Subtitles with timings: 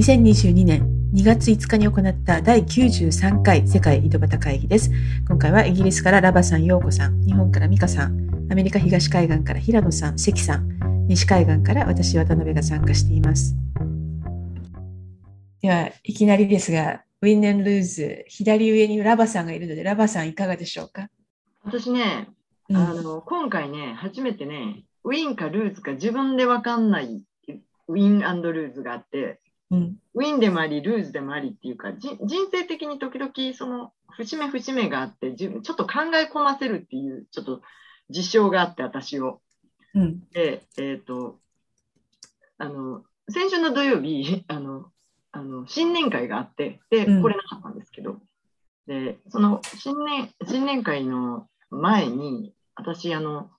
[0.00, 4.90] 2022年2月5日に行った第93回世界井戸端会議です。
[5.28, 13.54] 今回はイギリスからラバさん、ヨーコさん、日本からミカさん、アメリカ東海岸から平野さん、関さん、西海岸から私、渡辺が参加しています。
[15.60, 21.10] では、いきなりですが、ウィンネンルーズ、左上にラバさんがいるので、ラバさんいかがでしょうか？
[21.62, 22.30] 私ね、
[22.72, 27.20] あの、今回ね、初めてね、ウィンかルーズか自分でわかんない
[27.88, 32.18] ウィンルーズがあって、うん、ウィンでもあり、ルーズでもありっていうか、人
[32.50, 37.62] 生的に時々その節目節目があって、ちょっと考え込ませるっていう、ちょっと
[38.10, 39.40] 事象があって、私を。
[39.94, 41.38] うん、で、えっ、ー、と、
[42.58, 44.90] あの、先週の土曜日、 あの、
[45.32, 48.20] あの新年会があって、で、来れなかったんですけど、うん、
[48.86, 53.50] で、その新年、新年会の前に、私、あの、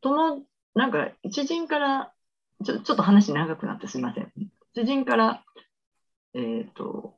[0.00, 0.44] 友、
[0.74, 2.12] なんか、知人から
[2.64, 4.32] ちょ、ちょっと話長くなってすみません。
[4.74, 5.42] 知人から、
[6.34, 7.16] えっ、ー、と、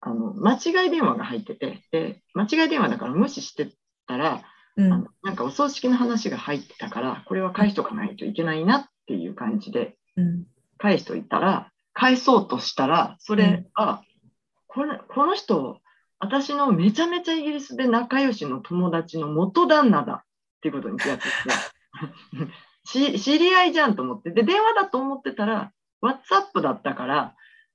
[0.00, 3.72] あの、間違い電話が入ってて、で、間違い電話だから無視して
[4.06, 4.42] たら、
[4.76, 9.96] うん、あのなんかお葬式の話が入ってたから、これは返しとかないといけないなっていう感じで、
[10.78, 14.02] 返しといたら、返そうとしたら、それ、うん、あ、
[14.66, 15.80] これ、この人、
[16.18, 21.28] 私のめちゃめちゃイギリスで仲良しの友達の元旦那だっていうことに気がつい
[22.84, 27.34] て、 知り合いじゃんと思って、で、電話だと思ってたら、WhatsApp だったから、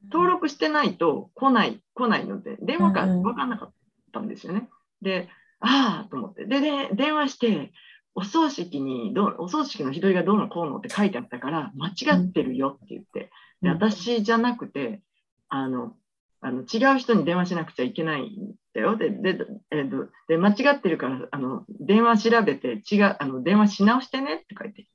[0.10, 3.74] 登録してないと来ない、来ないので、電話か分かんなかっ
[4.12, 4.70] たんですよね。
[5.02, 6.46] で、ああと思って。
[6.46, 7.72] で、で電話して、
[8.14, 15.02] お葬式にど、お葬式の日取りがどうのこうのって書いてあったから、間違ってるよって言って、で私じゃなくて、
[15.50, 15.96] あの、
[16.42, 18.98] あの違う人に電話しなくちゃいけないんだよ。
[18.98, 24.88] で、で、えー、で間違ってるから、あの、電話調べて、違う、あの、電話し直してねって書いて。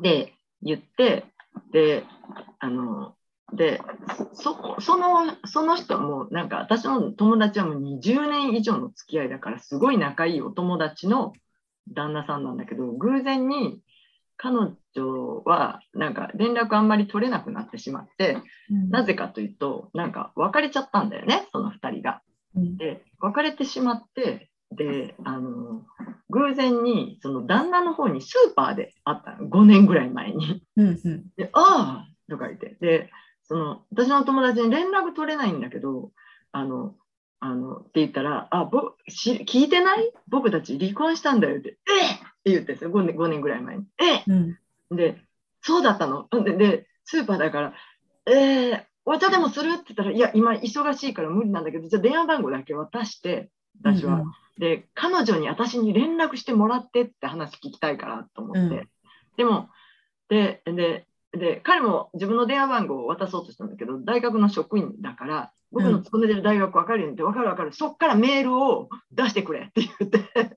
[0.00, 1.24] で、言って、
[1.72, 2.04] で、
[2.58, 3.14] あの、
[3.52, 3.80] で、
[4.34, 11.32] そ、その、その人も、なんか私の友達はもう20年以上の付き合いだから、すごい仲いいお友達の
[11.92, 13.80] 旦那さんなんだけど、偶然に
[14.36, 14.56] 彼
[14.94, 18.38] 女は、なんか連絡あんまり取れなくなってしまって、
[18.70, 22.22] うん、なぜかというと、なんか別れちゃったんだよね、その2人が。
[22.54, 25.82] で、別れてしまって、で、あの、
[26.30, 30.62] 偶然に、その旦那の方にスーパーで会ったの、5年ぐらい前に。
[30.76, 32.76] うんうん、で、ああとか言って。
[32.80, 33.10] で、
[33.44, 36.10] その、私の友達に連絡取れないんだけど、
[36.52, 36.94] あの、
[37.40, 40.12] あの、って言ったら、あ、僕、聞いてない？
[40.28, 43.84] 僕たち離婚したんだよって、ええって言ってんですよ、5年 ,5 年ぐらい前に。
[43.98, 44.22] え
[44.90, 45.20] うん、で、
[45.60, 46.28] そうだったの。
[46.44, 47.74] でで、スーパーだから、
[48.26, 49.72] ええー、お茶でもする？
[49.72, 53.50] って言ったら、いや、今忙しいから無理なんだけど、じゃあ電話番号だけ渡して、
[53.82, 54.14] 私は。
[54.14, 58.60] うんうん、で、彼女に私に連絡してもらってって話聞きたいからと思って。
[58.60, 58.88] うん、
[59.36, 59.68] でも、
[60.28, 70.56] で、で、で、彼も自分の電話番号を渡そうとしたんだけど、大学の職員だから、僕の勤めてる大学分かるよって、分かる分かる、そっからメールを出してくれって言って。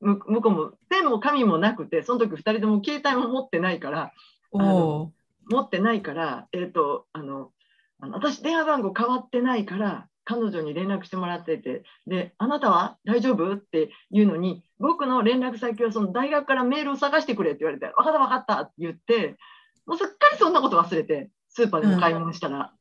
[0.00, 4.12] 向こうもペンも紙もなくて、その時2人とも携帯も持ってないから、
[4.52, 5.12] 持
[5.58, 7.50] ってないから、えっ、ー、と、あの、
[7.98, 12.98] あの私電話番号変わってないから、彼女に連絡してもらってて、で、あなたは？
[13.06, 13.54] 大丈夫？
[13.54, 19.38] っていうのに、僕の連絡先はその大学からメールを探してくれって言われて、分かった分かったって言って、
[19.86, 22.74] もうすっかりそんなこと忘れて、スーパーでも買い物したら、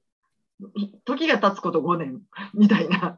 [0.59, 2.19] うん、時が経つこと5年
[2.53, 3.17] みたいな。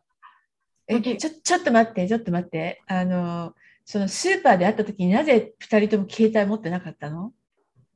[0.88, 2.84] えちょちょっと待って、ちょっと待って。
[2.86, 7.34] あの、そのスーパーで会った時になぜ2人とも携帯持ってなかったの？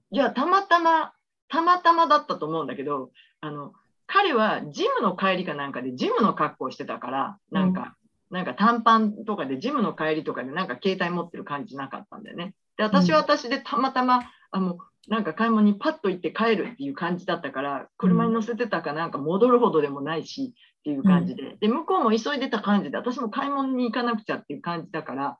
[0.09, 1.13] いや、たまたま、
[1.47, 3.73] たまたまだったと思うんだけど、あの、
[4.07, 7.95] 彼はジムの帰りかなんかでジムの格好してたから、なんか、
[8.31, 12.53] うん、なんか短パンとかでジムの帰りとかでなんか携帯持ってる感じなかったんだよね。
[12.77, 14.21] で、私は私でたまたま、
[14.51, 14.77] あの、
[15.07, 25.37] なんか買い物にパッと行って帰るっていう感じだったから、車に乗せてたかなんか戻るほどでもないしっていう感じで、で、向こうも急いでた感じで、私も買い物に行かなくちゃっていう感じだから、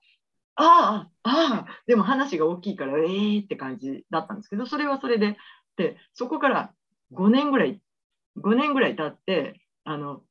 [0.56, 5.38] ああ、ああ、でも話が大きいから、ええー、って感じだったんですけど、それはそれで、
[5.78, 6.72] で、そこから
[7.14, 7.82] 5年ぐらい
[8.38, 10.22] 5年ぐらい経って、あの、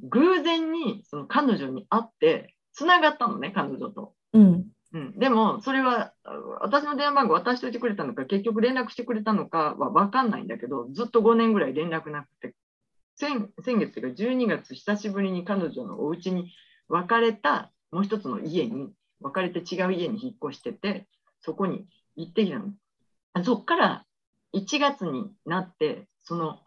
[0.00, 4.14] 偶然にその彼女に会って、つながったのね、彼女と。
[4.32, 4.66] うん。
[4.92, 6.12] うん、でも、それは、
[6.60, 12.54] 私の電話番号渡しといてくれたのか、結局連絡してくれたのかは分かんないんだけど、ずっと5年ぐらい連絡なくて、
[13.16, 16.52] 先先月というか12月、久しぶりに彼女のお家に
[16.88, 21.08] 別れた、もう一つの家に、別れて違う家に引っ越してて、
[21.40, 21.86] そこに
[22.16, 23.44] 行ってきたの。
[23.44, 24.04] そっから
[24.54, 26.60] 1月になって、その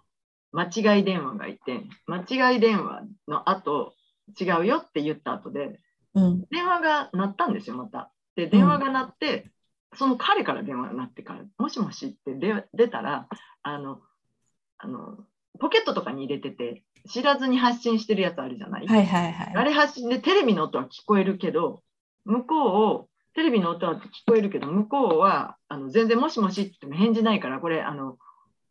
[0.51, 3.93] 間違い電話がいて、間違い電話の後、
[4.39, 5.79] 違うよって言った後で、
[6.13, 8.11] うん、電話が鳴ったんですよ、また。
[8.35, 9.43] で、電話が鳴って、
[9.91, 13.27] うん、その彼から電話が鳴ってから、もしもしって出たら、
[13.63, 14.01] あの、
[14.77, 15.17] あの、
[15.59, 19.53] ポケットとかに入れてて、知らずに発信してるやつあるじゃない、はいはいはい。
[19.55, 21.81] あれ発信でテレビの音は聞こえるけど、
[22.25, 28.17] 向こうを、テレビの音は聞こえるけど、向こうはあの全然もしもしって言っても返事ないから、これ、あの、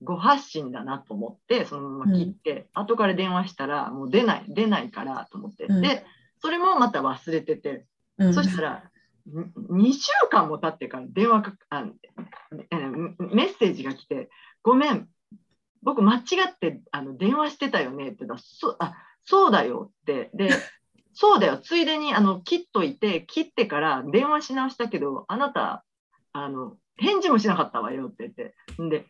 [0.02, 5.64] 誤発信だなと思って、そのまま切って、後から電話したら、もう出ない、出ないからと思って。
[5.64, 5.80] うん。
[5.82, 6.04] で、
[6.40, 7.86] それもまた忘れてて、
[8.18, 8.34] うん。
[8.34, 8.90] そしたら、
[9.34, 11.84] 2週間も経ってから電話かあ
[12.70, 14.30] えメッセージが来て、
[14.62, 15.08] ごめん、
[15.82, 20.48] 僕間違ってあの電話してたよねって言ったらそあそうだよって、で、
[21.12, 25.84] そうだよ、ついでにあの切っといて、切ってから電話し直したけど、あなた、
[26.32, 29.06] あの返事もしなかったわよって言って、んで、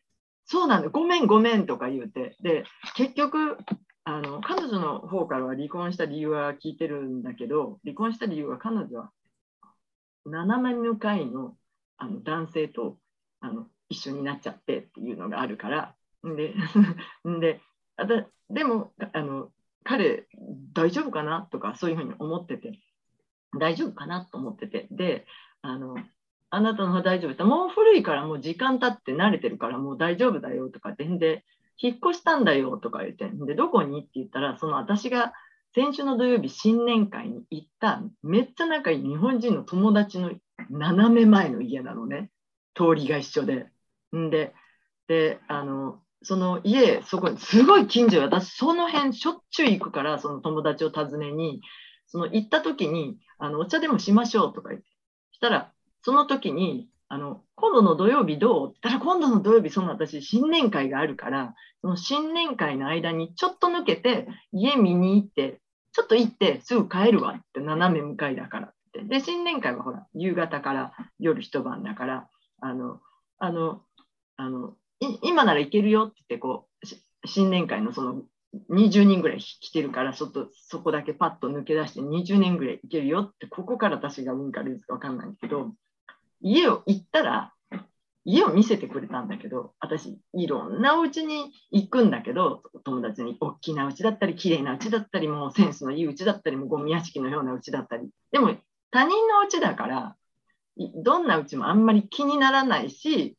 [0.51, 2.65] そうなんだ、ごめん、ごめんとか言うて、で、
[2.97, 3.59] 結局、
[4.05, 9.11] あの彼女の方からは離婚した理由は聞いてるんだけど、離婚した理由は彼女は
[10.25, 11.55] 斜め向かいの
[11.99, 12.97] あの男性と
[13.41, 16.55] あの一緒になっちゃってっていうのがあるから、で、
[17.39, 17.61] で
[18.49, 19.53] でもあの
[19.85, 20.27] 彼
[20.73, 22.81] 大丈夫かなとかそういうふうに思ってて、
[23.59, 25.27] 大丈夫かなと思ってて、で、
[25.61, 25.97] あの
[26.51, 31.45] あなたの方大丈夫って、もう古いからもう時間経って慣れてるからもう大丈夫だよとかってんで、
[31.81, 35.33] 引っ越したんだよとか言って、で、どこにって言ったら、その私が
[35.75, 40.33] 先週の土曜日新年会に行っためっちゃ仲いい日本人の友達の
[40.71, 42.31] 斜め前の家なのね
[42.75, 43.67] 通りが一緒で。
[44.17, 44.55] んで
[45.07, 51.61] であのその家そこにすごい近所私その辺しょっちゅう行くからその友達を訪ねに
[52.07, 54.87] その行った時にあのお茶でもしましょうとか言って
[55.33, 55.73] したら
[56.09, 65.61] その時にあの今度の土曜日どうって言ったら今度の土曜日その私新年会があるからその新年会の間にちょっと抜けて家見に行って
[65.93, 69.03] ちょっと行ってすぐ帰るわって斜め向かいだからって。
[69.03, 72.29] で新年会はほら夕方から夜一晩だから
[72.63, 73.01] あの
[73.39, 73.83] あの
[74.39, 74.73] あの
[75.21, 78.23] 今なら行けるよって言ってこう新年会のその
[78.71, 85.75] 20人ぐらい来てるからそとそこだけパッと抜け出して20年ぐらい行けるよってここから私が運かルーズか分かんないけど
[86.41, 87.53] 家を行ったら
[88.25, 98.11] 家を見せてくれたんだけど私いろんなお家に行くんだけど友達に大きな家だったり綺麗な家だったりもうセンスのいい家だったりもうゴミ屋敷のような家だったり。
[98.31, 98.55] でも
[98.91, 100.17] 他人の家だから
[101.03, 103.39] どんな家もあんまり気にならないし、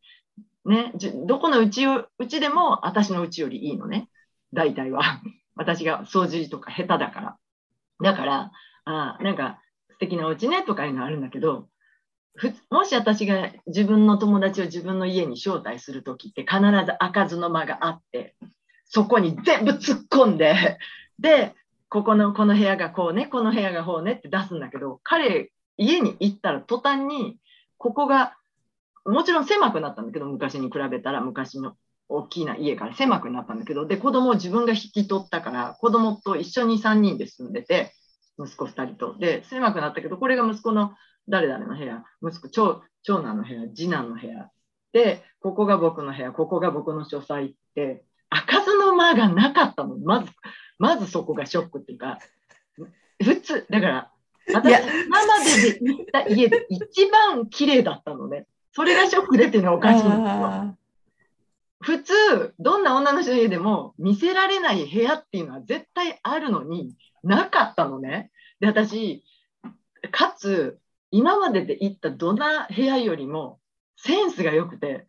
[0.65, 0.91] ね、
[1.27, 4.09] どこの家を家でも私の家よりいいのね。
[4.53, 5.03] 大体は。
[5.55, 7.37] 私が掃除とか下手だから。
[8.01, 8.51] だから
[8.85, 9.61] あなんか
[9.91, 11.69] 素敵なお家ねとかいうのあるんだけど
[12.69, 18.35] もし私が自分の友達を自分の家に招待するときって必ず開かずの間があって
[18.85, 20.77] そこに全部突っ込んで
[21.19, 21.55] で
[21.89, 27.37] ここのこの部屋がこうねこの部屋がこうねって出すんだけど彼家に行ったら途端に
[27.77, 28.35] ここが
[29.05, 31.75] もちろん狭くなったんだけど昔に比べたら昔の
[32.09, 37.93] 大きな家から狭くなったんだけどで子供を自分が引き取ったから子供と一緒に3人で住んでて
[38.39, 39.17] 息子2人と。
[39.17, 40.93] で狭くなったけどこれが息子の
[41.29, 44.49] 誰々の部屋、息子、長長男の部屋、次男の部屋。
[44.91, 49.97] で、ここが僕の部屋、ここが僕の書斎って、開かずの間がなかったの。
[49.97, 50.31] まず、
[50.77, 52.19] まずそこがショックっていうか、
[53.23, 54.11] 普通、だから、
[54.53, 58.47] 私、や今までで行った家で一番綺麗だったのね。
[58.71, 60.17] それがショックでっていうのはおかしいんですよ。
[60.17, 60.75] あ
[61.81, 66.93] 普通、どんな女の人の家でも見せられない部屋っていうのは絶対あるのに
[67.23, 68.31] なかったのね。
[68.59, 69.23] で、私、
[70.11, 70.79] かつ、
[71.11, 73.59] 今までで行ったどんな部屋よりも
[73.95, 75.07] センスが良くて、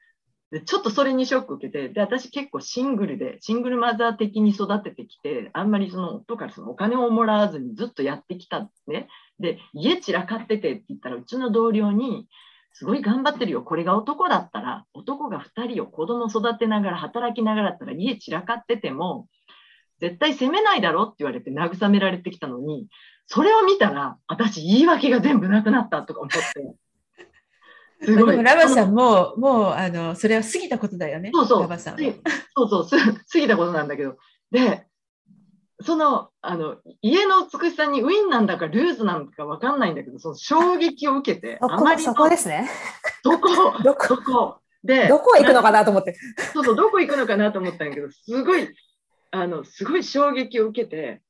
[0.51, 9.09] でちょっとそれにショック受けて、で、私結構シングルで、シングルマザー的に育ててきて、あんまりその夫からそのお金をもらわずにずっとやってきたんですね。
[9.39, 12.27] で、家散らかっててって言ったら、うちの同僚に、
[12.73, 13.63] すごい頑張ってるよ。
[13.63, 19.29] これが男だったら、男が2人を子供育てながら働きながらだったら家散らかってても、
[20.01, 22.89] 絶対責めないだろって言われて慰められてきたのに、
[23.33, 26.75] それを見たら、私言い訳が全部なくなったとか思って。
[28.05, 28.31] すごい。
[28.33, 31.31] でもラバさんも、もう、あの、それは過ぎたことだよね。
[31.33, 32.01] そうそうラバさんは。
[32.57, 34.17] そうそう、す過ぎたことなんだけど。
[34.51, 34.85] で、
[35.81, 42.69] その、あの、家の美しさにウィンなんだかルーズなんだかわかんないんだけど、その衝撃を受けて、そこそこですね。
[43.23, 43.49] どこ、
[43.85, 44.09] どこ？
[44.09, 46.17] どこ、で、どこ行くのかなと思って。
[46.53, 48.75] そうそう、どこ行くのかなと思ったんだけど、すごい、
[49.31, 51.23] あの、すごい衝撃を受けて、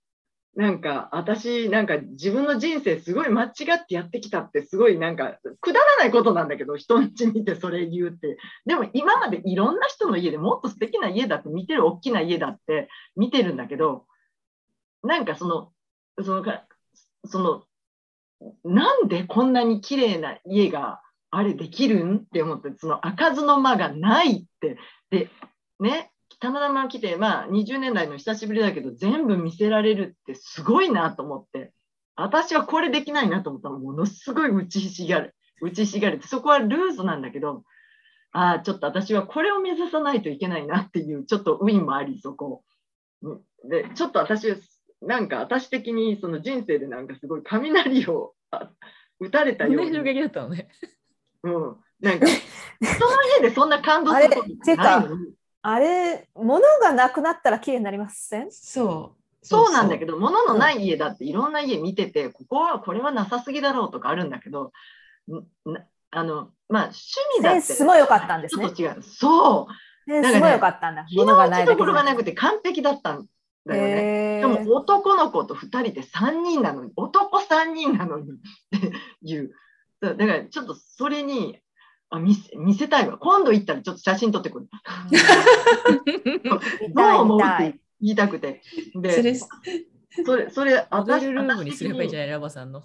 [0.57, 8.37] なんか、私、なんか自分の人生すごい間違ってやってきたって、すごいなんか、くだらないことなんだけど、人ん家にいてそれ言うって。
[8.67, 14.07] でも今までいろんな人の家でもっと素敵な家だって見てる、大きな家だって見てるんだけど、
[15.05, 15.73] なんかその、
[16.23, 16.65] そのか、
[17.27, 17.63] その、
[18.65, 22.17] なんでこんなに綺麗な家があれできるん？
[22.17, 24.79] って思って、その開かずの間がないって、
[25.11, 25.31] で、
[25.79, 31.73] ね、たまたま来て、まあ、20年来の久しぶりだけど、全部見せられるってすごいなと思って、
[32.17, 35.35] 私はこれできないなと思ったら、ものすごい打ちひしがる。
[35.61, 37.65] 打ちひしがれて、そこはルーズなんだけど、
[38.33, 42.63] ああ、ちょっと私はこれを目指さないといけないなっていう、ちょっとウィンもあり、そこ。
[43.23, 44.55] うんで、ちょっと私、
[45.03, 48.71] なんか私的にその人生でなんかすごい雷をあ
[49.19, 50.69] 打たれたような衝撃だったのね。
[51.43, 55.33] うん、なんか、人の家でそんな感動することないのに、
[55.63, 58.51] あれ、物がなくなったら綺麗になりません？
[58.51, 59.21] そう。
[59.43, 60.13] そうなんだけど。
[60.13, 64.73] ど、物のない家だっていろんな家見てて、ここは、これはなさすぎだろうとかあるんだけど、
[66.11, 66.99] あの、まあ、趣
[67.39, 67.73] 味だセンって。
[67.75, 68.75] スも良かったんですねちょっ。
[68.75, 69.03] と違う。
[69.03, 70.11] そう。
[70.11, 71.05] センスも良かったんだ。
[71.05, 73.27] 気物がのないだけじゃ置きどころがなくて完璧だったん
[73.67, 73.91] だよね。
[74.39, 78.35] へでもー男の子と2人で3人なのに、男3人なのにっ
[78.71, 79.53] ていう
[80.01, 81.59] だからちょっとそれに
[82.11, 83.19] あ見せ見せたいわ。
[83.19, 84.69] 今度行ったらちょっと写真撮ってくる。
[86.89, 87.41] 見どう思う？
[87.41, 87.79] って。
[88.01, 88.63] 言いたくて。
[88.95, 89.35] で、それ、
[90.25, 92.29] それ、それ、モデルルームにすればいいんじゃない？
[92.31, 92.83] ラバさんの。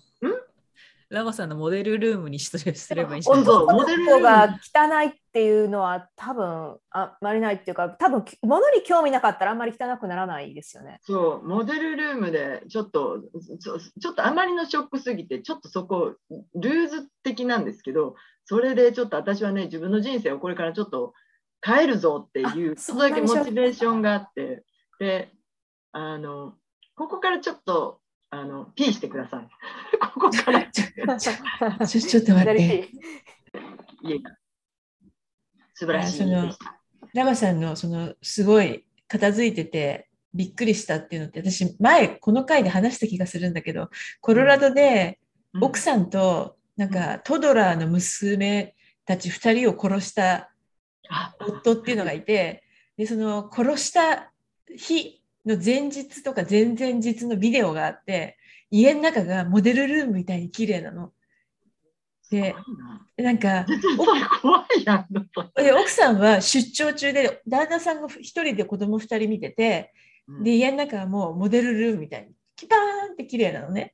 [1.10, 3.44] ラバさんのモデルルームにしすればいいんじゃない？
[3.46, 11.00] 本当男の子が汚いっていうのは多分あまりないっていうか多分物に興味なかったらあんまり汚くならないですよね。
[11.04, 13.22] そう、モデルルームでちょっと
[13.62, 16.16] ちょ、ちょっとあまりのショックすぎて、ちょっとそこ、
[16.56, 21.14] ルーズ的なんですけど、それでちょっと私はね、自分の人生をこれからちょっと
[21.66, 24.64] 変えるぞっていう、そとだけモチベーションがあって、
[25.00, 25.32] で、
[25.92, 26.54] あの、
[26.96, 28.00] ここからちょっと、
[28.30, 29.50] あの、ピーしてください。
[30.14, 32.90] ここから ちょちょっと待って。
[34.04, 34.38] 家が。
[35.74, 36.26] 素晴らしい。
[37.16, 45.20] ラバさんのそのすごい片付いててびっくりしたっていうのって私前この回で話した気がするんだけどコロラドで
[45.62, 50.52] 奥さんとなんかトドラーの娘たち2人を殺した
[51.10, 51.36] あ。
[51.40, 52.64] 夫っていうのがいて
[52.98, 54.32] でその殺した
[54.76, 58.38] 日の前日とか前々日のビデオがあって
[58.72, 61.12] 家の中がモデルルームみたいに綺麗なの。
[62.30, 62.56] で
[63.18, 63.32] な。
[63.34, 63.66] んか
[65.80, 69.94] 奥さんは出張中で旦那さんが一人で子供二人見てて
[70.42, 73.94] で家の中はもうモデルルームみたいにキパーンって綺麗なのね。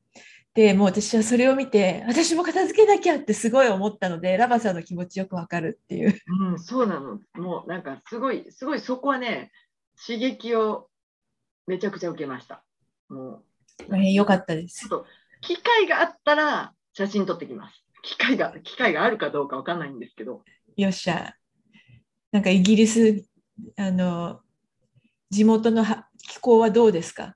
[0.54, 6.14] でもう私はそれを見て私も片付けなきゃってすごい思ったのでラバさんの気持ちよくわかるっていう。
[6.52, 7.20] うん、そうなの。
[7.36, 9.52] もうなんかすごい、すごいそこはね、
[10.06, 10.90] 刺激を
[11.68, 12.64] めちゃくちゃ受けました。
[13.08, 13.44] も
[13.80, 14.90] う、大変良かったです。
[15.42, 17.86] 機会があったら写真撮ってきます。
[18.04, 20.44] 機会が、機会があるかどうかわかんないんですけど。
[20.76, 21.36] よっしゃ。
[22.32, 23.26] なんかイギリス
[23.78, 24.42] あの
[25.30, 27.36] 地元のは気候はどうですか？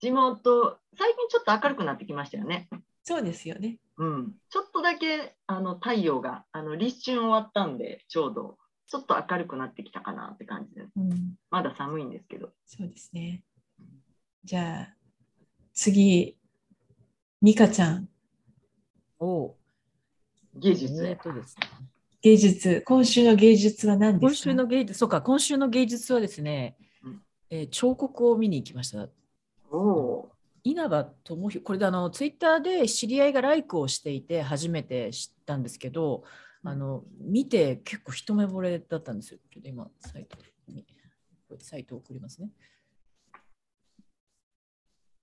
[0.00, 2.68] 地元、最近ちょっと明るくなってきましたよね。
[3.02, 3.78] そうですよね。
[3.98, 4.32] うん。
[4.48, 10.88] ちょっとだけあの太陽が、あの立春終わったんで、ちょうど、ちょっと明るくなってきたかなって感じです。
[10.96, 12.50] うん、まだ寒いんですけど。
[12.66, 13.42] そうですね。
[14.44, 14.94] じゃあ
[15.72, 16.36] 次、
[17.40, 18.08] ミカちゃん、
[19.18, 19.54] お
[20.54, 21.68] 芸術えっとですね。
[22.22, 24.26] 芸術、今週の芸術は何ですか？
[24.28, 29.08] 今週の芸術、そうか、今週の芸術はですねうん、えー彫刻を見に行きました。
[29.70, 30.33] おお
[30.64, 36.24] 稲葉智弘、これであのツイッターで知り合いがライクをしていて初めて知ったんですけど、うん
[36.66, 39.38] あの見て結構一目惚れだったんですよ。
[39.52, 40.86] ちょっと今サイトに
[41.60, 42.48] サイトを送りますね。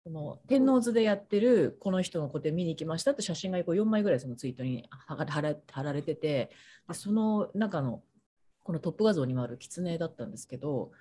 [0.03, 6.51] この天王洲でやってるこの人の個展見に行きましたって写真がこう4枚ぐらいそのツイートに貼られてて
[6.87, 8.01] でその中の
[8.63, 10.91] このトップ画像にもある狐だったんですけど、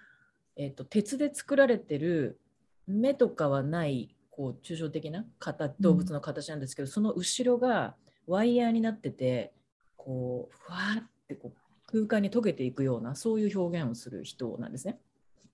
[0.56, 2.40] えっと鉄で作られてる
[2.86, 7.94] 目とかはないこう抽象的な形動物の形なんですけど、その後ろが
[8.26, 9.52] ワイヤーになってて
[9.98, 14.98] こうふわーってこう空間に溶けていくようなそういう表現をする人なんですね。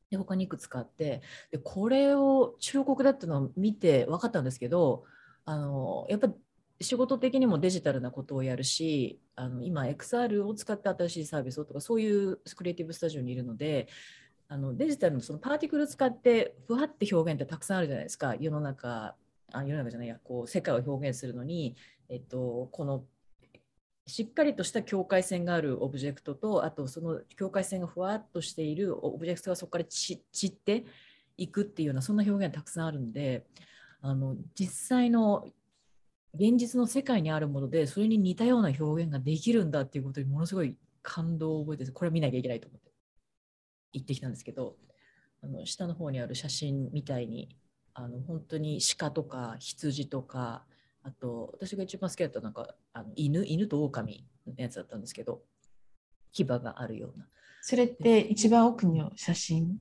[0.09, 5.03] で他にいくつかあってでこれを彫刻だっていうのを見て分かったんですけど
[5.45, 6.29] あのやっぱ
[6.81, 13.89] 仕事的にもデジタルなことをやるしあの今 XR を使って新しいサービスをとかそういうクリエイティブスタジオにいるので
[14.49, 18.35] あのデジタルのそのパーティクル使ってふわって表現ってたくさんあるじゃないですか。
[18.39, 19.17] 世の中
[19.53, 21.77] あ世の中じゃないやこう世界を表現するのに、
[22.09, 23.05] えっと、この
[24.07, 30.85] しっかりとした境界線があるオブジェクトとあとその境界線がふわっとしているオブジェクトがそこから散って
[31.37, 33.45] いくっていうようなそんな表現たくさんあるんで
[34.01, 35.47] あの実際の
[36.35, 42.86] 現実の世界にあるものでそれに似たような表現ができるんだっていうことにものすごい感動を覚えてこれは見なきゃいけないと思って。
[43.97, 44.77] 行ってきたんですけど
[45.43, 47.57] あの下の方にある写真みたいに
[47.95, 50.65] あの本当に鹿とか羊とか
[51.03, 55.41] あと私が一番好きだったのがあの犬犬と狼のやつだったんですけど
[56.33, 57.27] 牙があるような。
[57.63, 59.79] それって一番奥の写真？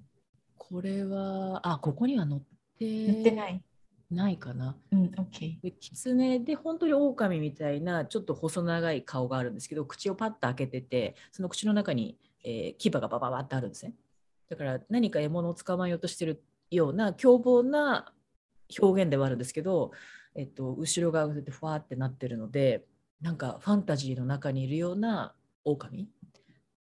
[0.57, 2.41] これは、あ、ここには載っ
[2.79, 3.61] て載ってない？
[4.09, 4.75] ないかな。
[4.91, 5.61] うん、OK。
[5.61, 13.93] で狐で本当に狼みたいなちょっと細長い顔があるんですけど口をパッと開けててその口の中に、えー牙がバババってあるんですね
[14.49, 18.13] だから何か獲物を捕まえようとしてるような凶暴な
[18.79, 19.91] 表現ではあるんですけど、
[20.35, 22.85] えっと、後ろ側がそうやってふわってなってるので
[23.21, 25.33] なんかファンタジーの中にいるような
[25.63, 26.07] 狼っ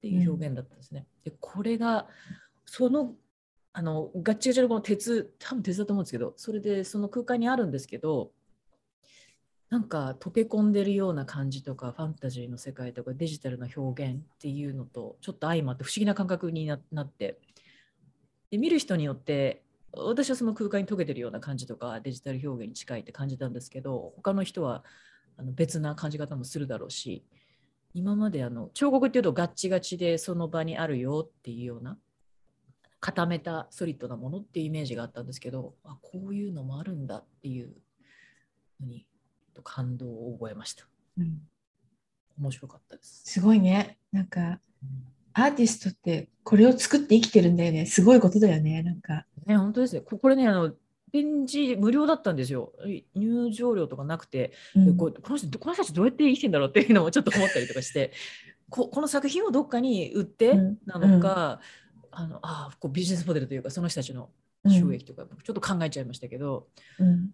[0.02, 1.06] ていう表現だったんですね。
[1.24, 2.08] でこれが
[2.66, 3.16] その
[3.74, 8.32] あのガッチガチのこの鉄多分鉄だと思うんですけどそれでその空間にあるんですけど
[9.70, 17.40] なんか溶け込んでるような感じとかファンタジーの世界とかデジタルな表現っていうのとちょっと相まって不思議な感覚になって
[18.52, 24.84] で見る人によって私はその空間に溶けてるような感じとかデジタル表現に近いって感じたんですけど他の人は
[25.38, 27.24] あの別な感じ方もするだろうし
[27.94, 31.98] 今まであの彫刻っていうとガッチガチでその場にあるよっていうような
[33.00, 37.74] 固めたソリッドなものっていうイメージがあったんですけどあこういうのもあるんだっていう
[38.80, 39.06] のに
[39.54, 40.86] と感動を覚えました。
[41.18, 41.42] うん、
[42.40, 43.98] 面白かったです、すごいね。
[44.12, 44.60] なんか、
[45.34, 47.86] アーティストってこれを作って生きてるんだよね。
[47.86, 48.84] すごいことだよね。
[48.84, 50.72] なんか、ね本当ですねここれねあの
[51.12, 52.72] 展示無料だったんですよ。
[53.16, 54.54] 入場料とかなくて。
[54.76, 54.86] うん。
[54.86, 58.12] でこの人この人たちどうやって生きてんだろうっていうのもちょっと思ったりとかして。
[58.70, 60.78] ここの作品をどっかに売ってうん。
[60.86, 61.60] なのか、
[62.12, 64.30] あのあこうビジネスモデルというかその人たちの
[64.66, 67.32] 収益とかちょっと考えちゃいましたけど、うん。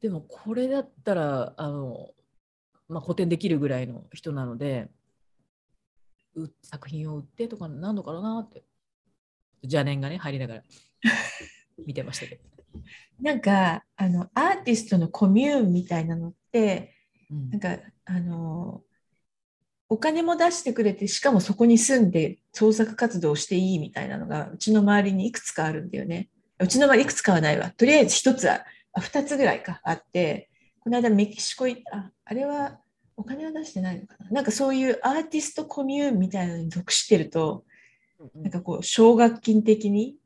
[0.00, 2.10] でもこれだったらあの、
[2.88, 4.88] まあ、補填できるぐらいの人なので。
[4.90, 4.97] う
[6.62, 8.64] 作品を売ってとかなんのかなって
[9.62, 10.62] 邪念がね入りながら
[11.86, 12.42] 見てましたけど。
[13.20, 16.94] なんかあのアーティストのコミューンみたいなのって
[17.30, 18.82] うんなんかあの
[19.88, 26.28] お金も出してくれてしかもそこに住んで創作活動をしていいみたいなのがうちの周りにいくつかあるんだよね。
[26.60, 27.70] うちの周りいくつかはないわ。
[27.70, 30.50] とりあえず一つはあ二つぐらいかあって
[30.80, 32.80] この間メキシコ行ったああれは
[33.18, 34.30] お金は出してないのかな？
[34.30, 37.64] なんかそういうアーティストコミューンみたいなのに属してると
[38.34, 40.16] なんかこう奨学金的に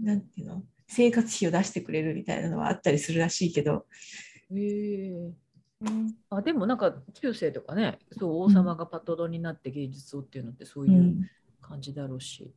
[0.00, 0.62] なんていうの？
[0.86, 3.86] 生活費を出してくれるみたいなのはあったりするらしいけど、
[4.52, 5.32] へえ。
[6.30, 11.30] あでもなんか中世とかねそう王様がパトロンになって芸術をっていうのってそうういうん。
[11.66, 12.50] 感じだろうし、ちょっ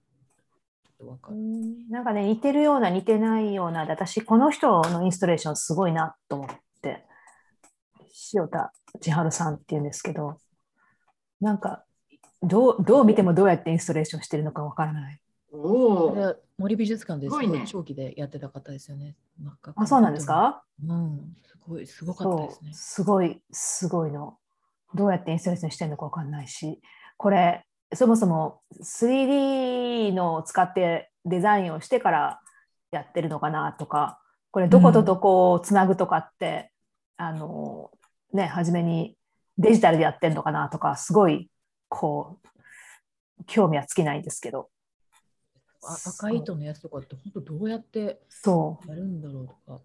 [1.00, 1.38] とわかる。
[1.90, 6.50] なんかね、似てるような、似てないようなで、私、この人のインストレーションすごいなと思っ
[6.82, 7.06] て、
[8.34, 10.38] 塩田千春さんっていうんですけど、
[11.42, 11.84] なんか、
[12.42, 15.20] どうどう見てもどうやってインストレーションしてるのかわからない。
[15.52, 19.16] お森美術館ですごいねい長期でやってた方ですよね。
[19.76, 20.64] あ、そうなんですか？
[20.86, 22.72] うん、すごい、すごかったですね。
[22.74, 24.38] そうすごい、すごいの。
[24.94, 26.82] どうやってインストレーションしてるのかわかんないし、
[27.18, 32.42] これ、そもそも 3D のを使ってデザインをしてから
[32.92, 34.20] やってるのかなとか、
[34.52, 36.72] これどことどこをつなぐとかって、
[37.16, 37.92] あの、
[38.34, 39.18] ね、初めに
[39.58, 41.50] デジタルでやってるのかなとか、すごい、
[41.90, 44.70] こう、興味は尽きないんですけど、
[45.84, 49.82] あ赤い糸のやつとかって本当どうやってそやるんだろうとか。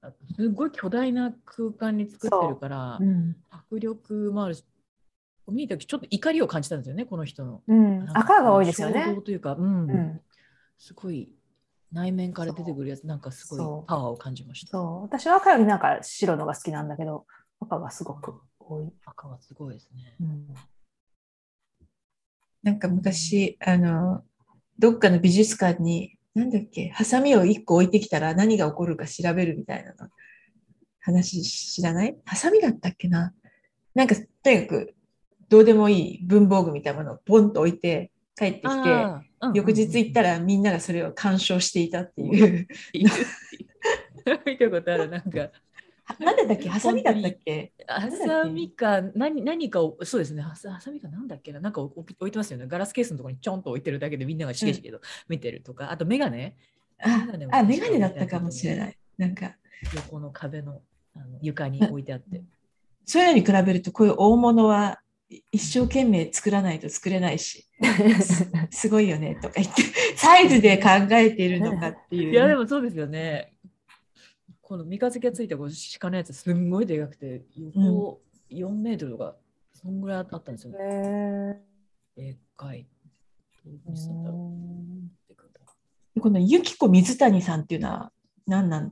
[0.00, 3.04] あすごい巨大な空間に作ってるからう。
[3.04, 3.36] う、ん。
[3.50, 4.64] 迫力もあるし、
[5.48, 7.62] 見た時ちょっと怒りを感じたんですよね、この人の。
[7.66, 9.22] うん、赤が多いですよ衝ね動。
[9.22, 10.20] というか、うん、うん。
[10.78, 11.32] すごい
[11.92, 14.70] 内面から出てくるやつ、なんかすごいパワーを感じました。
[14.70, 15.02] そう。
[15.02, 17.26] 私は赤よりなんか白のが好きなんだけど、
[17.60, 18.92] 赤がすごく多い。
[19.04, 20.16] 赤はすごいですね。
[20.20, 20.46] うん
[22.62, 24.24] なんか昔、あの、
[24.78, 30.10] どっかの美術館に、なんだっけ、ハサミを1個置いてきたら何が起こるか調べるみたいなの
[31.00, 32.16] 話知らない？
[32.24, 33.32] ハサミだったっけな？
[33.94, 34.94] なんか、とにかく、
[35.48, 39.06] どうでもいい文房具みたいなものをポンと置いて帰ってきて、
[39.54, 42.68] 翌日行ったららみんながそれを鑑賞していたっていう。
[44.44, 45.50] 見たことある、なんか。
[46.18, 46.68] なんだっけ？
[46.68, 47.72] ハサミだったっけ？
[47.86, 52.66] ハサミか何何かを、そうですね、ハサハサミかなんだっけな、なんか置いてますよね。
[52.66, 56.56] ガラスケースのところにちょんと置いてるだけでみんながしげしげと見てるとか、あとメガネ、
[57.02, 58.98] あメガネもあ、メガネだったかもしれない。
[59.16, 59.56] なんか、
[59.94, 60.80] 横の壁の
[61.14, 62.42] あの床に置いてあって。
[63.04, 65.00] そういうのに比べると、こういう大物は
[65.52, 67.66] 一生懸命作らないと作れないし、
[68.70, 69.82] す ごいよねとか言って、
[70.16, 72.32] サイズで考えているのかっていう。
[72.32, 73.52] いや、でもそうですよね。
[74.68, 79.34] この三日月がついた鹿のやつ、すんごいでかくて、横4メートルとか、
[79.72, 80.78] そんぐらいあったんですよね。
[82.18, 82.86] へでっかい。
[86.20, 88.12] このゆきこ水谷さんっていうのは
[88.46, 88.90] 何なん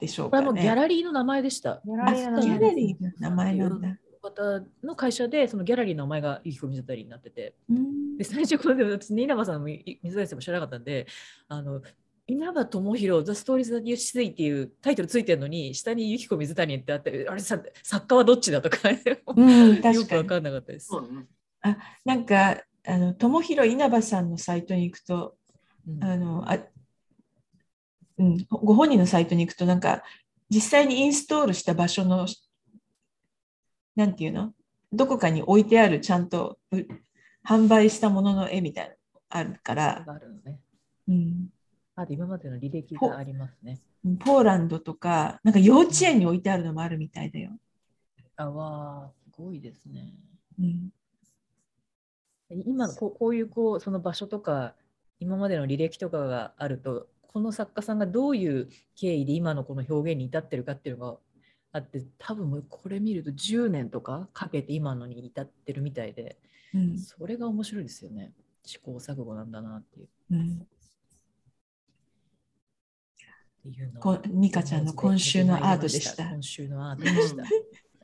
[0.00, 0.80] でしょうかこれはもうギャね。
[0.80, 1.80] ラリーの名前でした。
[1.84, 3.96] ギャラリーの名前なんだ。
[4.20, 11.06] 方の会社でそのギャラリーの名前がゆきこ水谷になっててうんで最初これで私稲葉さんもい水谷さんも知らなかったんで
[11.48, 11.82] あの
[12.26, 18.92] 稲葉智弘「The Stories That You See」っていうタイトルついてるのに下にゆきこ水谷ってあってあれさ作家はどっちだとか、う
[19.72, 20.04] ん、かに。
[20.04, 20.86] く分かんなかったです。
[20.86, 21.26] そうね。
[22.04, 25.34] なんか、あの、友広稲葉さんのサイトに行くと、
[25.88, 26.58] うんあの、あ、
[28.18, 30.02] うん、ご本人のサイトに行くと、なんか、
[30.50, 32.26] 実際にインストールした場所の、
[33.96, 34.52] なんていうの？
[34.92, 36.76] どこかに置いてある、ちゃんとう
[37.48, 38.96] 販売したものの絵みたいなの
[39.30, 40.60] あるから、があるのね。
[41.08, 41.48] うん、
[41.96, 43.80] あと今までの履歴がありますね。
[44.20, 47.50] ポーランドとか、なんか幼稚園に置いてあるのもあるみたいだよ。
[48.36, 50.12] あわーすごいですね。
[50.58, 50.90] うん、
[52.50, 54.74] 今こうこういうこうその場所とか
[55.20, 61.18] 今までの履歴とかがあるとこの作家さんがどういう経緯で今のこの表現に至ってるかっていうのが
[61.72, 66.36] あって多分もうこれ見ると10年とかかけて今のに至ってるみたいで
[66.74, 68.32] うん、それが面白いですよね
[68.64, 70.66] 試行錯誤なんだなっていううん。
[73.68, 77.44] っていうのをこ美香ちゃんの今週のアートでした今週のアートでした。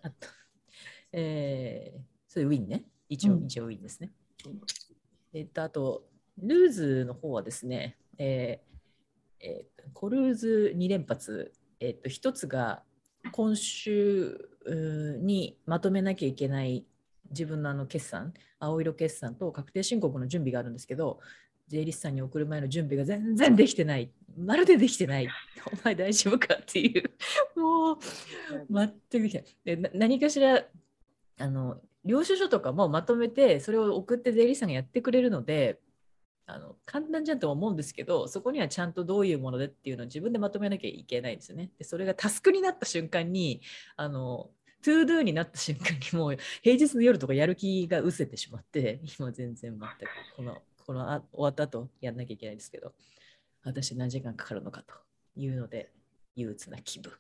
[0.02, 0.28] あと、
[1.12, 2.84] えー、それウィンね。
[3.10, 4.10] 一応、うん一応ウィンですね。
[5.34, 12.82] えっと、あと、ルーズの方はですね、えーえーコルーズ2連発、えっと、一つが
[13.32, 14.38] 今週
[15.20, 16.86] にまとめなきゃいけない
[17.30, 21.20] 自分のあの決算、青色決算と確定申告の準備があるんですけど、
[21.70, 24.10] 税理士さんに送る前の準備が全然できてない。
[24.36, 25.28] まるでできてない。
[25.72, 27.10] お前大丈夫かっていう。
[27.58, 27.98] もう、
[28.68, 29.44] 全くできない。
[29.64, 30.64] で何かしら、
[31.38, 35.78] あの、領収書とかもまとめて、それを送って税理士さんがやってくれるので、
[36.46, 41.70] あの簡単じゃんとは思うんですけど、そこにはちゃんとどういうものでっていうのを自分でまとめなきゃいけないんですよね。
[41.78, 43.60] で、それがタスクになった瞬間に、
[43.96, 44.50] あの、
[44.82, 49.86] to do になった瞬間にもう平日の夜とかやる気が失せてしまって、今全然全く
[50.36, 52.92] この、このあ終わった後やんなきゃいけないですけど、
[53.64, 54.94] 私何時間かかるのかと
[55.36, 55.90] いうので、
[56.36, 57.12] 憂鬱な気分。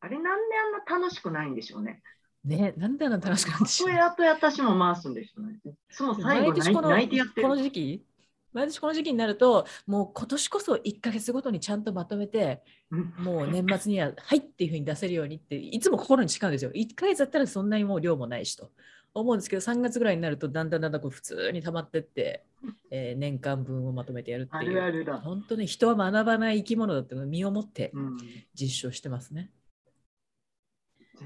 [0.00, 2.02] あれなんであんな楽しくないんでしょうね。
[2.44, 5.58] ね、なんであんな楽しくなんでしょうそれ後私も回すんですよね。
[5.64, 7.62] いつも最後泣い毎年この泣いてやってこのる。
[7.62, 8.04] 時期？
[8.52, 18.70] 毎年この時期になるともう今年こそ1ヶ月ごとにちゃんとまとめてうんもう年末には「はい」っていうふうに出せるようにっていつも心に誓うんですよ1ヶ月だったらそんなにもう量もないしと
[19.14, 22.44] 思うんですけど3月ぐらいになるとだんだんだんだんこう普通に溜まってって、
[22.90, 24.70] えー年間分をまとめてやるってあいう。
[24.72, 25.18] るあるだ。
[25.18, 28.16] 本当に人は学ばない生き物だっていうのを身をもってうん。
[28.54, 29.50] 実証してますね、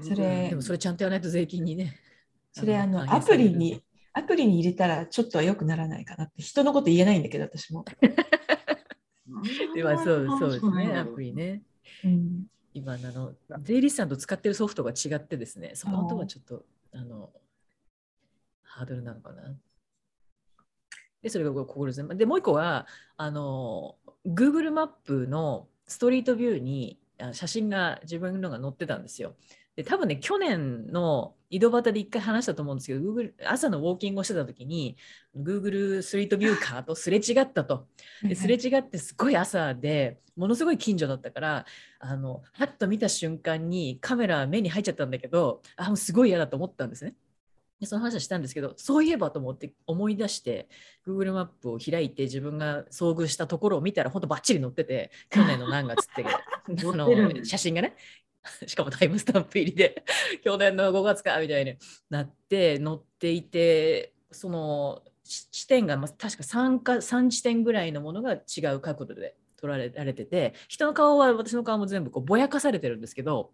[0.01, 1.99] それでもそれちゃんとやらないと税金にね。
[2.51, 7.83] それあのアプリに、アプリに入れたらちょっとは良くならないかなって、人のこと言えないんだけど、私も。
[9.73, 10.97] ではそうそうですね。
[10.97, 11.63] アプリね。
[12.03, 17.31] うん、今あの税理士さんと使ってるソフトが違ってですね、そこのとこはちょっとあの
[18.61, 19.55] ハードルなのかな。
[21.23, 22.17] で、それが心強い。
[22.17, 22.85] で、もう一個は、
[23.17, 29.35] あの、Google マップのストリートビューにあ写真が自分のが載ってたんですよ。
[29.75, 34.97] で、多分ね、去年の井戸端で一回話したと思うんですけど、Google 朝のウォーキングをしてた時に、
[35.35, 37.87] Google ストリートビューカーとすれ違ったと。
[38.23, 41.65] ですれ違ってすごい朝でものすごい近所だったから
[41.99, 47.15] あのはっと見た瞬間にカメラ目に入っちゃったんだけどあもうすごい嫌だと思ったんですね。
[47.83, 50.67] でその話はしたんですけどそういえばと思って思い出して
[51.05, 56.31] Google マップを開いて自分が遭遇したところを見たら本当バッチリ載ってて去年の何月って あ
[56.67, 57.95] の写真がね。
[58.67, 60.03] しかもタイムスタンプ入りで
[60.43, 61.77] 去年の5月かみたいに
[62.09, 73.53] なって載っていてそのし地点がまあ確か 3, か3地点ぐらいのものが違う角度で撮られられてて人の顔は私の顔も全部こうぼやかされてるんですけど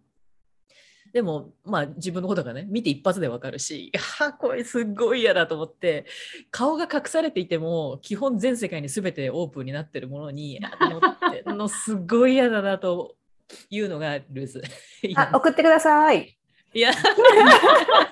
[1.12, 6.06] でもまあ自分のことがね見て一発でわかるし あこれすっごい嫌だと思って
[6.50, 13.16] 顔が隠されていても基本全世界に全てオープンになってるものに あ載ってんのすっごい嫌だなと
[13.68, 14.62] いうのがルーズ。
[15.02, 16.36] い あや送ってください。
[16.72, 16.98] いや考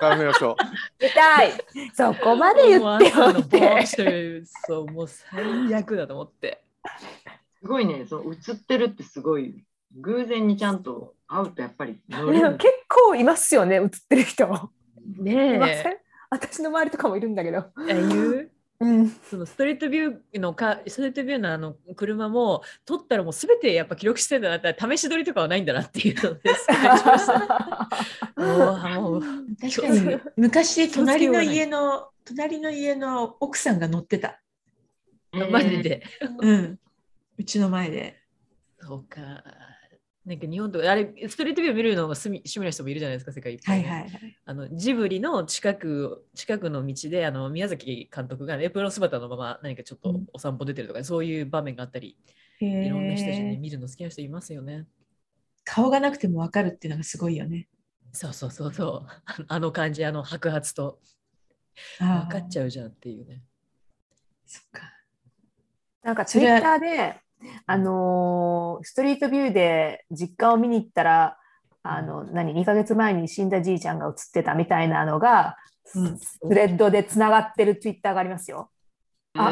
[0.01, 0.57] えましょ
[1.01, 1.53] 見たい。
[1.93, 3.85] そこまで言ってて。
[3.85, 6.61] してるそうもう最悪だと思って。
[7.61, 9.65] すごいね、その映ってるってすごい、
[9.97, 11.99] 偶然にちゃんと会うとやっぱり。
[12.09, 12.23] 結
[12.87, 14.71] 構いますよね、映ってる人。
[15.17, 15.83] ねいませえ。
[15.83, 15.97] ん？
[16.29, 17.57] 私の周りとかもいるんだけど。
[17.59, 18.51] ああいう？
[18.81, 19.09] うん。
[19.09, 26.67] そのストリートビューのかストリートビューのあの車も撮ったらもうすべてやっぱ記録してんだなって試し撮りとかはないんだなっていうのです
[30.37, 34.39] 昔隣の家の隣の家の奥さんが乗ってた、
[35.33, 36.03] えーマジで。
[36.39, 36.79] うん、
[37.37, 38.15] うちの前で
[38.79, 39.43] そうか。
[40.29, 44.37] なんか日本とかあれストリートビュー見るのが趣味趣味な人もいるじゃないですか世界いっぱいね、はいはいはい。
[44.45, 52.15] あのジブリの近く近くの道であの宮崎監督がエプロン姿のまま何かちょっとお散歩出てるとか、そういう場面があったり
[52.61, 54.85] いいろんな人たちね見るの好きな人いますよね。
[55.65, 57.67] 顔がなくてもわかるっていうのがすごいよね。
[58.11, 59.07] そうそうそうそう
[59.47, 60.99] あの感じあの白髪と
[61.99, 62.65] あ分かっちゃう。
[62.65, 63.41] ゃうじゃんっていうね。
[64.45, 64.93] そっか。
[66.03, 67.19] なんかツイッターで、
[67.65, 71.37] あのーストリートビューで実家を見に行ったら、
[71.83, 75.55] あの何2ヶ月前に死んだじいちゃんが写ってたみたいなのが、
[75.95, 76.19] うん。
[76.19, 78.69] スレッドでつながってるツイッターがありますよ。
[79.33, 79.51] あ、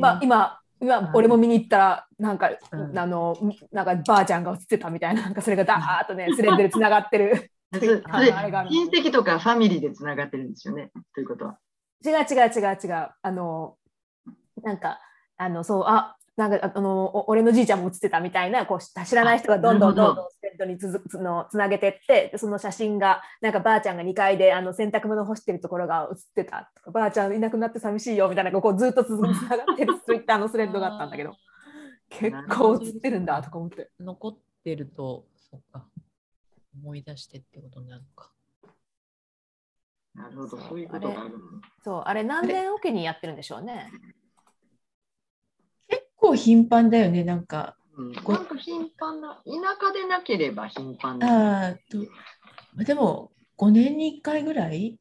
[0.00, 2.98] まあ、今今俺も見に行ったらなんか、うん。
[2.98, 7.50] あのみなんかばあちゃんが写ってたみたいななんかそれがダーッとねスレッドでつながってる。
[7.70, 10.90] 親戚とかファミリーでつながってるんですよね。
[11.14, 11.58] ということは。
[12.04, 13.10] 違う違う違う違う。
[13.22, 13.76] あの
[14.62, 14.98] なんか
[15.36, 20.02] あのそうあなんかあのお俺のじいちゃんも写ってたみたいなこう知らない人がどんどんど。
[20.06, 31.36] どんどんスレッドにつづつのつなげてってでその写真がなんかばあちゃんが2階であの洗濯物干してるところが写ってたとかばあちゃんいなくなって寂しいよみたいなこうずっとつ つながってるツイッターのスレッドがあったんだけど
[32.10, 33.90] 結構写ってるんだとか思って。
[34.00, 35.86] 残ってると、そっか、
[36.74, 38.32] 思い出してってことになるのか。
[40.14, 41.38] なるほど、そういうことがあるの。
[41.82, 43.90] そうあれ何年おきにやってるんでしょうね。
[43.92, 44.19] 結
[46.30, 47.76] 構頻繁だよね、なんか。
[47.96, 51.66] うん、なんごか頻繁な、田舎でなければ頻繁な。
[51.66, 51.74] ああ
[52.76, 54.98] と、でも5年に1回ぐらい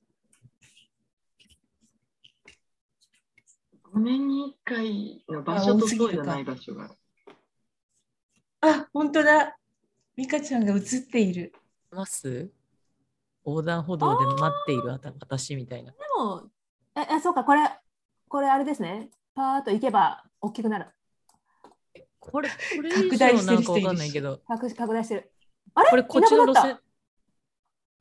[3.93, 6.93] ？5年に1回の場所とそうじゃない場所がある。
[8.61, 9.57] あ、本当だ。
[10.15, 11.53] 美香ちゃんが映っている。
[11.91, 12.51] ます？
[13.45, 15.91] 横断歩道で待っているあた私みたいな。
[15.91, 16.49] でも
[16.95, 17.61] ええそうかこれ
[18.27, 20.87] これあれですねパーッと行けば大きくなる
[22.19, 23.57] これ、これ拡大してる人いるし。
[23.57, 25.31] 以上なんかわかんないけど、拡拡大してる。
[25.73, 25.89] あれ？
[25.89, 26.77] これこっちの路線。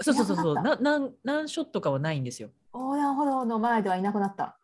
[0.00, 0.52] そうそうそうそう。
[0.52, 2.50] いなくななん、何ショットかはないんですよ。
[2.72, 4.58] 横断歩道の前ではいなくなった。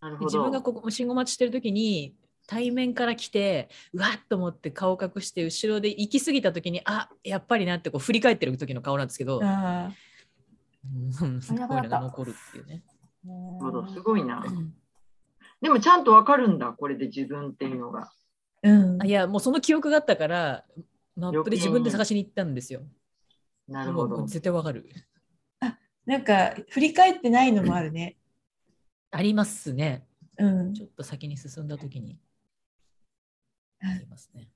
[0.00, 0.26] なるほど。
[0.26, 2.14] 自分がここ信号待ちしてる時に
[2.46, 9.90] 対面から来てうわっと思って顔隠して後ろで行き過ぎた時にあやっぱりなってこう振り返ってる時の顔なんですけど、あ
[10.84, 11.40] うん。
[11.40, 12.82] すごいのが残るっていうね。
[13.24, 14.44] ななるほど、すごいな。
[15.62, 18.12] でもちゃんとわかるんだ、これで自分っていうのが。
[18.64, 19.06] あ、うんあ。
[19.06, 20.64] いやもうその記憶があったから
[21.16, 22.82] マップで自分で探しに行ったんですよ。
[23.68, 24.26] なるほど。
[24.26, 24.86] 絶対わかる。
[26.06, 28.18] なんか、振り返ってないのもあるね。
[29.10, 30.06] ありますね。
[30.38, 30.82] うんち。
[30.82, 32.18] ょっと先に進んだ時に
[33.82, 34.48] うんありますね。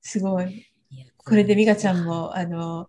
[0.00, 0.66] すごい。
[0.90, 2.88] いやこれで美香ちゃんも、あの、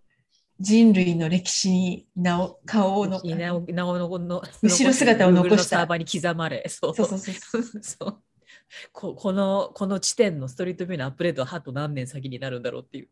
[0.60, 8.22] 人類の歴史に名を、顔をの、いいなおなおのの後ろ姿を残したサーバーに刻まれ、そうそうそうそう。
[8.92, 13.08] ここのこの地点のストリートビューのアップデートはあと何年先になるんだろうっていう。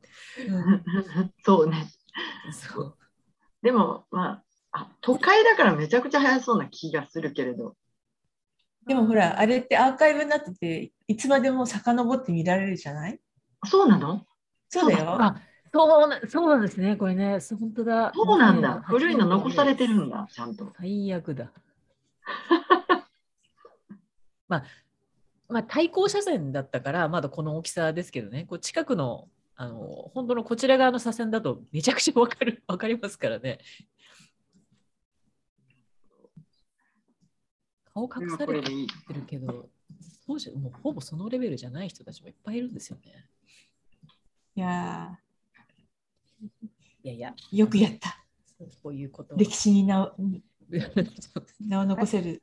[0.53, 0.85] うん
[1.45, 1.87] そうね。
[2.53, 2.97] そう
[3.63, 4.43] でも、ま
[4.73, 7.77] あ、あ、都会だからめちゃくちゃ早そうな気がするけれど。
[8.87, 13.21] でもほら、あれってアーカイブになってて、いつまでも遡って見られるじゃない？
[13.65, 14.25] そうなの？
[14.69, 15.21] そうだよ。
[15.21, 15.41] あ
[15.73, 18.13] そうなそうなんですね、これね、そう本当だ。
[18.15, 18.81] そうなんだ。
[18.83, 20.73] 2008古いの残されてるんだ、ちゃんと。
[20.79, 21.51] 最悪だ。
[24.49, 24.65] まあ、
[25.49, 33.59] まあ、対向車線だったから、まだこの大きさですけどね、こう近くの、あの、本当のこちら側の車線だとめちゃくちゃわかる、 わかりますからね。
[37.85, 38.71] 顔隠されて。
[39.15, 39.71] るけど、
[40.27, 43.29] そうじゃ、もうほぼそのレベルじゃない人たちもいっぱいいるんですよね。
[44.57, 45.19] いや
[47.05, 48.25] いやいや、ーよくやった。
[48.59, 49.41] そうこういうことは。
[49.41, 50.13] 歴史に名を
[51.61, 52.43] 名を残せる。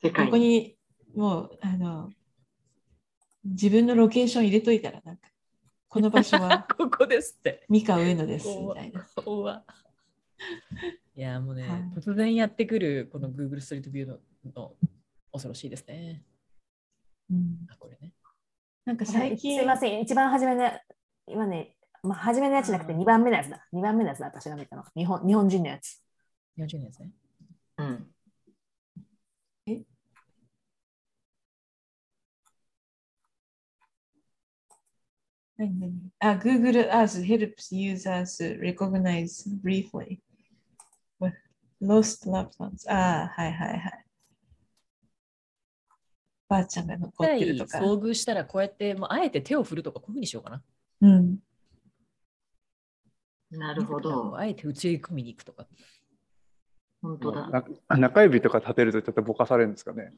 [0.00, 0.75] こ世界こに、
[1.16, 2.12] もう、あの、
[3.44, 5.28] 自分のロケーション入れといたら、なんか、
[5.88, 7.64] この場所は ここですって。
[7.68, 9.06] 三河上野です、みたいな。
[9.16, 9.64] 怖
[11.16, 14.18] いやもうね、はい突然やってくるこの Google ストリートビューの
[14.54, 14.76] の
[15.32, 16.22] 恐ろしいですね。
[17.30, 18.12] うんあこれね。
[18.84, 20.70] なんかす最近、いません、一番初めの、
[21.26, 23.66] 今ね、まあ、初めのやつじゃなくて2番目のやつだ。
[23.72, 24.84] 2番目のやつだ、私が見たの。
[24.94, 26.02] 日本日本人のやつ。
[26.58, 27.10] 40年ですね。
[27.78, 28.10] うん。
[35.58, 35.78] 何？
[35.78, 35.92] 何？
[36.20, 40.18] あ、Google Earth helps users recognize briefly
[41.80, 42.90] lost loved ones.
[42.90, 44.04] ああ、はいはいはい。
[46.48, 47.78] ばあちゃんが残ってるとか。
[47.78, 50.62] 遭遇したらこうやって、もうあえて手を振るとかこういうふうにしようかな。
[51.02, 51.38] うん。
[53.50, 54.36] なるほど。
[54.36, 55.66] あえて映り込みに行くとか。
[57.02, 57.48] 本当だ。
[57.88, 60.12] な中指とか立てるとちょっとぼかされるんですかね。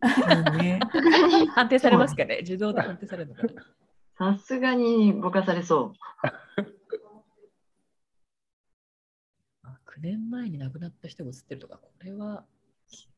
[0.00, 0.80] うんね、
[1.54, 2.38] 判定されますかね？
[2.42, 3.64] 自動で判定されるのかな
[4.18, 5.92] さすがにぼかされそ
[9.62, 12.44] あ9年前に亡くなった人が写ってるとか、これは。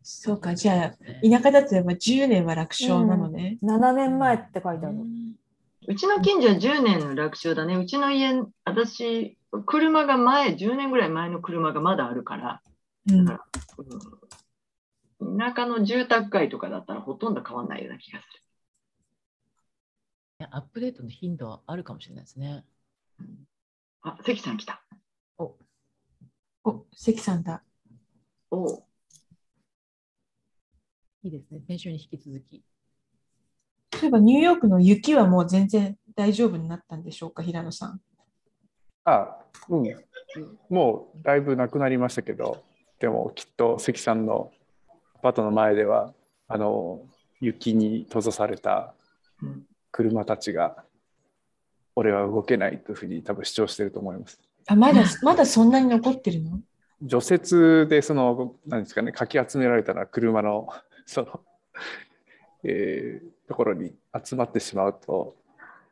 [0.02, 0.90] そうか、じゃあ、
[1.26, 3.56] 田舎だとやっぱ10年は楽勝なのね。
[3.62, 4.96] 7年前って書いてある。
[4.96, 5.00] う。
[5.88, 7.76] うちの近所は10年の楽勝だね。
[7.76, 8.34] うちの家、
[8.66, 12.60] 私、車が前、10年ぐらい前の車がまだあるから、
[13.10, 13.38] うんうん
[15.38, 18.42] 田舎の住宅街とかだったらほとんど変わんないような気がする。
[20.50, 22.64] アップデートの頻度はあるかもしれないですね。
[24.02, 24.82] あ、関さん来た。
[26.64, 27.62] お、関さんだ。
[28.50, 28.84] おう
[31.22, 31.60] いいですね。
[31.66, 32.64] 先週に引き続き。
[33.92, 38.00] そういえばニューヨークの雪はもう全然大丈夫になったんでしょうか、平野さん。
[39.04, 39.84] あ、うん。
[40.68, 42.62] もうだいぶなくなりましたけど、
[42.98, 44.52] でもきっと関さんの
[45.16, 46.14] アパートの前では、
[46.48, 47.02] あの、
[47.40, 48.94] 雪に閉ざされた
[49.42, 50.84] うん車たちが、
[51.96, 54.40] 俺は動けないというふうに多分主張してると思います。
[54.66, 56.60] あ、まだ、 まだそんなに残ってるの？
[57.02, 60.68] 除雪でその何ですかねかき集められたら車の
[61.06, 61.40] その、
[62.62, 65.34] えーところに集まってしまうと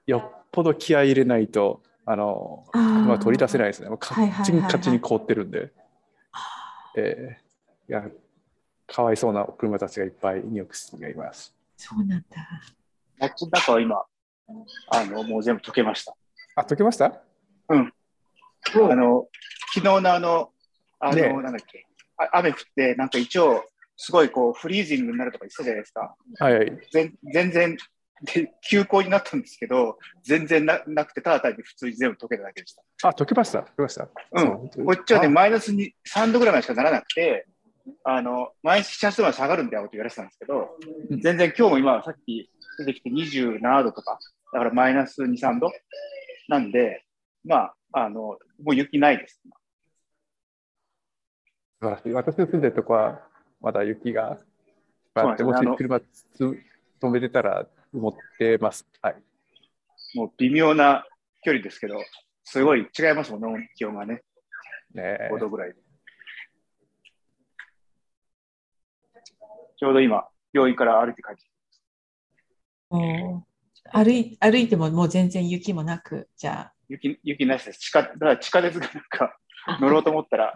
[0.06, 3.88] よっぽど気合い入れないとあの車は取り出せないですね。
[3.98, 5.72] カッチンカチに凍ってるんで、
[6.96, 8.08] えーいや
[8.86, 11.54] かわいそうな車たちがいっぱいニューヨークシティがいます。
[11.76, 12.36] そうなんだ。
[13.20, 14.02] 街の中は今、
[14.90, 16.14] あの、もう全部溶けました。
[16.56, 17.06] あ解けました？
[17.06, 17.74] あ
[18.74, 19.26] の、
[19.74, 20.50] 昨日のあの、
[21.00, 21.32] あの、ねえ。
[21.32, 23.64] なんだっけ、あ雨降って、なんか一応、
[23.96, 26.14] すごいこう、フリージングになるとか言ってたじゃないですか。
[26.38, 26.78] はいはい。
[26.92, 27.76] 全全然、
[28.24, 33.08] で休校になったんですけど、全然ななくて、ただ単に普通に全部溶けただけでした。
[33.08, 33.62] あ解けました？
[33.62, 34.08] 解けました。
[34.32, 34.86] うん。
[34.86, 35.30] こっちはね、あ。
[35.30, 37.46] マイナスに3度ぐらいまでしかならなくて、
[38.04, 40.68] あの、マイナス7、8度まで下がるんだよって言われてたんですけど、
[41.10, 41.20] うん。
[41.20, 44.18] 全然今日も今さっき出てきて27度とか、
[44.52, 45.70] だからマイナス2、3度。
[46.48, 47.04] なんで、
[47.44, 48.38] まあ、あの、も
[48.72, 49.40] う雪ないです。
[51.80, 52.12] 素晴らしい。
[52.12, 53.22] 私の住んでるとこは
[53.60, 54.38] まだ雪が
[55.14, 56.06] あってもし車つ
[57.00, 58.86] 止めてたら持ってます。
[59.02, 59.16] はい。
[60.14, 61.06] もう微妙な
[61.42, 61.96] 距離ですけど、
[62.44, 64.22] すごい違いますもんね、気温がね、
[64.94, 65.76] ね5度ぐらいで。
[69.76, 71.42] ちょうど今、病院から歩いて帰って
[73.92, 76.72] 歩い歩いてももう全然雪もなく、じゃあ。
[76.88, 77.80] 雪、雪なしです。
[77.80, 79.38] 地下、だから地下鉄がなんか
[79.80, 80.54] 乗ろうと思ったら、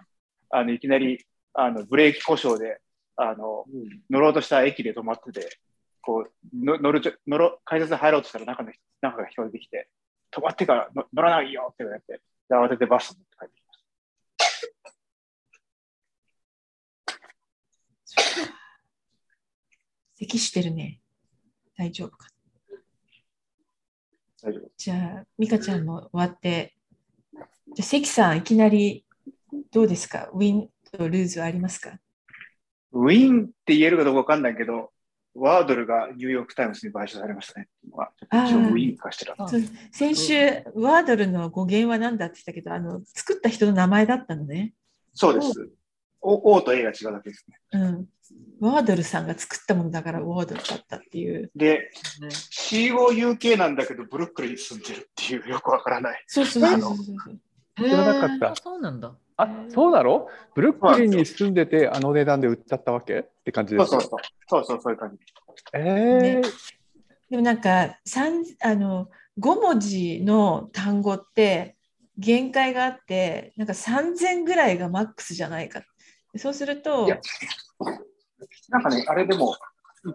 [0.50, 2.80] あの、いきなり、あの、ブレーキ故障で、
[3.16, 3.66] あの、
[4.10, 5.58] 乗ろうとした駅で止まってて、
[6.00, 9.88] こう、の乗るちょ、乗ろ、改札入ろうとしたら中の人、中が人が出てきて、
[10.30, 13.74] 止まってからの乗らないよって言われて、で慌ててバス乗って帰ってきま
[18.04, 18.50] し
[20.14, 21.01] 咳してるね。
[21.76, 22.28] 大丈夫か？
[24.40, 24.48] た。
[24.48, 24.70] 大丈夫。
[24.76, 26.74] じゃあ、美香ちゃんも終わって、
[27.34, 27.44] じゃ
[27.80, 29.04] あ関さん、いきなり
[29.70, 30.28] どうですか？
[30.32, 31.98] win と lose はありますか？
[32.92, 34.90] win って言えるかどうかわかんないけど、
[35.34, 37.68] ワードルがニューヨークタイムズに買収されましたね。
[39.90, 40.34] 先週、
[40.74, 44.74] ワードルの語源は何だって言ったけど、あの作った人の名前だったのね。
[45.14, 45.70] そうです。
[46.22, 47.56] O, o と A が違うだけですね。
[47.72, 48.08] うん。
[48.60, 51.50] ワードルさんが作ったものだからワードルだったっていう。
[51.56, 56.22] で、ね COUK なんだけど、ブルックリンに住んでるっていう、よくわからない。
[56.26, 57.86] そうそうそうそうそう。
[57.86, 59.14] へ知らなかっーたあそうなんだ。
[59.36, 60.28] あそうなの？
[60.54, 63.98] ブルックリンに住んでてあの値段で売っちゃったわけって感じですか？
[63.98, 64.20] そうそうそう。
[64.48, 65.18] そうそう、そういう感じ。
[65.74, 66.42] えーね
[67.30, 69.08] でもなんか三あの
[69.40, 71.76] 5文字の単語って
[72.18, 75.82] 限界があってなんか3000ぐらいがマックスじゃないか
[76.36, 77.08] そうすると
[78.68, 79.56] なんかね、あれでも、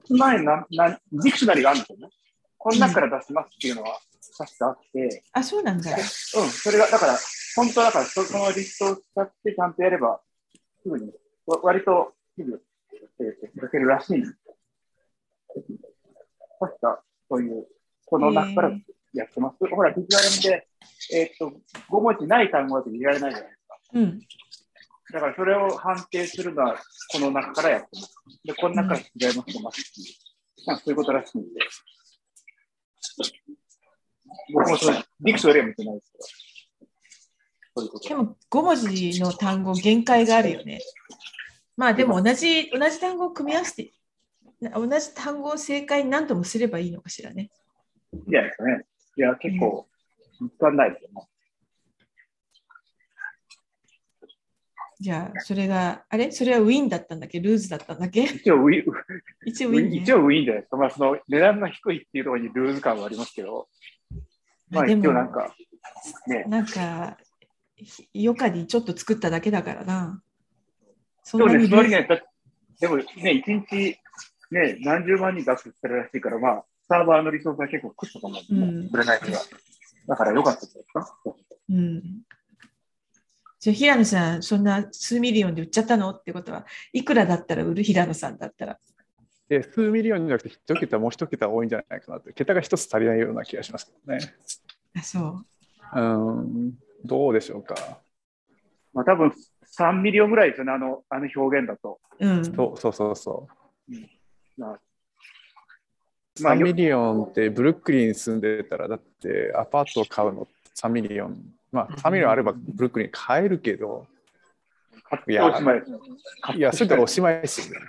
[0.10, 2.10] 1万円なんなん、ディクショナリーがあるんですよね。
[2.58, 6.00] この中から出しますっていうのは、さしてあって、あそうなんだうん、
[6.50, 7.18] それが、だから、
[7.56, 10.22] 本当だから、そそのリストを使ってちゃんとやれば、
[10.84, 11.12] すぐに、
[11.46, 12.62] わ割とすぐ、
[13.20, 14.58] えー、出せるらしいんですよ。
[16.60, 17.68] 確か、そういう、
[18.06, 18.72] この中から
[19.14, 19.58] やってます。
[19.70, 20.68] ほら、ビジュアルで、
[21.14, 21.54] えーっと、
[21.90, 23.80] 5文字ない単語だと入れられないじゃないですか。
[23.94, 24.20] うん
[25.14, 26.78] だからそれを判定するのは、
[27.12, 28.16] この中からやってます。
[28.44, 29.00] で、この中から
[29.30, 30.14] 違いますとますってい
[30.64, 31.48] う、なんかそういうことらしいんで。
[34.54, 36.24] 僕もそう、ディクショナリーは見てないですけど。
[37.76, 40.82] そういうことでも5文字の単語限界があるよね
[41.76, 43.94] まあでも同じ同じ単語を組み合わせて
[44.74, 47.52] 同じ単語を正解に何ともすればいいのかしらね
[48.14, 48.86] いいじゃないですかね。
[49.18, 49.88] いや、結構、
[50.40, 51.28] 見つかんないですよね。
[55.00, 56.32] じゃあそれがあれ？
[56.32, 57.40] それはウィンだったんだっけ？
[57.40, 58.24] ルーズだったんだっけ？
[58.24, 58.84] 一応ウィン、
[59.46, 60.78] 一応ウィン、ね、一応ウィンじゃないですか。
[60.78, 63.68] まあ、その値段が低いっていうところにルーズ感はありますけど、
[64.72, 65.54] まあ一応なんか、
[66.28, 67.18] ね、なんか、
[68.16, 70.22] 余暇にちょっと作っただけだからな。
[71.24, 72.22] そそうです、んなにその割にはだ
[72.80, 73.98] でもね、一日、
[74.50, 78.42] ね、何十万人アクセスしてるらしいから、まあ、サーバーのリソースは結構食ったと思う。
[78.42, 78.56] んですう
[78.88, 78.90] ん。
[78.90, 79.40] ブレないから。
[80.08, 81.16] だから良かったですか？
[81.70, 82.02] うん。
[83.60, 86.12] じゃあ平野さん、そんな数 million で売っちゃったの？
[86.12, 87.84] ってことは、いくらだったら売る？
[87.84, 88.78] 平野さんだったら。
[89.50, 94.20] で数 million じゃなくて一桁もう一桁多いんじゃないかなって桁が一つ足りないような気がしますけどね。
[94.96, 95.44] あ、そ
[95.96, 96.00] う。
[96.00, 96.74] うん
[97.06, 97.76] どうでしょうか。
[98.94, 99.32] まあ多分
[99.78, 102.00] 3 million ぐらいですよね、あのあの表現だと。
[102.20, 102.46] うん。
[102.46, 103.48] そうそうそうそ
[103.90, 103.94] う。
[104.58, 104.80] まあ、
[106.42, 111.38] まあ、3よ million ってブルックリンに住んでたらだってアパートを買うの3 million
[111.72, 114.08] まあ3ミリあればブルックリン買えるけど
[115.76, 116.58] いです。
[116.58, 117.86] いやそれでおしまいですよね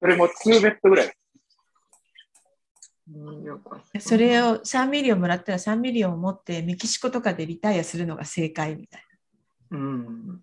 [0.00, 1.12] それも2ベッドぐらい。
[3.98, 9.04] それを3 million もらったら3 million を持ってメキシコとかでリタイアするのが正解みたい
[9.72, 10.40] うん。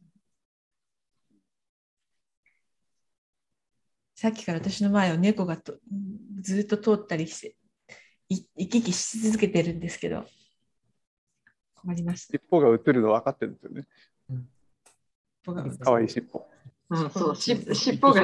[4.15, 5.77] さっきから私の前を猫がと
[6.41, 7.55] ずっと通ったりして
[8.29, 10.25] い行き来し続けてるんですけど
[11.87, 12.31] 困りました。
[12.31, 13.87] 尻尾が映るの分かってるんですよね
[15.45, 16.45] 僕がかわいい尻尾
[16.89, 18.21] うん、そう、し尻尾が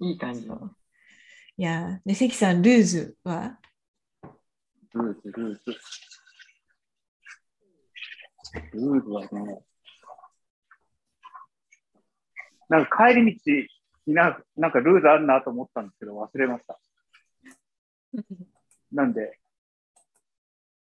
[0.00, 0.46] いい感じ。
[0.46, 3.58] いやー、で関さん、ルーズは？
[4.94, 5.60] ルーズ、ルーズ。
[8.72, 9.60] ルーズはね、
[12.68, 13.52] なんか帰り道
[14.06, 16.80] にななんかルーズあるなと思ったんですけど、忘れました。
[18.92, 19.38] なんで、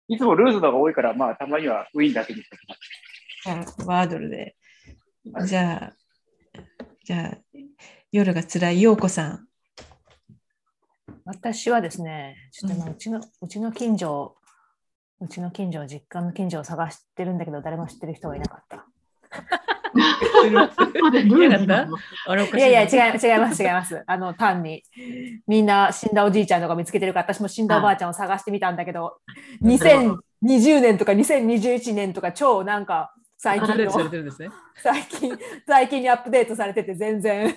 [0.09, 3.85] いつもルーズのが多いから、まあ、たまにはウィンだけにしてきます。
[3.85, 4.57] あワードルで。
[5.45, 6.61] じゃあ、
[7.05, 7.39] じゃあ、
[8.13, 9.49] 夜が辛い陽子さん。
[11.25, 14.37] 私はですね、ちょっとうちの、うちの近所、
[15.21, 18.87] うちの近所、実家の近所を探してるんだけど、誰も知ってる人がいなかった。
[22.59, 22.61] い。
[22.61, 24.03] やいや、違い違います、違います。
[24.07, 24.83] あの、単に、
[25.47, 29.19] みんな死んだおじいちゃんとか見つけてるから、私も死んだおばあちゃんを探してみたんだけど、
[29.63, 33.67] 2020年とか2021年とか、超なんか、最近。
[34.77, 37.57] 最近、最近にアップデートされてて、全然、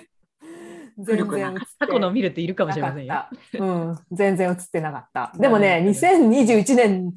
[0.98, 1.54] 全然
[1.98, 3.24] のを見るっているかもしれませんよ。
[3.58, 5.32] うん、全然映ってなかった。
[5.38, 7.14] でもね、2021年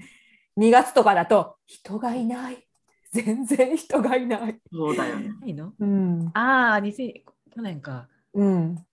[0.58, 2.66] 2月とかだと、人がいない。
[3.14, 4.60] 全然人がいない。
[4.72, 5.30] そうだよね。
[5.40, 5.74] ないの？
[5.80, 6.32] うん。
[6.34, 8.08] ああ、2000去年か。
[8.34, 8.86] うん。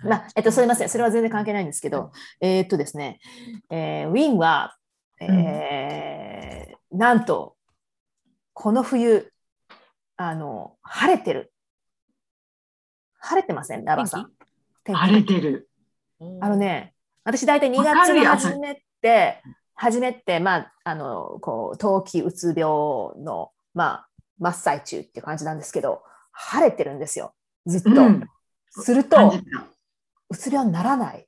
[0.00, 0.88] まあ、えっと、すみません。
[0.88, 3.20] それは全然関係ないんですけど、えーっとですね、
[3.70, 4.76] えーウィンは、
[5.20, 7.56] えーなんと、
[8.54, 9.30] この冬、
[10.16, 11.52] あの、晴れてる。
[13.18, 13.84] 晴れてません？
[13.84, 14.32] ラバさん。
[14.86, 15.68] 晴れてる。
[16.40, 16.94] あのね、
[17.24, 19.42] 私大体2わか月にるやつ始めて、
[19.80, 22.62] 始めて、まあ、あの、こう、冬季うつ病
[23.22, 24.08] の、まあ、
[24.38, 26.02] 真っ最中っていう感じなんですけど、
[26.32, 27.32] 晴れてるんですよ。
[27.64, 27.90] ずっと。
[27.90, 28.28] うん
[28.70, 29.32] すると、
[30.28, 31.26] うつ病にならない。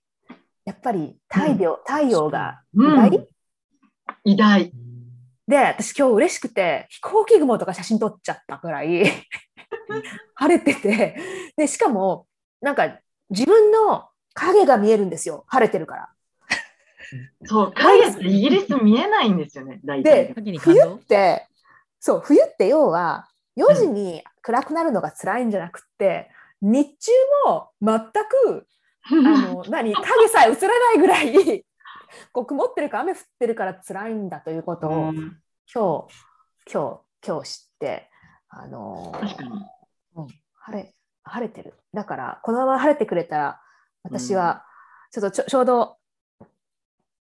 [0.64, 3.28] やっぱり太陽,、太陽がうん偉大、
[4.24, 4.72] 偉大。
[5.48, 9.04] で、私今日嬉しくて、飛行機雲とか写真撮っちゃったぐらい
[10.36, 11.16] 晴れてて、
[11.56, 12.26] で、しかも、
[12.60, 15.44] なんか自分の影が見えるんですよ。
[15.48, 16.10] 晴れてるから。
[17.44, 20.34] そう、影ってイギリス見えないんですよね、大体。
[20.34, 21.46] 影に感冬動って、
[21.98, 26.30] そう、冬って要は、4時に暗くなるのが辛いんじゃなくて、
[26.62, 27.12] 日中
[27.46, 28.00] も全
[28.52, 28.66] く、
[29.02, 31.64] あの、 何、影さえ映らないぐらい、
[32.32, 35.40] こう曇ってるか雨降ってるから辛いんだということを、うん
[35.72, 38.10] 今日、今日、今日知って、
[38.48, 39.12] あの。
[40.16, 40.26] うん
[40.62, 40.94] 晴れ、
[41.24, 41.74] 晴れてる。
[41.94, 43.60] だから、このまま晴れてくれたら、
[44.02, 44.64] 私は、
[45.10, 45.96] ちょっとちょちょうど、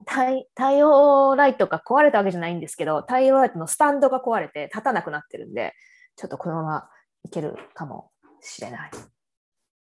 [0.07, 5.75] 太太陽ライトが壊れたわけじゃないんですけど、太陽ライトのスタンドが壊れて立たなくなってるんで、
[6.17, 6.89] ちょっとこのまま
[7.25, 8.91] いけるかもしれない。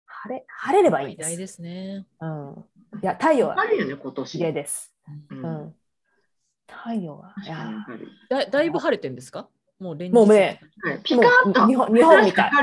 [0.05, 1.37] 晴れ晴れればいいんです。
[1.37, 2.05] ですね。
[2.19, 2.65] うん、
[3.01, 4.39] いや、太陽はあるよね、今綺年。
[4.39, 4.93] 麗です。
[5.31, 5.75] ううんん、
[6.67, 7.85] 太陽は、いや
[8.29, 9.47] だだいぶ晴れてるんですか？
[9.79, 10.13] もう連日。
[10.13, 11.67] もうねはいピカッと。
[11.67, 12.61] 日本日本みたい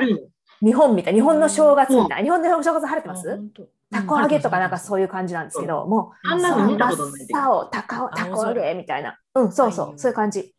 [0.61, 2.25] 日本みたい、日本の正月みたい。
[2.25, 3.29] 日本の正月晴れてあます？
[3.37, 7.33] 本当たこ揚げとかなんかそういいう感じなんですけど、もう、あんなの見たことないで。
[7.35, 9.19] 真っ青、たかたこ揚げみたいな。
[9.35, 10.55] うん、そうそう、そういう感じ。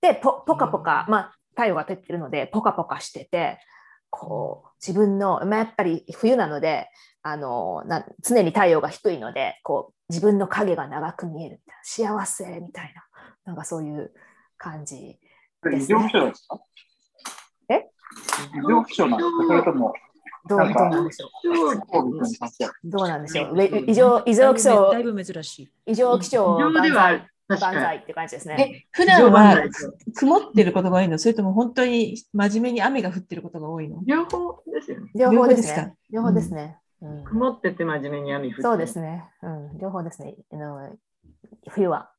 [0.00, 3.58] で、ポポカポカ、まあ、太陽が照ってるので、ポカポカしてて、
[4.10, 6.88] こう、自分の、まあ、やっぱり冬なので、
[7.24, 12.20] あのな常に太陽が低いので、こう、自分の影が長く見えるみたいな。
[12.24, 13.04] 幸せみたいな。
[13.44, 14.12] なんかそういう
[14.58, 15.20] 感じ。
[15.62, 16.60] ですか？
[17.68, 17.86] え？
[18.56, 19.46] 異常気象なんですか？
[19.46, 19.94] それとも、
[20.48, 21.30] どうなんでしょう？
[22.84, 23.62] どうなんでしょう？
[23.62, 24.90] え異常異常気象？
[24.90, 25.70] だいぶ珍しい。
[25.86, 28.82] 異常気象異常ではある万歳って感じですね。
[28.84, 29.56] え、普段は
[30.14, 31.18] 曇ってることが多いの？
[31.18, 34.00] それとも本当に真面目に雨が降ってることが多いの？
[34.04, 35.10] 両方ですよね。
[35.14, 35.82] 両方です両方ですか？
[35.86, 35.94] ね。
[36.10, 36.78] 両方ですね。
[37.02, 39.24] うん曇ってて真面目に雨降ってそうですね。
[39.42, 40.36] うん、両方ですね。
[40.52, 40.90] あの
[41.68, 42.10] 冬は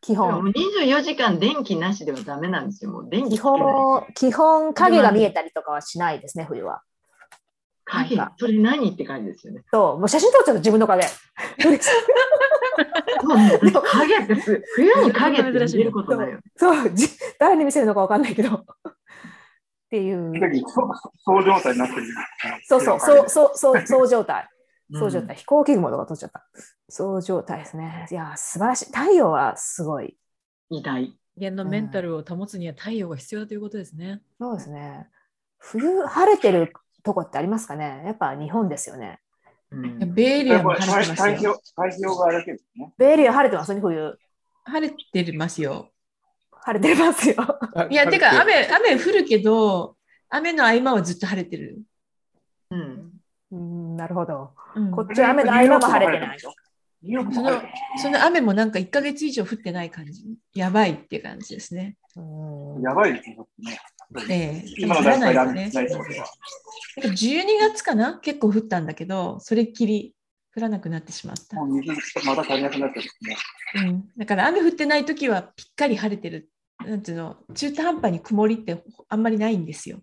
[0.00, 2.90] 基本24時間電気なしではダメなんですよ。
[2.90, 6.44] もう電気基本基本影が見えたりとかはしないですね。
[6.48, 6.82] 冬は。
[7.84, 8.90] 影それ何？
[8.90, 9.62] って感じですよね。
[9.72, 11.02] そう、もう写真撮っちゃうと自分の影。
[11.62, 11.78] そう
[13.82, 16.42] 影ってす冬に影って見えることないよね。
[16.56, 17.08] そう、じ
[17.38, 18.54] 誰に見せるのかわかんないけど。
[18.56, 18.64] っ
[19.90, 20.32] ていう。
[21.24, 22.02] そう状態になってる。
[22.64, 24.42] そうそう、そう、そう、そう、そう状態。
[24.44, 24.52] うん
[24.94, 25.36] そう状態。
[25.36, 26.46] 飛行機雲とか撮っちゃった。
[26.88, 28.06] そう状態ですね。
[28.10, 28.86] いや、素晴らしい。
[28.86, 30.18] 太陽はすごい。
[30.68, 31.16] 偉大。
[31.36, 34.20] 人間のメンタルを保つには太陽が必要だということですね。
[34.38, 35.08] そうですね。
[35.56, 36.72] 冬晴れてる
[37.02, 38.02] とこってありますかね？
[38.04, 39.20] やっぱ日本ですよね。
[39.70, 41.60] うんベイエリアも晴れてますよ。
[41.74, 42.92] 太平洋側だけですね。
[42.98, 44.18] ベイエリア晴れてますね、冬。
[44.64, 45.90] 晴れてますよ。
[46.52, 47.36] 晴れてますよ。
[47.90, 49.96] いや、てか雨、雨降るけど、
[50.28, 51.82] 雨の合間はずっと晴れてる。
[52.70, 53.12] うん
[53.50, 54.52] うん、なるほど。
[54.74, 56.38] うんこっちは雨の合間も晴れてない。
[57.02, 60.22] ニューヨークも晴れてるその雨もなんか1ヶ月以上降ってない感じ。
[60.54, 61.96] やばいっていう感じですね。
[62.16, 63.36] うんやばいですね。
[64.78, 65.54] 今の降らない段階。
[65.54, 68.18] で雨ないですなんか12月かな？
[68.18, 70.14] 結構降ったんだけど、それっきり
[70.54, 71.56] 降らなくなってしまった。
[71.56, 71.92] もう水
[72.26, 73.36] また足りなくなってるんですね。
[73.74, 76.50] うん、だから雨降ってない時はぴっかり晴れてる。
[76.84, 80.00] なんていうの、中途半端に曇りってあんまりないんですよ。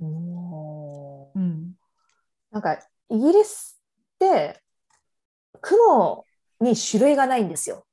[0.00, 1.72] うんうん。
[2.52, 2.78] なんか
[3.10, 3.80] イギリス
[4.14, 4.60] って
[5.60, 6.24] 雲
[6.60, 7.84] に種類がないんですよ。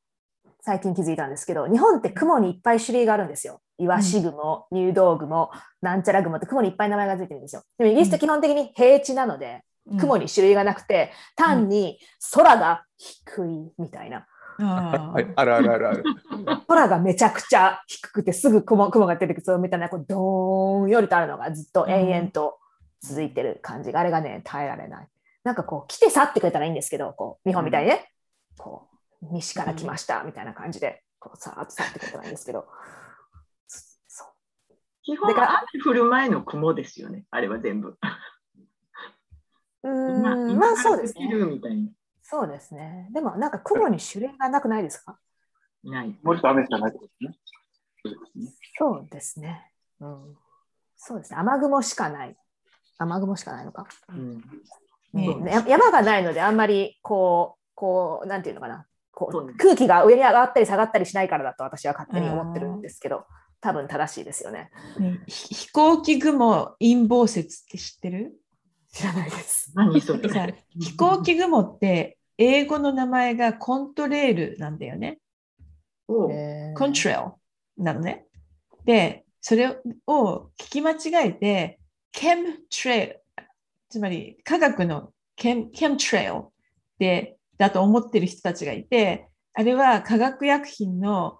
[0.66, 3.61] 最近気づいたんですけど、日本って雲にいっぱい種類があるんですよ。
[3.78, 7.61] イワシ雲、入道雲、なんちゃら雲って雲にいっぱい名前がついてるんですよ。
[7.78, 9.63] でもイギリスって基本的に平地なので、
[9.99, 11.99] 雲に種類がなくて、単に
[12.34, 14.26] 空が低いみたいな。
[14.57, 16.03] あはい、あるあるあるある。
[16.68, 22.57] 空がめちゃくちゃ低くてすぐ雲雲が出てくるみたいなこうドーンよりとあるのがずっと延々と
[23.03, 25.07] 続いてる感じが、あれがね耐えられない
[25.43, 28.09] なんかこう来て去ってくれたらいいんですけどこう日本みたいにね、
[28.57, 28.95] こう
[29.32, 32.68] 西から来ましたみたいな感じでこうさーっと去ってくれたらいいんですけど。
[34.08, 34.74] そう。
[35.04, 37.26] 基本だから雨降る前の雲ですよね。
[37.32, 37.98] あれは全部。
[39.84, 43.10] うー今んまあそうです今ねそうですね。
[43.14, 45.20] でもなんか雲に種類がなくないですか？
[45.84, 46.18] ない。
[46.24, 47.38] もうちょっと雨しかないですね。
[48.04, 48.54] そうですね。
[48.78, 50.38] そうですね、うん、
[50.98, 51.38] そうですね。
[51.40, 52.36] 雨雲しかない。
[52.98, 53.88] 雨雲しかないのか。
[54.10, 54.44] うん。
[55.14, 63.26] ね山がないのであんまりこうこうなんていうのかなこそう空気が上に上がったり下がったりしないからだと私は勝手に思ってるんですけど
[63.61, 64.70] 多分正しいですよね。
[65.28, 68.34] 飛行機雲陰謀説って知ってる？
[68.93, 69.72] 知らないです。
[69.76, 70.30] 何それ。
[70.30, 70.47] さ
[70.80, 75.20] 飛行機雲って英語の名前がコントレールなんだよね。
[76.07, 77.26] コントレー。
[77.78, 78.26] ルなのね。
[78.86, 81.80] で、それを聞き間違えて、
[82.11, 83.24] ケムトレイル、
[83.89, 86.43] つまり科学のケムケムトレイル
[86.99, 91.39] でだと思ってる人たちがいて、あれは化学薬品の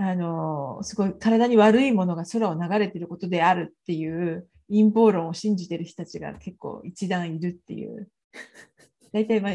[0.00, 8.08] あのすごい体に悪いものが空を流れてることであるっていう陰謀論を信じてる人たちが結構一段いるっていう。
[9.10, 9.54] 大体、まあ、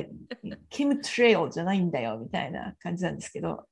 [0.69, 3.67] ケムトレイルじゃないんだよみたいな感じなんですけど、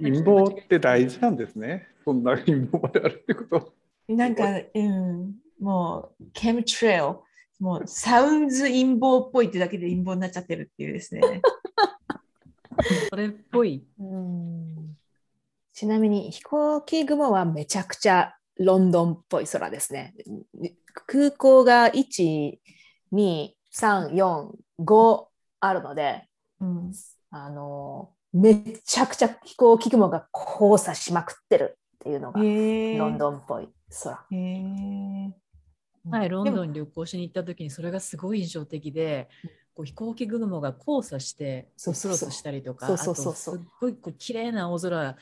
[0.00, 1.86] 陰謀って大事なんですね。
[2.04, 3.74] そんな陰謀まであるってこと。
[4.08, 4.44] なんか、
[4.74, 7.18] うん、もう、ケムトレイル、
[7.62, 11.22] もう、サウンズ陰謀っぽいってだけで陰謀になっちゃってるっていうですね。
[13.08, 13.86] それっぽい。
[13.98, 14.96] うん
[15.72, 20.14] ちなみに飛行機雲はめちゃくちゃロンドンっぽい空ですね
[21.06, 22.58] 空港が1、
[23.12, 24.50] 2、3、4、
[24.80, 25.24] 5
[25.60, 26.28] あるので
[26.60, 26.92] うん、
[27.30, 32.40] あのめちゃくちゃ飛行機雲が交差しまくってるっていうのが。
[32.40, 32.44] ロ
[33.10, 33.68] ンドンっぽい
[34.02, 34.24] 空。
[34.30, 35.32] へ
[36.06, 36.10] え。
[36.10, 39.28] はい、ロンドンに旅行しに行った時にそれがすごい印象的で、
[39.74, 45.16] こう飛行機雲が交差してそうそうそうクロスしたりとか、そうそうそうそうあとすっごいこう綺麗な青空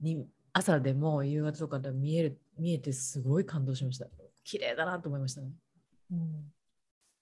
[0.00, 4.06] に朝でも夕方とかで見える見えてすごい感動しました。
[4.44, 5.50] 綺麗だなと思いましたね。
[6.12, 6.52] うん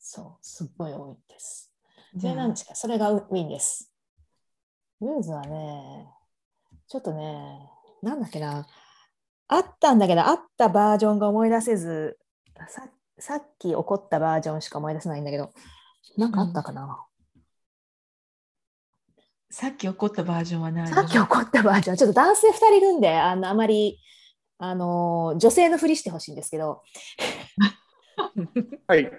[0.09, 1.73] そう、すっごい多いです。
[2.15, 3.93] で、なんですか、それがウィーンです。
[5.01, 6.09] ルーズはね、
[6.87, 7.69] ちょっとね、
[8.03, 8.69] なんだっけな、
[9.49, 12.19] あったんだけど、あったバージョンが思い出せず、
[12.69, 12.89] さ
[13.19, 15.53] さっき起こったバージョンしか思い出せないんだけど、
[16.17, 17.05] なんかあったかな？
[19.51, 23.99] さっき起こったバージョンは何さっき起こったバージョン、ちょっと男性2人いるんで、あのあまり
[24.59, 26.83] あの女性のふりしてほしいんですけど、
[28.87, 29.11] はい。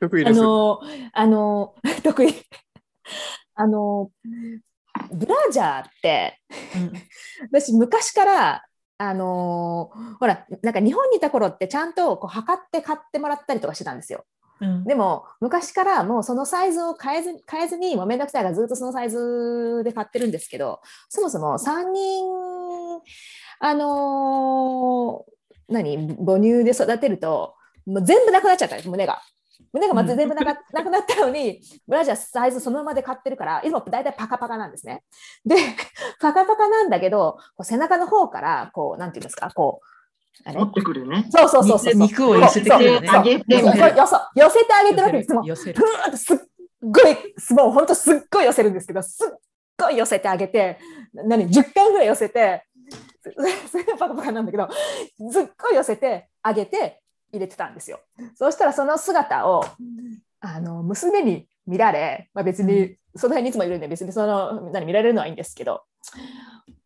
[0.00, 0.40] 得意あです。
[0.40, 0.80] の、
[1.12, 2.34] あの、 得意。
[3.54, 4.10] あの、
[5.12, 6.40] ブラジャーって、
[7.52, 8.64] 私昔から、
[9.02, 14.26] あのほら、なんか日本にいた頃ってちゃんとこう測って買ってもらったりとかしてたんですよ。
[14.60, 23.00] うんでも昔からもうそのサイズを変えず変えずにもうめんどくさいからずっとそのサイズで買ってるんですけどそもそも3人
[23.60, 25.40] あのー
[25.72, 27.54] 何母乳で育てると
[27.86, 29.22] もう全部なくなっちゃったんです胸が。
[29.72, 35.02] 胸がまず全部なかなくなったのに、ブラジャーサイズそのままで買ってるから、いつも大体パカパカなんですね。
[35.44, 35.56] で、
[36.20, 40.58] パカパカなんだけど、こう背中の方から、こう、なんていうんですか、こう、あれ？
[40.58, 41.26] 持ってくるね。
[41.30, 41.94] そうそうそうそう。
[41.94, 45.34] 肉を寄せてくる寄せてあげてるわけです。
[45.34, 45.84] もう寄せるふ。
[45.84, 46.38] ーっとすっ
[46.82, 47.16] ごい、
[47.56, 49.38] もう本当すっごい寄せるんですけど、すっ
[49.78, 50.78] ごい寄せてあげて、
[51.12, 52.64] 何、10回ぐらい寄せて、
[53.70, 54.68] それがパカパカなんだけど、
[55.30, 57.02] すっごい寄せてあげて
[57.32, 58.00] 入れてたんですよ。
[58.34, 59.64] そうしたらその姿を、
[60.40, 65.82] あの、娘に見られ、まあ、別に、その辺にいつもいるんで、別にその、何、見られるのはいいんですけど、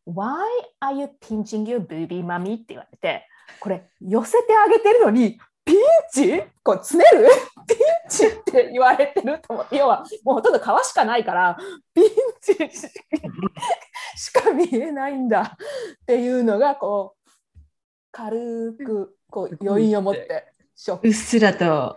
[0.06, 0.34] Why
[0.80, 2.56] are you pinching your booby, mommy?
[2.56, 3.26] って言われて、
[3.60, 5.76] これ、寄せてあげてるのに、ピン
[6.12, 6.42] チ？
[6.62, 7.26] こう、つねる？
[7.66, 7.78] ピン
[8.08, 11.56] チって言われてると思って、要は、もうほとんど皮しかないから、
[11.94, 12.04] ピン
[12.40, 12.54] チ
[14.16, 17.23] しか見えないんだっていうのが、こう、
[18.16, 20.46] 軽く、こう、余韻を持って、
[21.02, 21.96] うっすらと。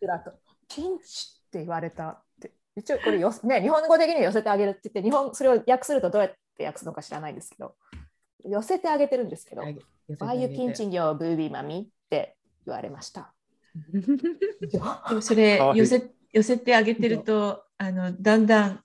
[0.00, 0.32] ちらと、
[0.68, 2.52] ピンチって言われたって。
[2.74, 7.76] 一応これよ、 ね、日本語的には寄せてあげるって言って、日本、それを訳するとどうやって訳すのか知らないんですけど、
[8.44, 9.78] 寄せてあげてるんですけど、はい。
[10.08, 11.84] Why you pinching your booby, mommy?
[11.84, 13.34] って言われました。
[13.92, 18.84] でもそれ寄せ寄せてあげてるとあのだんだん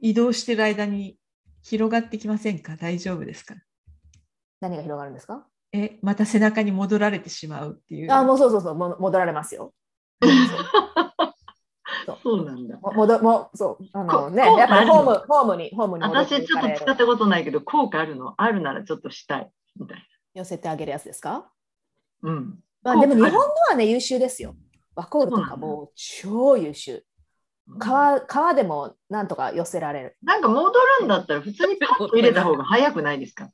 [0.00, 1.16] 移動してる間に
[1.62, 2.76] 広がってきませんか？
[2.76, 3.54] 大丈夫ですか？
[4.60, 5.46] 何が広がるんですか？
[5.72, 8.12] えまた背中に戻られてしまうっていう。
[8.12, 9.72] あ、もうそうそうそう、も戻られますよ。
[12.22, 12.78] そうなんだ。
[12.78, 19.50] も戻もうそうあのね、やっぱりホームホームにホームに私ちょっと使ったことないけど、効果あるのあるならちょっとしたい。
[19.78, 21.50] みたい寄せてあげるやつですか？
[22.22, 22.30] な。
[22.30, 22.58] うん。
[22.82, 23.38] まあでも日本の
[23.70, 24.54] はね優秀ですよ。
[24.94, 27.04] ワコールとかもう超優秀。
[27.78, 30.16] 川川でもなんとか寄せられる。
[30.22, 33.50] なんか戻るんだったら普通にパッと入れた方が早くないですか？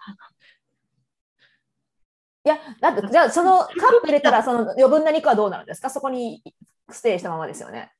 [2.44, 3.68] いや、だってじゃあそのカッ
[4.00, 5.90] プ入れたらその余分な肉はどうなるんですか？
[5.90, 6.42] そこに
[6.90, 7.92] ステイしたままですよね。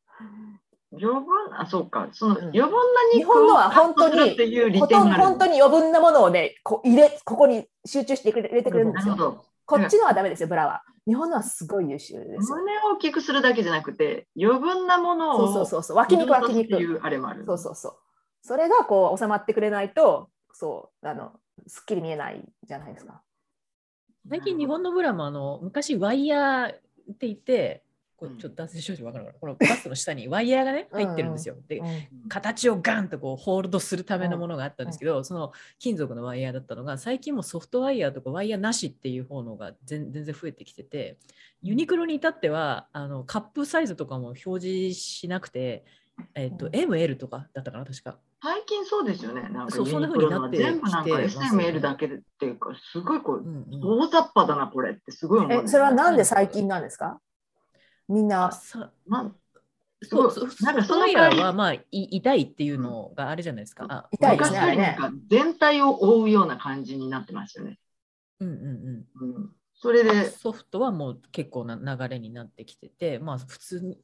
[0.92, 1.24] 余分、
[1.56, 2.08] あ、そうか。
[2.12, 2.76] そのうん余分な
[3.12, 5.24] 日肉を本のは本当にっていう利ほとん点がある。
[5.24, 9.16] 本当に余分なものをねこう入れここに集中してくれ入れてくれるんですよ。
[9.16, 9.44] なるほど。
[9.64, 10.82] こっちのはダメですよブラは。
[11.06, 12.56] 日本のはすごい優秀ですよ。
[12.56, 17.00] 胸を大きくするだけじゃなくて、余分なものそうをそうそうそう脇肉脇って肉。
[17.02, 17.44] あれもある。
[17.46, 17.96] そうそうそう。
[18.42, 21.32] それがこう収まってくれないと、そうあの
[21.66, 23.22] すっきり見えないじゃないですか。
[24.28, 26.74] 最近日本のブラもあの昔ワイヤーっ
[27.18, 27.82] て言って、
[28.16, 31.56] こちょっと男性少女分かるかなこのバスの下にワイヤーがね入ってるんですよ。
[31.66, 31.82] で
[32.28, 41.16] 形をガンとこうホールドするためのものがあったんですけど、その金属のワイヤーだったのが最近もソフトワイヤーとかワイヤーなしっていう方のが全全然増えてきてて
[41.62, 45.84] ユニクロに至ってはあのカップサイズとかも表示しなくて、
[46.34, 48.18] えっとうん ML とかだったかな確か。
[48.42, 49.42] 最近そうですよね。
[49.42, 57.20] なんかそうそんな風になって全部なんか SML だけでっていうか、すごいこう、うんうん大雑把だな、これってすごい思う、えそれはなんで最近なんですか？
[58.08, 59.36] みんなさなん
[60.02, 63.86] すごいそうそうなんかそのソフトワイヤー代わはまあい痛いっていうのがあれじゃないですか。
[63.88, 64.98] あ痛いですね
[65.28, 67.78] 全体を覆うような感じになってますよね。
[68.40, 69.36] うんうんうん。
[69.36, 73.98] うん、それで、ソフトはもう結構な流れになってきてて、まあ普通に、う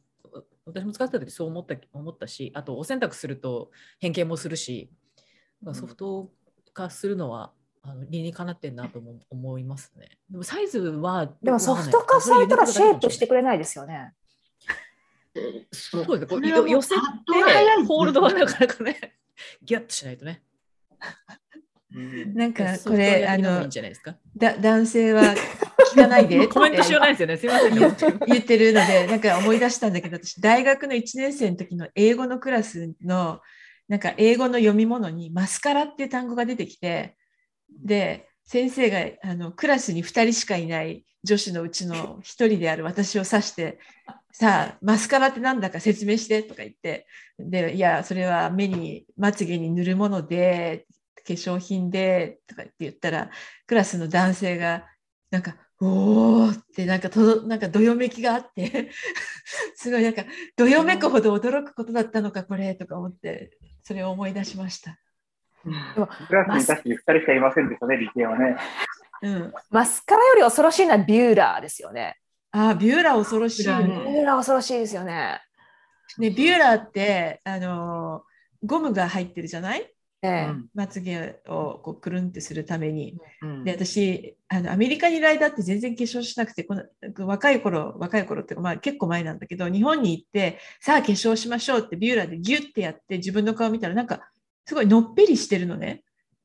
[0.68, 4.90] 私も使ってた時そう思った思ったし、あとお洗濯すると変形もするし、
[5.62, 6.30] まあソフト
[6.72, 7.52] 化するのは
[7.82, 10.18] あの理にかなってんなとも思いますね。
[10.30, 14.12] でもサイズは、でもソフト化されたらシェイプしてくれないですよね。
[15.34, 17.00] えそうですね、これ寄せて
[17.86, 19.14] ホールドはなかなかね、
[19.62, 20.42] ギュッとしないとね。
[21.94, 24.16] うんなんかこれあのもいいのんじゃないですか。
[24.36, 25.22] だ男性は
[25.92, 27.36] 聞かないで コメントしようないですよね。
[27.36, 27.80] すみませんね。
[27.80, 33.40] 言言ってるので なんか思い出したんだけど私大学の1年生の時の英語のクラスの
[33.88, 37.16] なんか英語の読み物にマスカラっていう単語が出てきて
[37.70, 43.78] で先生があのクラスに2人しかいない女子のうちの1人である私を指して
[44.32, 47.06] さあマスカラってなんだか説明してとか言って
[47.38, 50.86] でいやそれは目にまつげに塗るもので
[51.26, 53.30] 化粧品でとかって言ったら
[53.66, 54.86] クラスの男性が
[55.30, 58.90] なんかおーってなんかとどなんかどよめきがあって
[59.76, 60.24] すごいなんか
[60.56, 64.98] どよめくほど驚くことだったのかこれとか思ってそれを思い出しました。
[65.64, 68.56] クラスに確かに2人しかいませんでしたね、理系はね。
[69.22, 72.16] うん、マスカラより恐ろしいのはビューラーですよね。
[72.52, 74.12] あービューラー恐ろしいよビューラーね。
[74.12, 75.40] ビューラー恐ろしいですよね。
[76.18, 79.92] ねビューラーってあのーゴムが入ってるじゃない？
[80.74, 83.16] まつげをこうくるんってするために。
[83.42, 86.82] うんで私あのアメリカにいる間って全然化粧しなくてこの
[87.26, 94.30] 若い頃若い頃っていうか、まあ、結構前なんだけど日本に行ってさあ化粧しましょうってビューラーでギュッてやって自分の顔見たらなんか
[94.64, 96.02] すごいのっぺりしてるのね。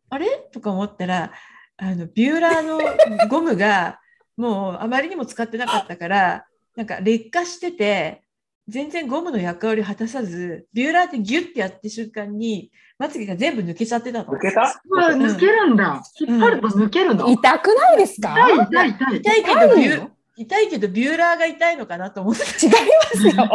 [0.10, 0.28] あれ？
[0.52, 1.32] とか思ったら
[1.78, 4.00] あのビューラーのゴムが
[4.36, 6.46] もうあまりにも使ってなかったから
[6.76, 8.23] なんか劣化してて
[8.68, 14.32] 全然ゴムの役割を果たさずビューラーってギュッてやって瞬間にまつげが全部抜けちゃってたの。
[14.32, 14.82] 抜けた？
[14.90, 16.02] うわ抜けるんだ。
[16.20, 17.28] 引っ張ると抜けるの。
[17.30, 18.36] 痛くないですか？
[18.72, 19.18] 痛い痛い痛い。
[19.18, 23.50] 痛いけどビュー痛いけどビューラーが痛いのかなと思って違いますよ。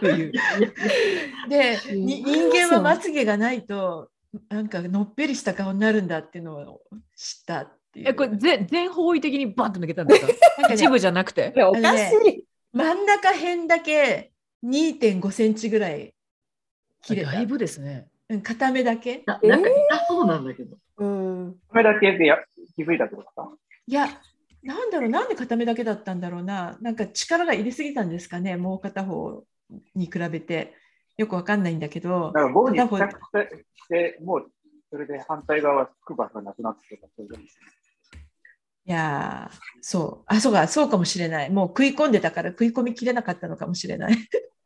[0.00, 0.32] という。
[1.48, 4.08] でに人間はまつげがないと
[4.48, 6.80] なんかのっぺりした顔になるんだっていうのを
[7.14, 8.08] 知ったっていう。
[8.08, 10.26] えこれ全全方位的にバンと抜けたんですか？
[10.26, 11.52] なんかね一部じゃなくて？
[11.56, 12.45] おかしい。
[12.76, 14.32] 真ん中辺だけ
[14.64, 16.12] 2.5センチぐらい
[17.02, 17.32] 切れた。
[17.32, 18.08] だいぶですね。
[18.28, 19.22] うん片目だけ。
[19.24, 20.76] ななんか痛そうなんだけど。
[20.98, 21.56] うん。
[21.68, 22.36] これだけでや
[22.74, 23.50] 気づいたってことか？
[23.86, 24.08] いや
[24.62, 25.08] なんだろう。
[25.10, 26.76] なんで片目だけだったんだろうな。
[26.80, 28.56] なんか力が入れすぎたんですかね。
[28.56, 29.44] もう片方
[29.94, 30.74] に比べて。
[31.16, 32.26] よくわかんないんだけど。
[32.34, 33.10] だからゴムに付着
[33.74, 34.50] して、もう
[34.90, 37.28] それで反対側はつく場所がなくなってたそう
[38.88, 44.16] いやーそうあそうかそうかもしれないもう食い込んでたから食い込みきれなかったのかもしれない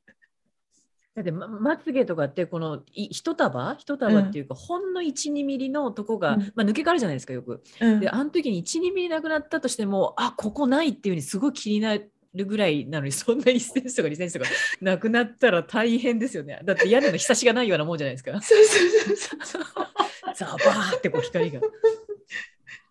[1.16, 3.74] だってままつげとかってこのい一束？
[3.78, 7.62] 一束っていうか、ほんの12ミリのとこが、うんまあ、抜け殻じゃないですかよく。
[7.80, 12.10] うんであの時に12ミリなくなったとしてもあここないっていうふうにすごい気になる
[12.46, 14.50] ぐらいなのに そんな1センチとか2センチとか
[14.80, 16.60] なくなったら大変ですよね。
[16.64, 18.40] だって屋根のひさしがないようなもんじゃないですか。
[18.40, 19.64] そうそうそうそう
[20.36, 21.60] ザバーってこう光が。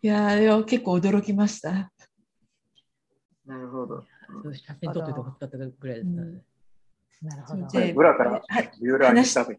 [0.01, 1.91] いやーでも結構驚きました
[3.45, 4.03] なるほど。
[4.53, 6.13] 写真撮っておいてほしかったぐらいですね。
[6.21, 6.41] うん
[7.21, 7.67] なるほど。
[7.67, 8.41] でブラからは
[8.81, 9.51] ビューラーにしたと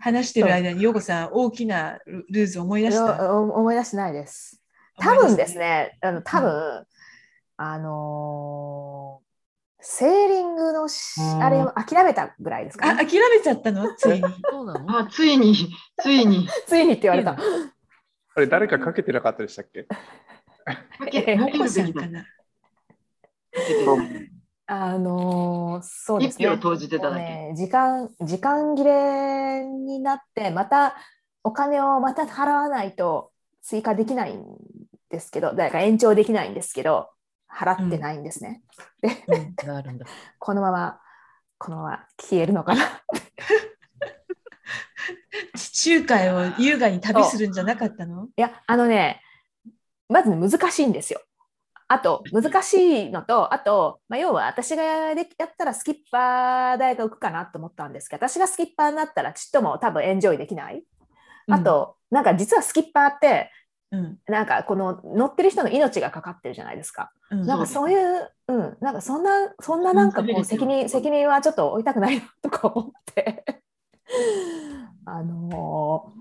[0.00, 3.32] 話してる間に、ようこさん、大きなルルーズ思い出した？
[3.36, 4.60] お思い出してないです。
[4.98, 6.84] 多分ですね、あの多分、
[7.56, 9.24] あのー
[9.86, 13.06] セーリングのしあれを諦めたぐらいですか、あ、ね。
[13.06, 13.94] 諦めちゃったの？
[13.94, 14.22] ついに。
[14.50, 14.98] そうなの？
[14.98, 15.54] あ、ついに、
[16.02, 16.48] ついに。
[16.66, 17.36] ついにって言われた。
[18.34, 19.88] あれ誰かかけてなかったでしたっけ？
[20.98, 21.94] かけかもこけるべきだ。
[21.94, 22.26] かさんかな。
[24.66, 26.58] あのーそうですね。
[26.58, 30.96] 投じてただけね時間時間切れになってまた
[31.42, 33.32] お金をまた払わないと
[33.62, 34.44] 追加できないん
[35.10, 37.10] ですけどだから延長できないんですけど
[37.52, 38.62] 払ってないんですね。
[39.28, 40.06] うんがあるんだ。
[40.38, 41.00] このまま
[41.58, 42.82] このまま消えるのかな。
[45.54, 48.28] 地中海を優雅に旅するんじゃなかったの？
[48.36, 49.20] いやあのね
[50.08, 51.20] まずね難しいんですよ。
[51.86, 52.74] あと難し
[53.08, 60.82] いのとあと、まあ、要は私がでやったらスキッパー大学かなと思ったんですけど私がスキッパーになったらちっとも多分エンジョイできない。
[61.50, 63.50] あ、と、なんか実はスキッパーって
[63.90, 64.18] うん。
[64.26, 67.12] なんかこの乗ってる人の命がかかってるじゃないですか。
[67.30, 69.30] うんなんかそういう、うん、なんかそんな、
[69.60, 73.44] そんななんかこう責任、責任はちょっと負いたくないなとか思って、
[75.06, 76.12] あの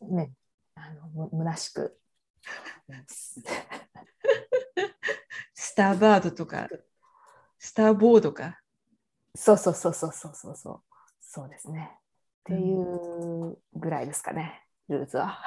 [0.00, 0.32] ーね、
[0.74, 1.98] あのむ虚しく。
[5.54, 6.68] スターバードとか、
[7.58, 8.60] スターボードか。
[9.34, 10.80] そうそうそうそうそうそうそう、
[11.20, 11.90] そうですね。
[11.94, 11.98] っ
[12.44, 15.38] ていうぐらいですかね、ルーズは。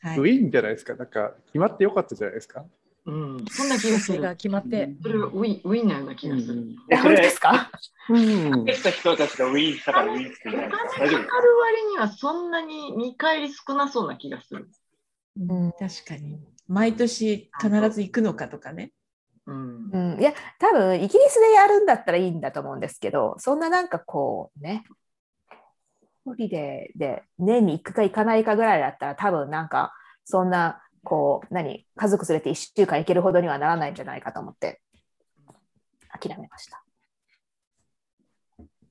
[0.00, 0.94] はいウィンじゃないですか？
[0.94, 2.64] なんか決まってよかったじゃないですか？
[3.08, 4.36] うん、そんな気がすそれがる。
[4.36, 4.90] 決まって。
[5.02, 6.62] それはウィンウィンなような気がする。
[6.90, 7.70] え本当ですか？
[8.10, 11.26] うんできた人たちがウィーンしたからウィーンって言うお金かかる割
[11.90, 14.68] にはそんなに見返り少なそうな気がする。
[15.40, 16.38] うん確かに。
[16.66, 18.92] 毎年必ず行くのかとかね。
[19.46, 20.16] うんう。
[20.16, 24.84] ん、いや多分イギリスでやるんだったらいいんだと思うんですけどそんななんかこうね
[26.26, 29.94] ホリデーで年に行くか行かないかぐらいだったら多分なんか
[30.26, 34.80] そんなこう何家族連れて1週間行けるほどにはならないんじゃないかと思って
[36.10, 36.82] 諦めました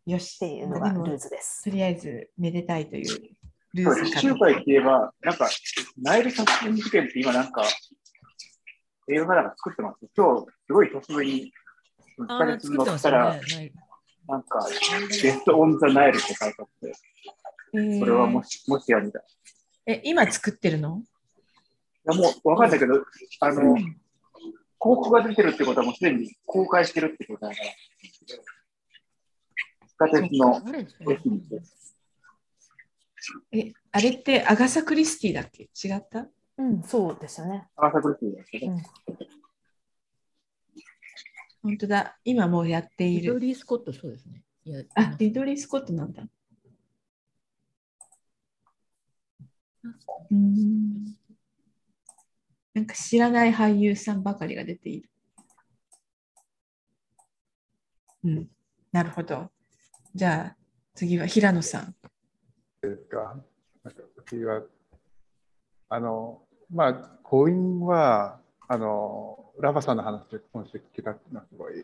[0.06, 0.36] よし。
[0.36, 1.66] っていうのがルーズです。
[1.66, 3.38] とりあえずめでたいという
[3.74, 5.50] ルーズ一週間って言えば、なんか、
[6.02, 7.64] ナイル殺人事件って今なんか、
[9.10, 10.00] 映画なんか作ってます。
[10.16, 11.52] 今日、すごい突然に、
[12.20, 13.74] 1あーヶ月作ってますよ乗ったら、ね。
[14.30, 14.66] なんか、
[15.22, 16.94] ベストオンザナイルって書いてあって、
[17.74, 19.24] えーそれはもし、もしやみたい。
[19.88, 21.00] え、今作ってるの？
[21.00, 21.04] い
[22.08, 23.06] やもう、わかんないけど、
[23.42, 23.96] あの、広
[24.80, 27.66] 告が出てるってことはもうすでに公開してるってことだから。
[29.88, 31.62] 地下鉄のあれ駅にて。
[33.52, 35.64] え、あれってアガサ・クリスティだっけ？
[35.64, 36.28] 違った？
[36.58, 37.68] うん、そうですよね。
[37.76, 38.60] アーサークリスティですけ？
[38.60, 38.82] どうん
[41.64, 42.18] 本当だ。
[42.24, 43.40] 今もうやっていリドる。
[43.42, 44.44] リー・スコット、そうですね。
[44.64, 46.24] いやあ、リドリー・スコットなんだ。
[49.84, 51.18] うーん。
[52.78, 55.10] なんか知らない俳優さんばかりが出ている。
[58.24, 58.48] うん。
[58.92, 59.50] なるほど。
[60.14, 60.58] じゃあ
[60.94, 61.96] 次は平野さん。
[62.84, 63.36] ですか。
[63.84, 64.62] なんか私は、
[65.90, 71.84] あの、まあ、婚姻は、あの、ラバさんの話で今週聞けたっていうのはすごい、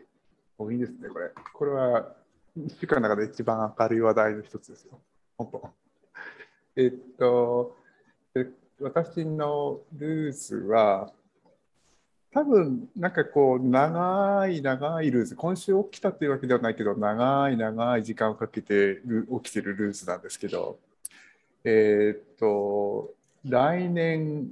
[0.60, 1.32] 婚姻ですね、これ。
[1.56, 2.16] これは、
[2.56, 5.02] 1週間の中で一番明るい話題の一つですよ。
[5.40, 5.74] 本当。
[6.76, 7.76] えっと、
[8.36, 11.14] で私のルーツは、
[12.34, 19.02] 多分なんかこう長い長いルーズ今週起きたというわけではないけど長い長い時間をかけて
[19.44, 20.80] 起きてるルーズなんですけど
[21.64, 23.14] えっと
[23.46, 24.50] 来年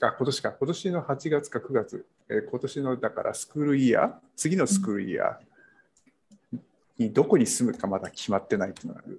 [0.00, 6.58] あ今年か今年の8月か9月、え今年のだからスクールイヤー次のスクールイヤー
[6.96, 9.18] にどこに住むかまだ決まってないっていうのがあるん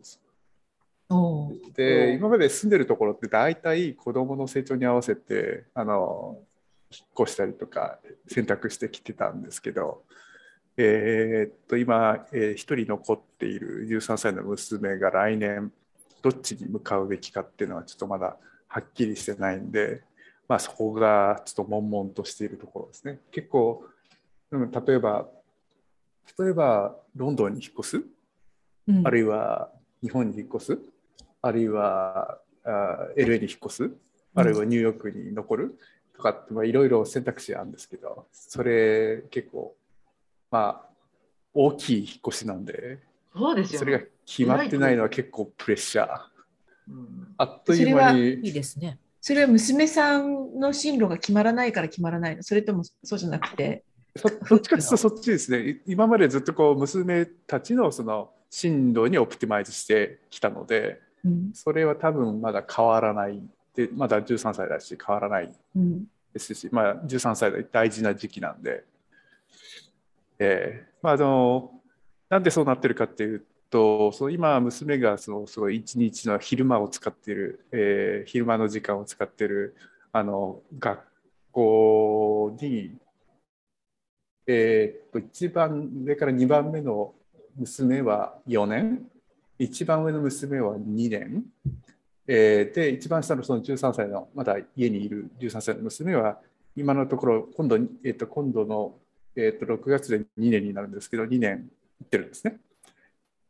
[1.76, 6.40] で今まで住んでるところって大体子どもの成長に合わせてあの
[6.92, 10.04] 引っ越したりとか選択してきてたんですけど、
[10.78, 15.72] えーっと今、えー一人残っている13歳の娘が来年
[16.22, 18.38] どっちに向かうべきかっていうのはちょっとまだ
[18.68, 20.02] はっきりしてないんで、
[20.48, 23.20] まあ、そこがちょっと悶々としているところですね。
[23.32, 23.84] 結構、
[24.52, 25.28] うん、例えば
[26.40, 28.04] 例えばロンドンに引っ越す？
[28.88, 29.08] うん。
[29.08, 29.70] あるいは
[30.02, 30.80] 日本に引っ越す、
[31.46, 33.92] あるいはあ LA に引っ越す、
[34.34, 35.80] あるいはニューヨークに残る？
[36.16, 39.76] とかってまあいろいろ選択肢あるんですけど、それ結構、
[40.50, 40.90] まあ、
[41.54, 42.98] 大きい引っ越しなんで、
[43.36, 44.06] そうですよそれがね。
[44.26, 46.08] 決まってないのは結構プレッシャー。
[46.90, 48.98] うんあっという間いいに、ですね。
[49.22, 52.42] それは娘さんの進路が決まらないから決まらないの？
[52.42, 53.84] それともそうじゃなくて。
[54.16, 55.82] そどっちかというとそっちですね。
[55.86, 61.52] 今までずっとこう娘たちのその進路にオプティマイズしてきたので、うん。
[61.54, 63.42] それは多分まだ変わらない。
[63.76, 65.54] で、まだ13歳だし変わらない。
[65.76, 66.06] うん。
[66.36, 68.84] ですし、まあ、13歳で大事な時期なんで、
[70.38, 71.72] えーまあ、あの
[72.30, 79.76] なんでそうなってるかっていうとその今娘がそのすごい一日の昼間を使っている、えー昼間の時間を使っている
[80.12, 81.00] あの学
[81.52, 82.98] 校に、
[84.46, 87.14] えーっと一番上から2番目の
[87.56, 89.08] 娘は4年
[89.58, 91.46] 一番上の娘は2年。
[92.28, 96.40] えーで一番下のその13歳のまだ家にいる13歳の娘は
[96.76, 98.98] 今のところ今度,、えー、と今度の、
[99.36, 102.60] えー、と6月で2年になるんですけど2年行ってるんですね。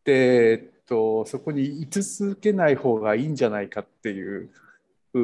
[0.04, 4.50] で、えー、とそこに居続けない方がいいんじゃないかっていう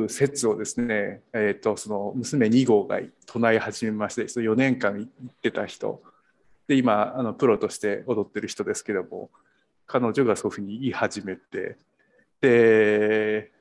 [0.07, 6.01] 説をですね、えー、とその娘2号が唱え始めましてその4年間行ってた人。
[6.69, 9.29] で今あのプロとして踊ってる人ですけども。
[9.91, 11.77] 彼女がそういうふうに言い始めて。
[12.39, 13.51] で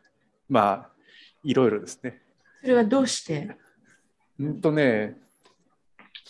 [0.49, 0.91] まあ
[1.43, 2.23] いろいろですね。
[2.63, 3.57] それはどうして、
[4.39, 5.19] うんとね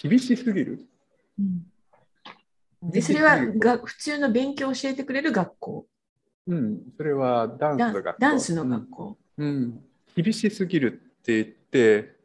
[0.02, 0.80] 厳しすぎる。
[1.38, 2.90] うん。
[2.90, 5.86] でそれはが普通の勉強を教えてくれる学校？
[6.46, 6.80] うん。
[6.96, 8.16] それはダンスの学校。
[8.18, 9.18] ダンスの学校。
[9.36, 9.84] うん、うん。
[10.16, 12.16] 厳しすぎるって言って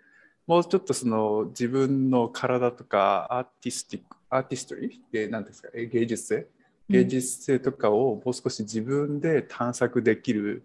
[0.48, 4.92] もうちょっとその自分の体とかアーティスティックアーティストリー？
[5.12, 5.70] で何ですか？
[5.76, 6.48] え芸術性？
[6.90, 10.64] 芸術性とかをもう少し自分で探索できる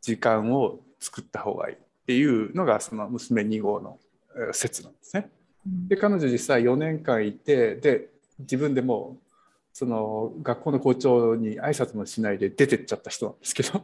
[0.00, 3.98] 時間を作った方がいいっていうのがその娘2号の
[4.34, 5.30] えー説なんですね。
[5.66, 5.88] うん。
[5.88, 8.08] で彼女実際4年間いてで
[8.38, 9.32] 自分でもう
[9.72, 13.82] その学校の校長に挨拶もしないで出てっちゃった人なんですけど。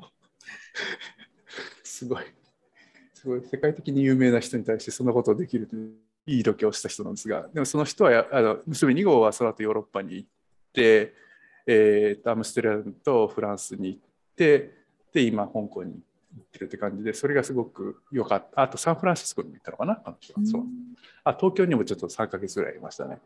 [1.82, 2.24] すごい。
[3.14, 3.42] すごい。
[3.50, 5.92] 世界的に有名な人に対してそんなことをできるという
[6.26, 7.48] いい度胸をした人なんですが。
[7.52, 10.28] でもその人はやあの娘2号はその後ヨーロッパに行っ
[10.72, 11.14] て、
[11.70, 14.00] えーとアムステルダムとフランスに行っ
[14.34, 14.72] て
[15.12, 15.98] で今香港に行
[16.40, 18.62] ってるって感じでそれがすごく良かった。
[18.62, 19.96] あとサンフランシスコにも行ったのかな？
[19.96, 20.46] 彼女は。
[20.46, 20.62] そう。
[21.24, 23.18] あ東京にもちょっと3ヶ月ぐらいいましたね。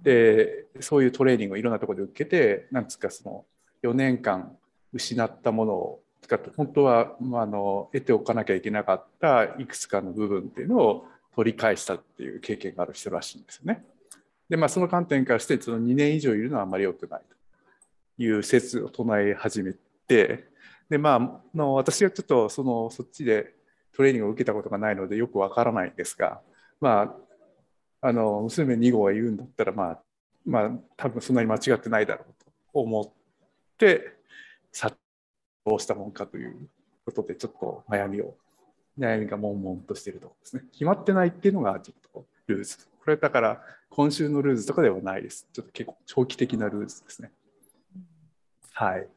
[0.00, 3.44] でそういうトレーニングをいろんなところで受けてなんつうかその
[3.82, 4.56] 4年間
[4.92, 13.84] 失ったものを使って本当は、まあ、あの得ておかなきゃいけなかったいくつかの部分っていうのを取り返したっていう経験がある人らしいんですよね。
[14.48, 17.36] でまあその観点からしてその2年以上いるのはあんまり良くないと
[18.22, 19.74] いう説を唱え始め
[20.06, 20.48] て
[20.88, 23.54] でまあの私はちょっとそのそっちで
[23.94, 26.40] トレーニングを受けたことがないのでよくわからないんですが
[26.80, 27.14] ま
[28.00, 29.98] ああの娘2号が言うんだったらまあ
[30.44, 33.10] まあ多分そんなに間違ってないだろうと思っ
[33.78, 34.16] て
[34.72, 34.92] さ
[35.64, 36.68] どうしたもんかという
[37.04, 38.34] ことでちょっと悩みを
[38.98, 43.60] 悩みが悶々としているところですね決まってないっていうのがちょっとルーズこれだから
[43.90, 45.46] 今週のルーズとかではないです。
[45.52, 47.30] ちょっと結構長期的なルーズですね。
[48.72, 49.08] はい。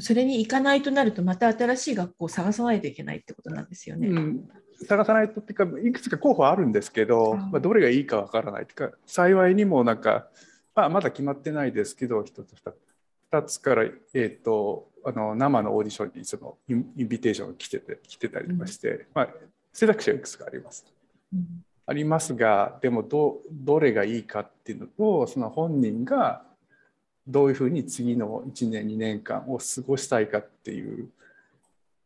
[0.00, 4.08] それに行かないとなると、また新しい学校を探さないといけないってことなんですよね。
[4.08, 4.48] うん、
[4.86, 10.28] 探さないとっていうかいくつか候補あるんですけど、まあ、どれがいいかわからないというか幸いにもなんか、
[10.74, 12.74] まあ、まだ決まってないですけど一つ二つ
[13.30, 19.28] 二つから、えー、とあの生のオーディションにそのインビテーションが来てて来てたりとかして、まあ、
[19.72, 20.84] 選択肢はいくつかあります。
[21.32, 26.42] うんありますがでもどどれがいいかっていうのとその本人が
[27.26, 31.08] どういうふうに次の1年2年間を過ごしたいかっていう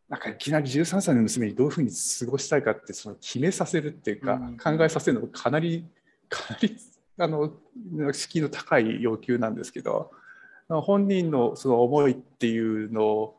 [0.09, 5.87] なんかいきなり13歳の娘にどういうふうに過ごしたいかってその決めさせるっていうか、うん考えさせるのがかなり
[6.29, 6.77] かなり
[7.19, 7.53] あの
[8.13, 10.11] 敷居の高い要求なんですけど
[10.69, 13.37] 本人のその思いっていうのを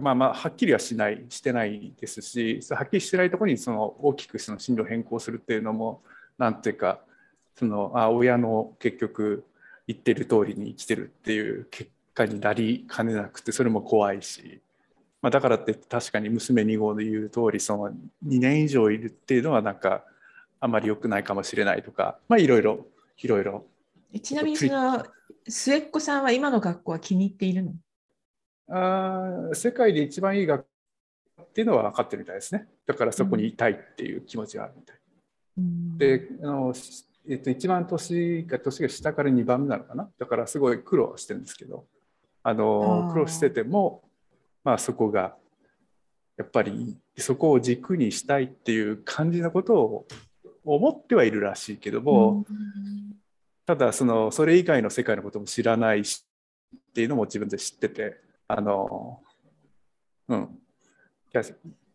[0.00, 6.02] まあまあはっきりはしないしてないですしはっきりしてないところにその大きくその進路を変更するっていうのも
[6.38, 7.00] なんていうか
[7.56, 9.44] そのあ親の結局
[9.86, 14.60] 言ってる通りに生きてるっていう結果になりかねなくてそれも怖いし、
[15.20, 17.94] まあ、だからって確かに娘2号の言う通りその2
[18.38, 20.04] 年以上いるっていうのはなんか
[20.60, 22.86] あまり良くないかもしれないとかまあいろいろ
[23.18, 23.66] いろいろ。
[24.14, 25.04] えちなみにその
[25.48, 27.72] 末っ子さんは今の学校は気に入っているの？
[28.68, 30.62] あー世界で一番いい学
[31.36, 32.66] 校っていうのは分かってるみたいですね。
[32.86, 34.96] だからそこにいたいっていう気持ちがあるみたい。
[35.58, 35.98] うん。
[35.98, 36.74] であの、
[37.28, 40.08] えっと、一番年が年が下から2番目なのかな？
[40.18, 41.86] だからすごい苦労してるんですけど。
[42.44, 44.02] あの苦労してても、
[44.64, 45.36] まあ、そこが
[46.36, 50.06] やっぱりそこを軸にしたいっていう感じのことを
[50.64, 52.44] 思ってはいるらしいけども、
[53.64, 56.26] ただそのそれ以外の世界のことも知らないし
[56.74, 58.16] っていうのも自分で知ってて
[58.48, 59.20] あの
[60.26, 60.58] うん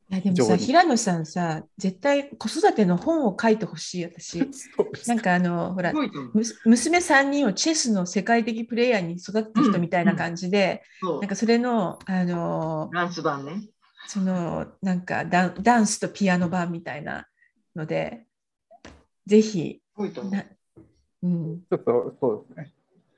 [0.09, 4.39] いやでもさ平野さんさ絶対子育ての本を書いてほしい私。
[5.05, 5.91] なんかあのほら
[6.63, 11.19] 娘3人をチェスの世界的プレイヤーに育った人みたいな感じで、そう。
[11.19, 13.61] なんかそれのあのダンス版ね。
[14.07, 17.27] そのなんかダンダンスとピアノ版みたいな
[17.75, 18.25] ので
[19.25, 19.81] ぜひ。
[21.21, 21.61] うん。
[21.69, 22.73] ちょっとそうですね。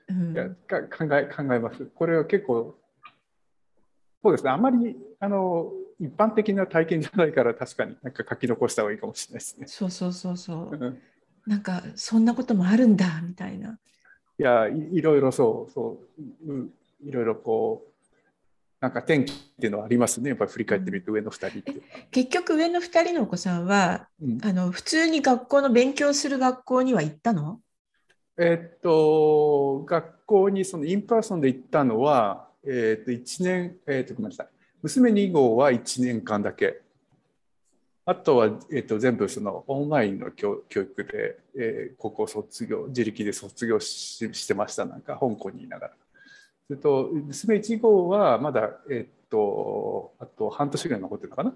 [0.07, 0.33] うん。
[0.33, 1.85] いやか考え考えます。
[1.85, 2.79] これは結構、
[4.23, 9.67] そうですね、あまりあの一般的な体験じゃないから、確かになんか書き残した方がいいかもしれないですね。
[9.67, 10.75] そうそうそうそう。
[10.75, 11.01] うん。
[11.45, 13.77] なんかそんなこともあるんだみたいな。
[14.39, 15.99] いやい、いろいろそう、そ
[16.47, 16.73] う、うん
[17.03, 17.89] いろいろこう、
[18.79, 21.71] なんか天気っていうのはありますね、やっぱり振り返ってみると、上の2人って。
[21.71, 21.99] いうのは。
[22.11, 24.39] 結局上の2人のお子さんはうん。
[24.41, 27.59] あの普通に学校の勉強する学校には行ったの？
[28.37, 34.47] えっと、学校にその in person で行ったのは、えっと、1年、えっと、ごめんなさい。
[34.81, 36.81] 娘2号は1年間だけ。
[38.05, 44.85] あとは、えっと、全部そのオンラインの教教育で、えー高校卒業、自力で卒業ししてました。
[44.85, 45.93] なんか香港にいながら。
[46.67, 51.53] それと、娘1号はまだ、えっと、あと半年ぐらい残ってるのかな。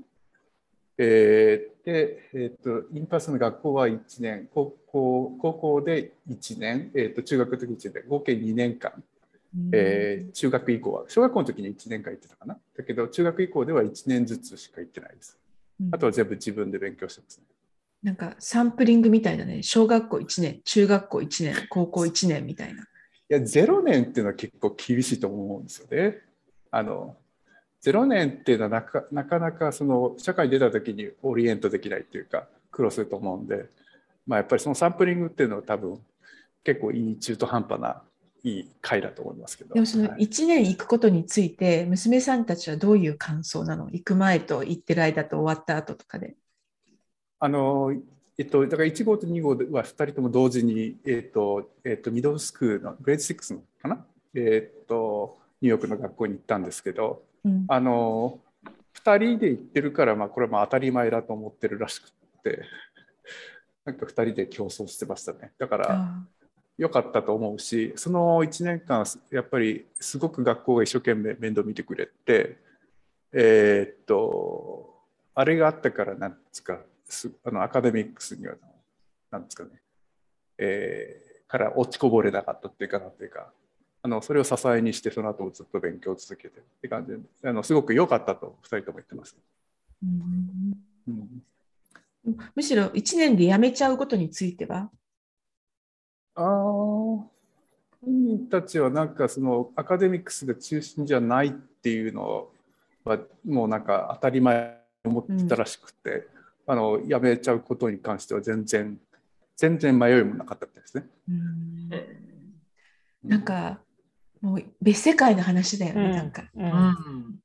[0.98, 9.04] えーで、えー、と in person の学校は1年高校高校で1年、えー、と中学の時1年で合計2年間、
[9.72, 11.06] えー中学以降は。
[11.08, 12.58] 小学校の時に1年間行ってたかな。
[12.78, 15.38] だけど中学以降では1年ずつしか行ってないです。
[15.82, 15.90] うん。
[15.94, 17.44] あとは全部自分で勉強してますね。
[18.02, 19.64] なんかサンプリングみたいなね。
[19.64, 22.84] 小学校1年中学校1年高校1年みたいな。
[22.84, 22.86] い
[23.30, 26.18] や0年っていうのは結構厳しいと思うんですよね。
[26.72, 27.16] あの
[27.84, 33.66] 0年っていうのはなかなかなかその社会に出た時にオリエントできないっていうか苦労すると思うんで、
[34.26, 36.00] まあ、やっぱりそのサンプリングっていうのは多分
[36.64, 38.02] 結構いい中途半端な
[38.44, 39.74] いい回だと思いますけど。
[39.74, 40.26] でもそのはい。
[40.26, 43.90] 1年行くことについて娘さんたちはどういう感想なの？
[43.92, 46.36] 行く前と行ってる間と終わった後とかで。
[47.40, 47.94] あの
[48.38, 57.66] えっと、だから1号と2号は2人とも同時に、えっとえっと、ミドルスクールのグレード6のかな、えっと、ニューヨークの学校に行ったんですけどうん。
[57.68, 58.40] あの
[59.04, 62.10] 2人で行ってるから、まあ、これはまあ当たり前だと思ってるらしく
[62.44, 62.64] て。
[63.86, 65.52] なんか2人で競争してましたね。
[65.58, 66.24] だからあ
[66.78, 72.58] 良かったと思うしその1年間やっぱりすごく学校が一生懸命面倒見てくれて
[73.32, 74.94] えーっと
[75.36, 78.56] あれがあったからなんですかすあのアカデミックスには
[79.32, 79.70] なんですかね、
[80.58, 83.52] えーから落ちこぼれなかったっていうかなんていうか
[84.02, 89.38] あのそれを支えにしてその後もずっと勉強を続けてって感じであのすごく良かったと2人とも言ってます。
[90.02, 90.74] うん。
[91.08, 91.44] うん。
[92.56, 94.90] むしろ1年で辞めちゃうことについては？
[96.36, 96.44] あー。
[96.46, 97.30] 本
[98.06, 102.50] 人たちはなんかそのアカデミックスが中心じゃないっていうの
[103.06, 106.28] はもうなんか当たり前に思ってたらしくて、
[106.68, 109.00] あのやめちゃうことに関しては全然
[109.56, 111.06] 全然迷いもなかったですね。
[111.30, 111.90] うん。
[111.92, 112.20] え
[113.24, 113.80] なんか
[114.42, 116.12] もう別世界の話だよね、うん。
[116.12, 116.44] なんか。
[116.54, 116.66] うん。
[116.66, 117.40] ん。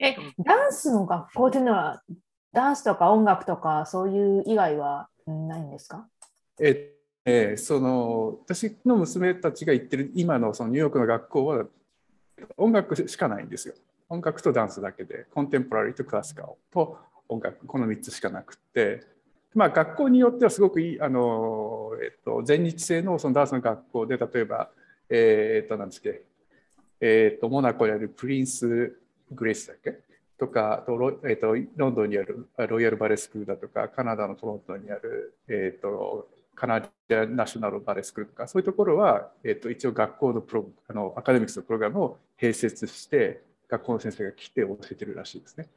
[0.00, 2.02] え、ダンスの学校っていうのは、
[2.52, 6.08] ダンスとか音楽とか、そういう以外はないんですか？
[6.58, 6.91] え
[7.24, 11.66] えーその私の娘たちが行ってる今のそのニューヨークの学校は
[12.56, 13.74] 音楽しかないんですよ。
[14.08, 16.98] 音楽とダンスだけでコンテンポラリーとクラシカルと
[17.28, 19.06] 音楽この3つしかなくて、
[19.54, 24.70] まあ、学校によってはすごくいいあの、えっと、全日制のそのダンスの学校で例えば、
[25.08, 26.22] えっと何っけ、
[27.00, 28.96] えっとモナコにあるプリンス・
[29.30, 29.98] グレイスだっけ？
[30.36, 45.68] とかとロ,、えっとロンドンにあるロイヤル・バレスクールだとかカナダのトロントにある、えっとカナダナショナルバレースクールとかそういうところは、えっと一応学校のプロあのアカデミックスのプログラムを併設して学校の先生が来て教えてるらしいですね。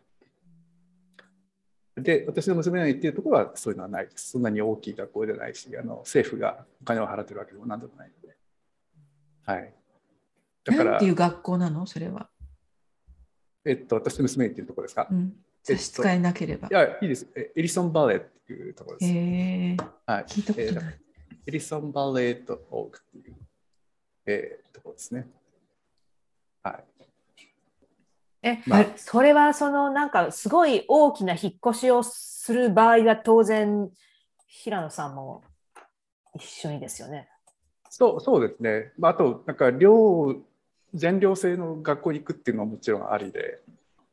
[1.98, 4.32] で私の娘が行っているところはそういうのはないです。
[4.32, 8.36] そんなに大きい学校じゃないしあの政府がお金を払ってるわけでも何でもないので。
[9.46, 9.74] はい、
[10.66, 11.86] だからなんていう学校なの？
[11.86, 12.30] それは。
[13.64, 15.34] えっと、私の娘が行っているところですか、うん、
[15.66, 16.74] 差し支えなければい。
[16.74, 17.28] や、いいです。
[17.36, 19.12] えエリソンバレーっていうところです。
[19.12, 21.00] へえはい、聞いたことない。
[21.48, 23.36] エリソンバレーとオークっていう、
[24.28, 25.28] えーところですね。
[26.62, 26.84] はい。
[28.44, 33.90] え、まあそれはそのなんかすごい大きな引っ越しをする場合は当然
[34.46, 35.44] 平野さんも
[36.36, 37.28] 一緒にですよね。
[37.90, 38.92] そうそうですね。
[39.00, 40.36] まあ、あと、なんか寮、
[40.94, 43.62] 全寮制の学校に行くっていうのはもちろんありで、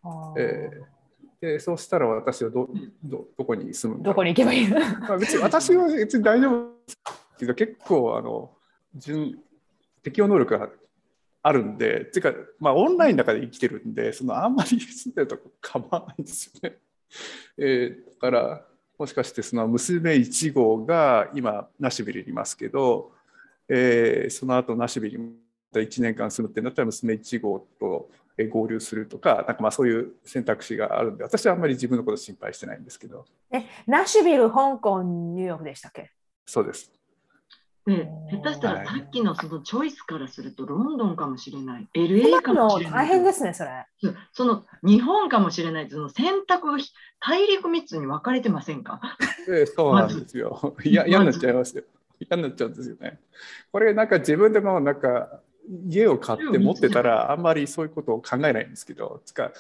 [0.03, 1.02] あーえー
[1.43, 2.71] でそうしたら私はど
[3.03, 4.79] どどこに住むどこに行けばいいの？
[5.01, 6.99] まあ、別に私は別に大丈夫です。
[7.37, 8.53] けど結構あの
[8.95, 9.37] 順
[10.05, 10.71] 適応能力が
[11.43, 16.79] あるんでていうかまあオンラインの中で生きてるんでそのあんまり住んでるとこ構わないんですよね。
[17.59, 18.67] えーだから
[18.97, 23.11] もしかしてその娘1号が今ナシビルにいますけど、
[23.69, 25.35] えーその後ナシビルに
[25.75, 36.11] 1年間住むってなったら娘1号とえー合流するとかなんかまあそういう選択肢があるんで私はあんまり自分のこと心配してないんですけどえ、ナッシュビル、香港、ニューヨークでしたっけ？
[36.47, 36.91] そうです。
[37.85, 42.93] で、下手したはいらさっきのそのチョイスからするとロンドンかもしれない、LA かものしれない。
[42.93, 43.71] 大変ですね、それ。
[44.01, 46.69] そうその日本かもしれない、その選択
[47.19, 49.01] 大陸3つに分かれてませんか？
[49.49, 50.77] ええそうなんですよ。
[50.85, 51.83] いや嫌になっちゃいますよ。
[52.21, 53.19] 嫌になっちゃうんですよね。
[53.73, 55.41] これなんか自分でもなんか
[55.89, 59.53] 家を買って持ってたらあんまりそういうことを考えないんですけど、つか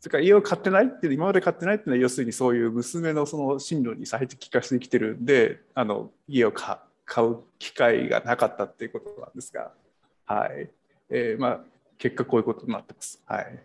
[0.00, 9.72] つか家を買ってないって今まで買ってないっていうのは要するにそういう娘のその進路に最適化してきてるんで、あの家を買買う機会がなかったっていうことなんですが、
[10.26, 10.70] はい。
[11.10, 11.60] えーまあ
[11.96, 13.22] 結果こういうことになってます。
[13.24, 13.58] はい。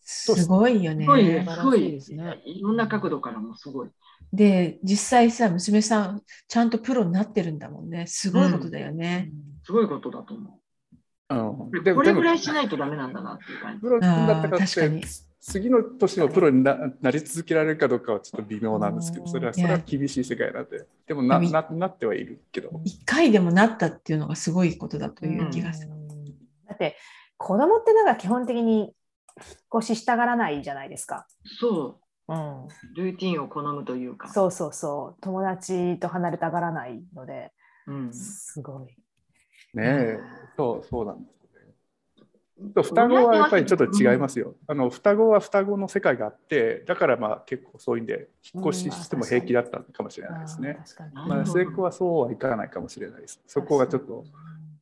[0.00, 0.46] す？
[0.46, 1.62] ごいよねす。
[1.62, 3.90] ごいですねいろんな角度からもすごい。
[4.32, 8.06] で、実際さ、娘さん、ちゃんとプロになってるんだもんね。
[8.06, 9.30] すごいことだよね。
[9.64, 10.60] すごいことだと思
[11.30, 11.82] うんう。
[11.82, 13.90] でもこれぐらいしないとダメなんだなっていう感じプ。
[13.90, 15.00] ロになったかって
[15.40, 25.92] 次の年のプロにななり続けられるかどうかはちょっと微妙なんですけどそれはそれは厳しい世界なんででもなななってはいるけど一回でもなったっていうのがすごいことだという気がする。
[26.66, 26.96] だって、
[27.36, 28.92] 子供ってなんか基本的に引っ
[29.82, 31.26] 越ししたがらないじゃないですか。
[31.60, 34.32] そうん、う、ルーティンを好むというか。
[34.32, 35.20] そうそうそう。
[35.20, 37.52] 友達と離れたがらないので、
[37.86, 38.96] うん、すごい。
[39.74, 39.82] ね。
[39.84, 40.20] え
[40.56, 42.72] そうそうなんですよね。
[42.74, 44.54] と双子はやっぱりちょっと違いますよ。
[44.66, 50.78] あの双子は双子の世界があってだからまあ結構そういうんで引っ越ししても平気だったのかもしれないですね。
[51.12, 53.40] まあ、末っ子はそうはいかないかもしれないです。
[53.46, 54.24] そこがちょっと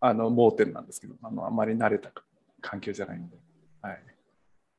[0.00, 2.10] あの盲点なんですけどあのあまり慣れた
[2.60, 3.36] 環境じゃないので、
[3.80, 4.02] はい、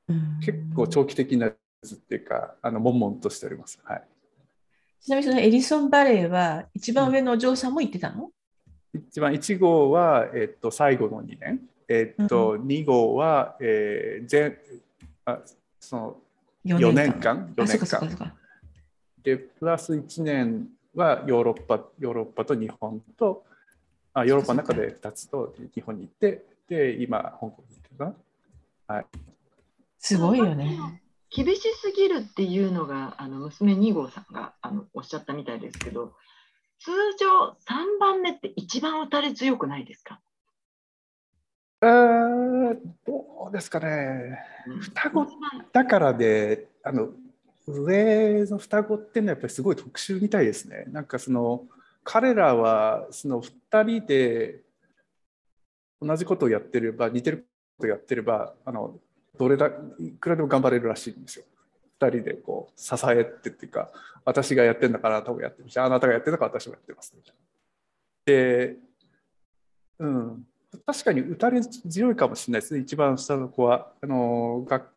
[0.09, 0.39] うん。
[0.39, 1.51] 結構長期的な
[1.81, 3.79] 図っていうかあの悶々としております。
[3.83, 4.03] はい。
[5.01, 8.29] ちなみにそのエリソンバレーは一番上のお嬢さんも行ってたの、
[8.93, 14.57] 一番1号は、えっと、最後の2年、えっと2号は、えー前
[15.25, 15.39] あ
[15.79, 16.17] その
[16.65, 17.53] 4年間。
[17.55, 18.17] 4あ、そっ年間。
[18.17, 18.35] か。
[19.23, 23.45] でプラス1年はヨーロッパヨーロッパと日本と
[24.13, 28.13] あヨーロッパの中で2つと日本に行ってで今香港に行ってるか
[28.87, 29.05] な。
[29.97, 31.01] すごいよね。
[31.29, 36.13] 厳しすぎるっていうのがあの娘2号さんがあのおっしゃったみたいですけど
[36.83, 40.19] 通常3番目って一番打たれ強くないですか、
[41.81, 45.27] えーどうですかねうん双子
[45.71, 47.09] だからであの
[47.67, 50.85] 上の双子っていうのはやっぱりすごい特殊みたいですね。
[50.87, 51.63] なんかその
[52.03, 54.61] 彼らはその2人で
[56.01, 57.47] 同じことをやってれば似てる
[57.77, 58.99] ことをやってればあの
[59.37, 59.69] どれだ
[59.99, 61.45] いくらでも頑張れるらしいんですよ。
[61.99, 63.89] 2人でこう支えてっていうか
[64.25, 67.39] 私がやってんだからあなたもやってるしあなたがやってるんだから私もやってますみたいな。
[68.25, 68.75] で、
[69.99, 70.45] うん、
[70.85, 73.91] 確かに打たれ強いかもしれないですね一番下の子は。
[74.01, 74.87] あの学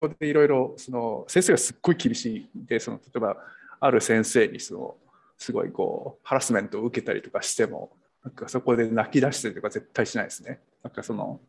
[0.00, 3.36] 校でいろいろその先生がすっごい厳しいでその例えば
[3.80, 4.96] ある先生にその
[5.38, 7.90] すごいこうハラスメントを受けたりとかしても
[8.24, 10.60] なんかそこで泣き出してとか絶対しないですね。
[10.82, 11.40] なんかその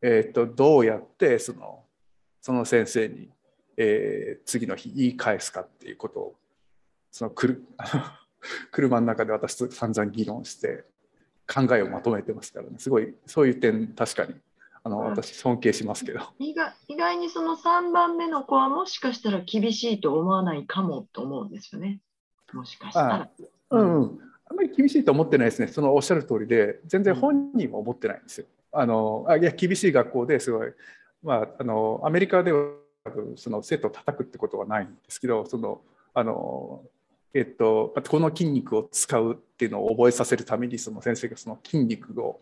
[0.00, 1.82] えーと、どうやってその
[2.40, 3.28] その先生に、
[3.80, 6.34] えー、次の日言い返すかっていうことを
[7.12, 7.64] そのくる
[8.72, 10.84] 車の中で私と散々議論して
[11.46, 12.78] 考えをまとめてますからね。
[12.78, 14.34] すごいそういう点確かに
[14.82, 16.20] あの私尊敬しますけど。
[16.38, 22.00] 意外にその3番目の子はもしかしたら厳しいと思わないかもと思うんですよね。
[22.52, 23.30] もしかしたら。
[23.70, 25.68] うん、うん、あんまり厳しいと思ってないですね。
[25.68, 28.46] そのおっしゃる通りで全然本人も思ってないんですよ。
[28.72, 30.72] あのあいや厳しい学校ですごい、
[31.22, 32.70] まあ、あのアメリカでは
[33.36, 35.80] その生徒を叩くってことはないんですけどその
[36.14, 36.82] あの、
[37.34, 42.40] えっと、この筋肉を使うっていうのを覚えさせるためにその先生がその筋肉を、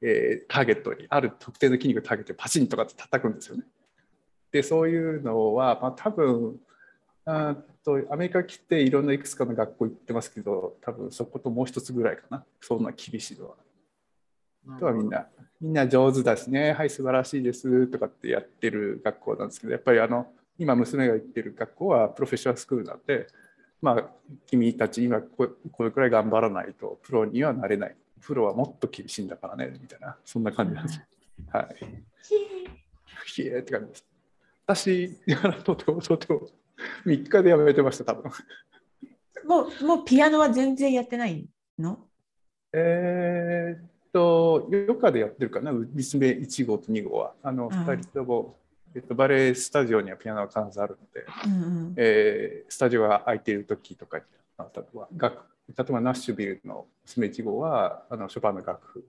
[0.00, 3.64] えー、ターゲットにある特定の筋肉をターゲットにパチンとかって叩くんですよね。
[4.50, 6.56] でそういうのは、まあ、多分
[7.24, 13.54] あとアメリカ来ていろんないくつかの学校行ってますけど多分そこともう一つぐらいかなそんな厳しいのは。
[14.78, 15.26] とはみんな
[15.60, 20.26] みんな上手だしねはい素晴らしいですとかってやってる学校なんですけどやっぱりあの
[20.58, 23.26] 今娘が行ってる学校はプロフェッショナルスクールなんで
[23.80, 24.10] まあ
[24.46, 31.00] 君たち今これくらい頑張らないとプロにはなれないプロはもっと厳しいんだからねみたいなそんな感じなんです。
[31.50, 31.66] はい。
[33.26, 34.06] ひえって感じです。
[34.66, 35.16] 私、
[35.64, 36.48] とてもとても
[37.04, 38.30] 3日でやめてました、多分
[39.44, 41.46] もうもうピアノは全然やってない
[41.78, 41.98] の？
[42.72, 47.34] えー、と、余暇でやってるかな、娘1号と2号は。
[47.42, 48.56] あの、2人とも、
[48.94, 54.24] えっと、バレエスタジオにはピアノが必ずあるので、うんうん、えー、スタジオが空いている時とかに、
[54.58, 59.04] 例えば楽例えばナッシュビルの娘1号はあのショパンの楽譜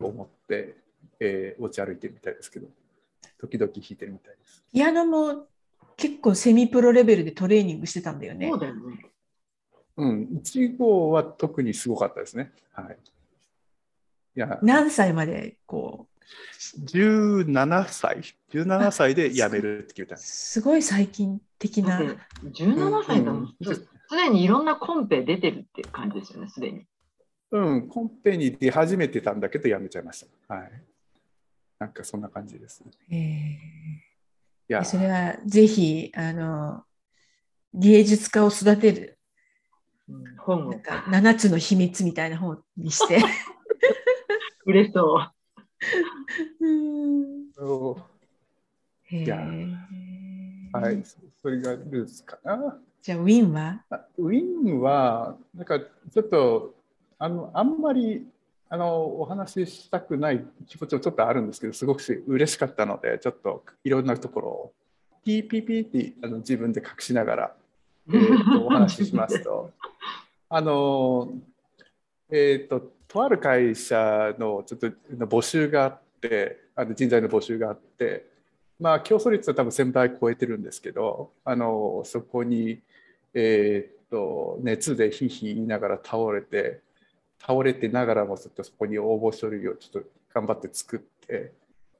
[0.00, 0.76] を持って、
[1.18, 2.68] えー、持ち歩いてるみたいですけど、
[3.40, 4.64] 時々弾いてるみたいです。
[4.72, 5.46] ピアノも
[5.96, 8.48] 結構セミプロレベルでトレーニングしてたんだよね。
[8.48, 9.06] そうだよね。
[9.96, 12.52] うん、1号は特にすごかったですね。
[12.72, 12.96] はい。
[14.40, 18.22] や何歳までこう？17歳。
[18.52, 20.16] 17歳で辞めるって決めた。
[20.16, 22.00] すごい最近的な。
[22.42, 23.54] 17歳だもん。
[23.60, 26.86] すでにいろんなコンペ出てるっていう感じですよねすでに。
[27.50, 27.88] うん。
[27.88, 30.54] コンペに出始めてたんだけど辞めちゃいました。
[30.54, 30.70] はい。
[31.78, 33.56] なんかそんな感じです、えい
[34.66, 34.84] や。
[34.84, 36.82] それはぜひあの
[37.72, 39.18] 芸術家を育てる、
[40.08, 43.22] うん、本なんか7つの秘密みたいな本にして
[44.68, 45.18] 嬉しそ
[49.10, 49.14] う。
[49.16, 49.38] いや、
[50.74, 51.02] はい、
[51.40, 52.78] それがルーツかな。
[53.00, 53.82] じゃあ、ウィンは？
[54.18, 56.74] ウィンは、なんかちょっと、
[57.18, 58.26] あのあんまり
[58.68, 64.72] あのお話ししたくない気持ちもちょっとあるんですけど、すごく嬉しかったので、ちょっといろんなところを。
[65.24, 67.56] PPP ってあの自分で隠しながら、
[68.10, 69.70] えー、とお話ししますと、
[70.50, 71.32] あの、
[72.30, 74.88] えっ、ー、と、とある会社のちょっと
[75.26, 78.26] 募集があってあの人材の募集があって
[78.78, 82.80] まあ競争率は多分1000倍超えてるんですけどあのそこに、
[83.32, 86.80] えー、っと熱でひひ言いながら倒れて
[87.40, 91.52] 倒れてながらもちょっとそこに応募書類をちょっと頑張って作って、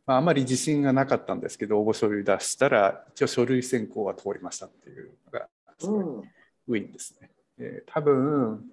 [0.06, 5.48] まあ、あまり自信がなかったんですけど応募書類出したら一応書類選考は通りましたっていうのが
[6.66, 7.30] ウィンですね。
[7.60, 8.64] えー、多分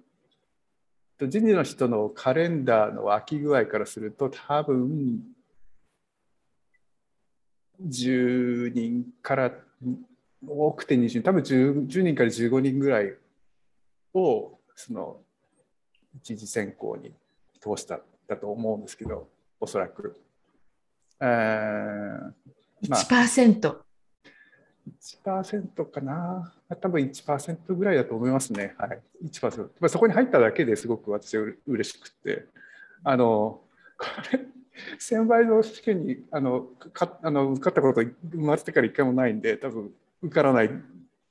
[1.18, 5.20] 人事の人のカレンダーの空き具合からすると多分
[7.82, 9.52] 10人から
[10.46, 13.14] 多くて20人多分 10, 10人から15人ぐらい
[14.12, 15.16] をその
[16.16, 17.12] 一次選考に
[17.60, 19.28] 通しただと思うんですけど
[19.58, 20.20] おそらく。
[21.20, 23.76] えーまあ、1%。
[25.24, 26.52] 1%かな。
[26.74, 28.74] 多分1%ぐらいだと思いますね。
[28.78, 29.00] はい。
[29.24, 29.88] 1%。
[29.88, 32.46] そこに入っただけですごく私は嬉しくて。
[33.04, 33.60] あの、
[33.96, 34.40] これ、
[34.98, 36.62] 1000倍の試験にあの
[36.92, 40.70] かあの受かったこと生まれてから一回もないんで、多分受からない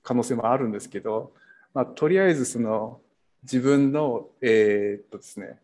[0.03, 1.33] 可能性もあるんですけど、
[1.73, 3.01] まあ、とりあえずその
[3.43, 5.59] 自分の、えー、っとですね、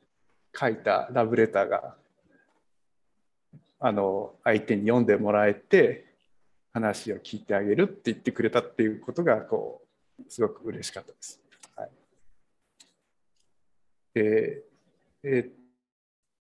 [0.53, 1.95] 書いたラブレターが
[3.79, 6.10] あの相手に読んでもらえて
[6.73, 9.81] 話を聞いてあげるって言ってくれたっていうことがこ
[10.19, 11.41] うすごく嬉しかったです。
[11.75, 11.89] はい、
[14.13, 14.63] で、
[15.23, 15.51] え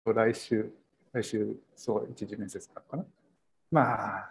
[0.06, 0.72] ー、来週
[1.12, 3.04] 来週そう一次面接なのかな。
[3.70, 4.30] まあ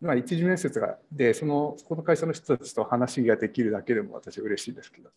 [0.00, 5.10] まあ、一次面接がでそのそこの会社の人たちと話ができるだけでも私は嬉しいですけど、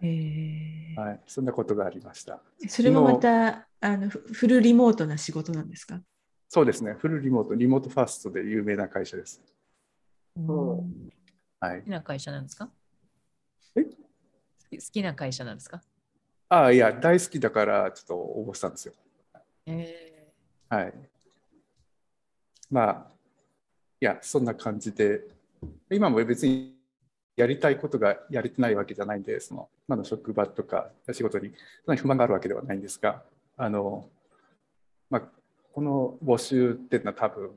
[0.00, 2.40] へはい、そんなことがありました。
[2.64, 6.00] えそれもまたあのフフルリモートな仕事なんですか？
[6.54, 9.40] そうですね、フルリモート、リモートファーストで有名な会社です。
[10.36, 10.84] そ
[11.58, 11.78] はい。
[11.78, 12.68] 好き、な会社なんですか？
[13.74, 13.84] え？
[13.84, 13.88] 好
[14.92, 15.80] きな会社なんですか？
[16.50, 18.92] ああ、いや、大好きだからちょっと応募したんですよ。
[19.64, 20.30] え
[20.68, 20.94] はい。
[22.70, 23.06] まあ、
[23.98, 25.22] いや、そんな感じで、
[25.90, 26.76] 今も別に
[27.34, 31.56] やりたいことがやれてないわけじゃないんで、その今の職場とか仕事にそん
[31.86, 33.22] なに不満があるわけではないんですが、
[33.56, 34.10] あの、
[35.08, 35.22] まあ、
[35.72, 37.50] この募集っていうのは多分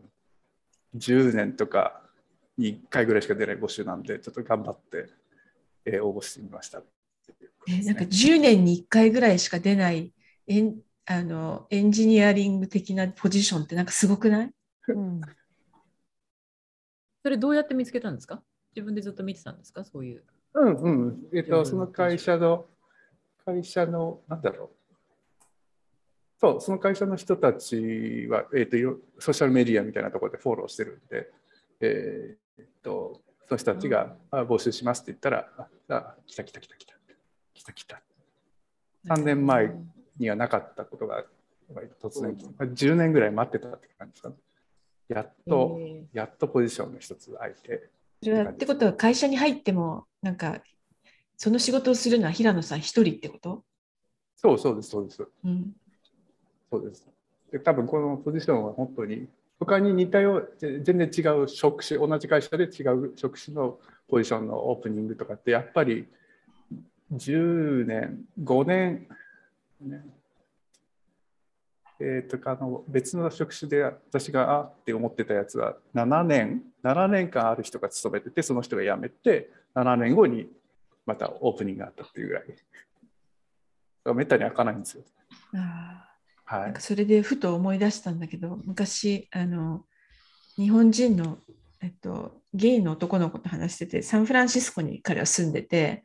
[0.95, 2.01] 10年とか
[2.57, 5.07] に1回ぐらいしか出ない募集なんで、ちょっと頑張って、
[5.85, 6.81] えー応募してみました。
[7.67, 10.13] えなんか10年に1回ぐらいしか出ない
[10.47, 10.75] エン
[11.07, 14.51] あのエンジニアリング的なポジションってなんかすごくない？
[14.89, 15.21] うん
[17.23, 18.41] それどうやって見つけたんですか？
[18.75, 19.83] 自分でずっと見てたんですか？
[19.83, 20.23] そういう。
[20.53, 21.27] うんうん。
[21.33, 22.65] えっ、と、自分のその会社の、
[23.45, 24.74] 会社の、なんだろう。
[26.38, 31.32] そう、その会社の人たちは、えっ、と、よソーシャルメディアみたいなところでフォローしてるんで、
[31.82, 36.95] えっ、と、その人たちが、あ募集しますって言ったら、あ、あ来た来た来た来た。
[37.53, 38.02] 来た来た。
[39.07, 39.74] 3年前
[40.18, 41.26] にはなかったことが、
[42.02, 44.36] 突然、10年ぐらい待ってたって感じですかね。
[45.07, 47.90] やっと、えやっとポジションの一つ空いて、
[48.24, 50.62] それはってことは会社に入ってもなんか
[51.38, 53.64] その仕事をするのは平野さん一人ってこと、
[54.36, 55.28] そうそうです、そうです。
[55.44, 55.74] うん、
[56.76, 57.07] そうです。
[57.52, 59.27] で多分このポジションは本当に
[59.60, 63.80] 他に似たよう全然違う職種同じ会社で違う職種の
[64.10, 66.07] ポジションのオープニングとかってやっぱり
[67.14, 69.07] 10年5年、
[69.81, 70.06] ね
[71.99, 80.49] えー、とかの別の職種で私があって思ってたやつは7年7年間ある人が勤めててその人が辞めて7年後に
[81.06, 82.43] またオープニングがあったっていうぐらい
[84.14, 85.03] めったに開かないんですよ。
[85.56, 86.14] あ
[86.45, 86.61] はい。
[86.61, 89.84] なんか、それでふと思い出したんだけど昔あの
[90.55, 91.39] 日本人の、
[91.81, 96.03] えっと、ゲイの男の子と話しててサンフランシスコに彼は住んでて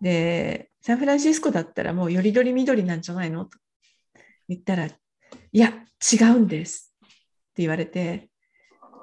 [0.00, 3.44] でサンフランシスコだったらもうよりどりみどりなんじゃないの？
[3.44, 3.58] と
[4.48, 4.92] 言ったらい
[5.52, 5.72] や
[6.12, 6.92] 違うんです。
[7.04, 7.08] っ
[7.54, 8.28] て言われて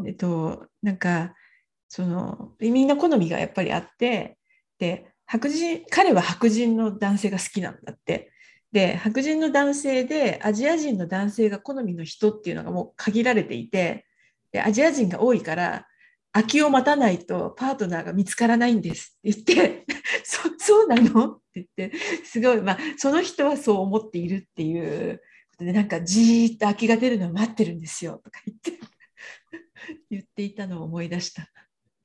[0.06, 1.34] えっとなんか
[1.88, 4.38] そのみんな好みがやっぱりあって
[4.80, 8.33] で白人彼は白人の男性が好きなんだって。
[8.74, 14.06] で白人の男性でアジア人の男性が好みの人っていうのがもう限られていて
[14.52, 15.86] でアジア人が多いから
[16.32, 19.86] 空きを待たないとパートナーが見つからないんですって言って
[20.26, 21.34] そそうなの？
[21.34, 25.22] って言ってすごいまあその人はそう思っているっていう
[25.52, 28.72] ことでなんかじーっと空きが出るのを待ってるんですよとか言って
[30.10, 31.44] 言っていたのを思い出した。
[31.44, 31.46] い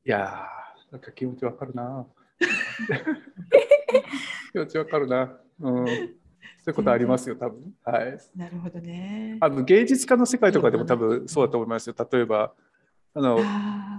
[0.05, 2.07] やー、なんか気持ちわかるな。
[4.53, 5.40] 気持ちわかるな。
[5.61, 6.18] うん。
[6.69, 7.73] そういうことありますよ、多分。
[7.85, 8.19] はい。
[8.36, 9.39] なるほどね。
[9.40, 11.95] あの芸術家の世界とかでも多分そうだと思いますよ。
[12.11, 12.53] 例えば、
[13.15, 13.40] あの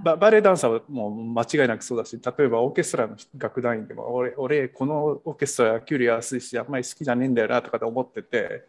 [0.03, 8.65] ババレエダンサーはもう間違いなくそうだし、例えばオーケストラの楽団員でも、俺、俺このオーケストラ給料安いし、あんまり好きじゃねえんだよなとかって思ってて、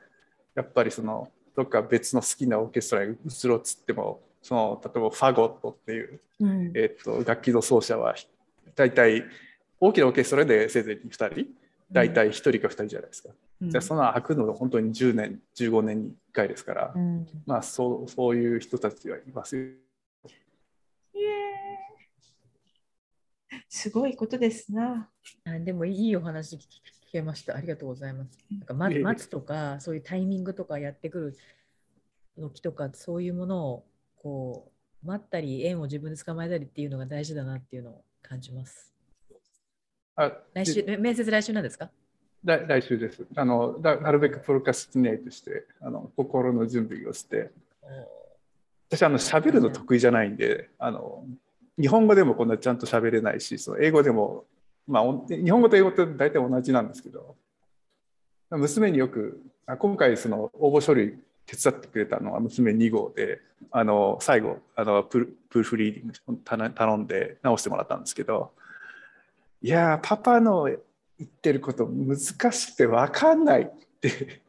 [0.54, 8.14] やっぱりその、どっか別の好きなオーケストラに移ろうっつっても、その例えばファゴットっていううんえっと楽器の奏者は
[8.74, 9.24] 大体
[9.78, 11.46] 大きなオーケストラでせいぜい2人
[11.92, 19.76] 大体1人か2人じゃないですか、うんじゃあその開くのが本当に10年15年に1回ですから、うんまあそうそういう人たちはいます
[23.68, 25.08] すごいことですな。
[25.44, 26.60] あでもいいお話聞
[27.12, 27.56] けました。
[27.56, 28.38] ありがとうございます。
[28.50, 31.36] なんかまいえいえ待つとか、そういうタイミングとかやってくる
[32.36, 34.72] 時とか、そういうものをこ
[35.04, 38.92] う待ったり、縁を自分で捕まえたりっていうのが大事だなっていうのを感じます。
[40.16, 41.90] あ来週、面接来週なんですか？
[42.44, 43.26] 来週です。
[43.36, 47.50] あのなるべくプロカスティネートしてあの心の準備をして。
[48.90, 51.24] 私あの喋るの得意じゃないんであの
[51.80, 54.44] 日本語でもこんなちゃんと喋れないしその英語でも、
[54.88, 57.36] まあ、日本語と英語って大体同じなんですけど
[58.50, 61.14] 娘によくあ今回その応募書類
[61.46, 63.40] 手伝ってくれたのは娘2号で
[63.70, 68.50] あの最後あのプルプルフリーディング頼んで直してもらったんですけど
[69.62, 70.68] いやパパの
[71.20, 73.66] 言ってること難しくて分かんないっ
[74.00, 74.42] て。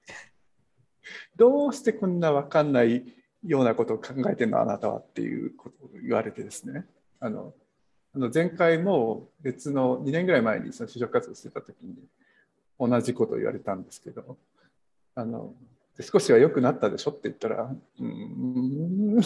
[1.35, 3.05] どうしてこんな分かんない
[3.43, 6.87] ようなことを考えてるのあなたはっていうことを言われてですね。
[7.19, 7.53] あの
[8.13, 11.95] あの前回も別の2年ぐらい前にその就職活動してた時に
[12.79, 14.37] 同じことを言われたんですけど
[15.15, 15.55] あの
[15.99, 19.21] 少しは良くなったでしょって言ったらうーん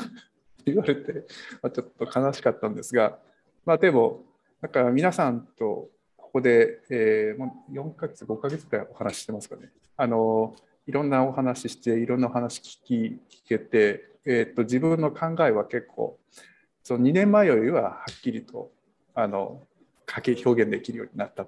[0.66, 1.26] 言われて、
[1.62, 3.18] まあ、ちょっと悲しかったんですが、
[3.66, 4.24] まあ、でも、
[4.62, 5.90] なんか皆さんと
[6.36, 9.70] ここで、えー、もう4ヶ月、5ヶ月くらいお話してますかね。
[9.96, 10.54] あの
[10.86, 12.94] いろんなお話して、いろんなお話聞き
[13.30, 16.20] 聞けて、えーと、自分の考えは結構、
[16.84, 18.70] その2年前よりははっきりと
[19.14, 19.62] あの
[20.14, 21.48] 書き表現できるようになった。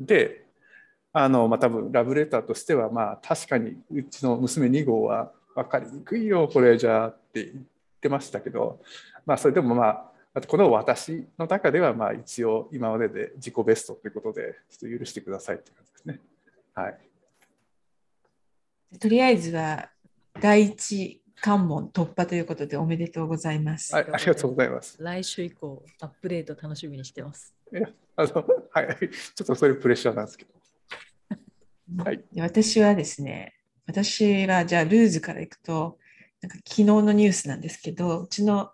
[0.00, 0.46] で、
[1.12, 7.64] あのまあ、多分ラブレターとしては、まあ、確かにうちの娘2号は分かりにくいよ、これじゃって言っ
[8.00, 8.80] てましたけど、
[9.26, 16.20] まあ、それでもまあ、この私の中ではまあ一応今までで自己ベストということで、ちょっと許してくださいって感じですね。
[16.74, 16.98] はい。
[18.98, 19.90] とりあえずは
[20.40, 23.94] 第一関門突破ということでおめでとうございます。
[23.94, 24.96] はい、ありがとうございます。
[25.00, 27.54] 来週以降、アップデート楽しみにしてます。
[27.72, 30.54] いやあのはい、ちょっとそういうプレッシャーなんですけど。
[32.02, 33.54] はい、私はですね、
[33.86, 35.98] 私はじゃあルーズからいくと、
[36.40, 38.70] なんか昨日のニュースなんですけど、うちの、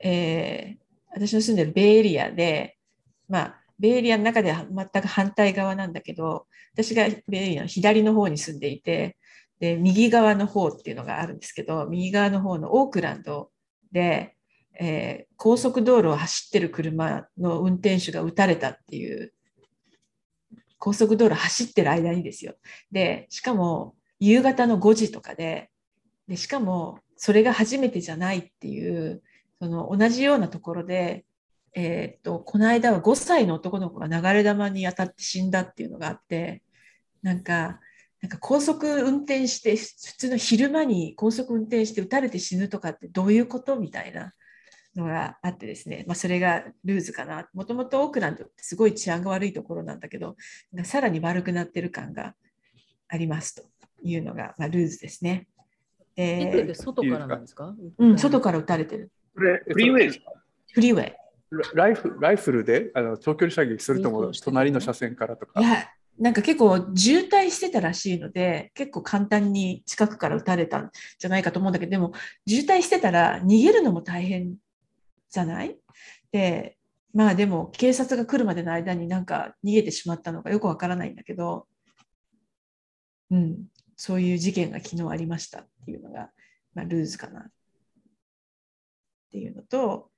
[0.00, 2.76] えー、私の住んでるベイエリアで、
[3.28, 9.16] まあ、ベイエリアの中では全く反対側なんだけど、私がベイエリアの左の方に住んでいて、
[9.60, 13.50] で右側の方っていうのがあるんですけど右側の方のオークランド
[13.92, 14.34] で、
[14.78, 19.32] えー、高速道路を走ってる車の運転手が撃たれたっていう
[20.78, 22.54] 高速道路走ってる間にですよ。
[22.90, 25.70] でしかも夕方の5時とかで
[26.26, 29.22] でしかもそれが初めてじゃないっていう
[29.60, 31.24] その同じようなところで、
[31.74, 36.62] えー、っとこの間は5歳の男の子が流れ弾に当たって死んだっていうのがあって
[37.22, 37.80] なんか
[38.22, 44.32] なんか高速運転して普通の昼間に高速運転して撃たれて死ぬとかってどういうことみたいな
[44.96, 50.36] のがあってですね、まあ、それがルーズかなもともとオークランドってすごい治安が悪いところなんだけど
[50.84, 52.34] さらに悪くなってる感が
[53.08, 53.62] ありますと
[54.02, 55.46] いうのが、まあ、ルーズですね。
[56.16, 57.74] えー、外からなんですか？
[57.98, 59.10] うん、外から撃たれてる。
[59.34, 60.24] フリーウェイですか？
[60.72, 61.14] フリーウェイ。
[61.74, 65.60] ライフライフルであの長距離射撃するとも隣の車線からとか。
[65.60, 65.88] いや
[66.18, 72.12] なんか結構渋滞してたらしいので、結構簡単に近くから撃たれたんじゃないかと思うんだけど、でも
[72.46, 74.56] 渋滞してたら逃げるのも大変
[75.30, 75.78] じゃない？
[76.30, 76.76] で、
[77.14, 81.66] まあでも警察が来るまでの間になんか逃げてしまったのかよくわからないんだけど、
[83.30, 83.64] うん、
[83.96, 86.30] そういう事件が昨日ありましたっていうのが、
[86.74, 87.48] まあ、ルーズかな
[89.30, 90.10] っていうのと、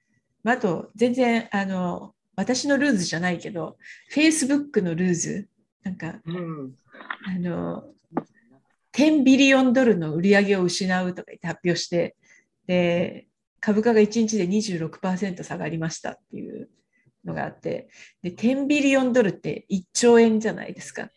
[0.44, 3.76] あと全然あの私のルーズじゃないけど、
[4.12, 5.48] Facebook のルーズ
[5.84, 6.74] なんか、うん、
[7.26, 7.84] あの
[8.94, 12.16] 10ビリオンドルの売り上げを失うとか言って発表して
[12.66, 13.26] で
[13.60, 16.68] 株価が1日で26%下がりましたっていう
[17.24, 17.88] のがあって
[18.22, 21.10] で10ビリオンドルって1兆円じゃないですか。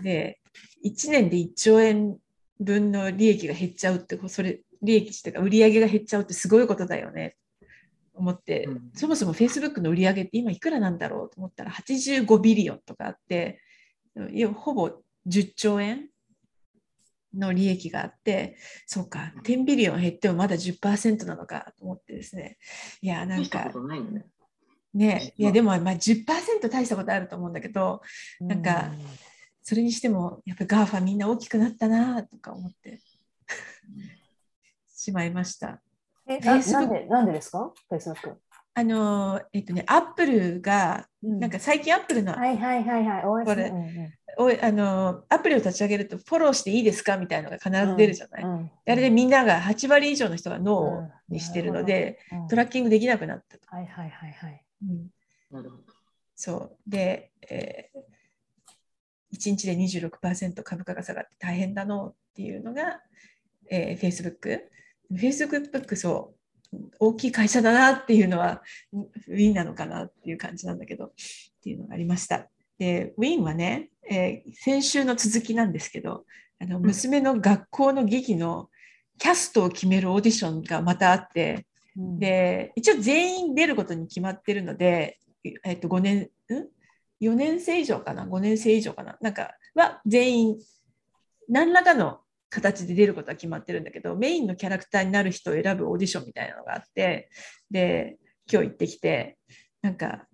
[0.00, 0.40] で
[0.84, 2.18] 1年で1兆円
[2.58, 7.36] 分の利益が減っちゃうってそれ利益って売り上げが減っちゃうってすごいことだよね。
[8.14, 13.60] 思って、うん、そもそも Facebook の売り上げって今いくらなんだろうと思ったら85ビリオンとかあって
[14.54, 14.90] ほぼ
[15.26, 16.08] 10兆円
[17.34, 22.58] の利益があって、そうか、10ビリオン減ってもまだ10%なのかと思ってですね。
[23.00, 23.70] いや、なんか、
[24.92, 28.02] ね、いや、でも、まあ10%大したことあると思うんだけど、
[28.40, 28.90] なんか、
[29.62, 33.00] それにしても、やっぱ GAFA みんな大きくなったなとか思って
[35.00, 35.80] しまいました。
[36.28, 38.36] え、なんでなんでですか ?Facebook。
[38.74, 43.72] あの、えっとね、アップルが、なんか最近アップルの、はいはいはいはい、これ、
[44.36, 53.66] おあのアプリを立ち上げるとフォローしていいですかみたいなのが必ず出るじゃない、うんうん、あれでみんなが8割以上の人がノーにしてるので、うん、トラッキングできなくなったと。
[53.66, 54.64] はいはいはいはい。
[55.52, 55.72] うん、
[56.36, 63.00] そうで、えー、1日で26%株価が下がって大変だのっていうのが、
[63.68, 64.60] えー、Facebook。
[65.12, 66.34] Facebook そ
[66.72, 68.62] う大きい会社だなっていうのは
[68.92, 71.10] ウィンなのかなっていう感じなんだけどっ
[71.62, 72.48] ていうのがありました。
[72.78, 76.24] でウィンはね、えー、先週の続きなんですけど
[76.60, 78.70] あの娘の学校の劇の
[79.18, 81.66] キャストを決めるオーディションがまたあって、
[81.96, 85.18] うん、で一応全員出ることに決まってるので、
[85.64, 86.28] えっと、5年ん
[87.20, 89.18] ？4年生以上かな？5年生以上かな？
[89.20, 90.58] なんかは全員
[91.48, 92.20] 何らかの
[92.50, 97.30] 形で出ることは決まってるんだけどメインのキャラクターになる人を選ぶオーディションみたいなのがあって
[97.70, 98.18] で
[98.50, 99.38] 今日行ってきて
[99.82, 100.26] なんか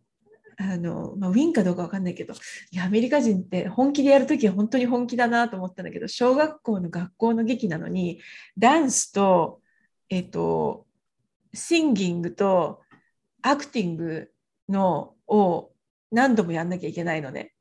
[0.59, 8.21] あの、まあ、ウィンかどうかわかんないけど、いや、アメリカ人って本気でやるときは本当に本気だなと思ったんだけど、小学校の学校の劇なのに、
[8.57, 9.61] ダンスと、
[10.09, 10.87] えっ、と、
[11.53, 12.81] シンギングと
[13.43, 14.31] アクティング
[14.69, 15.73] のを
[16.11, 17.53] 何度もやんなきゃいけないのね。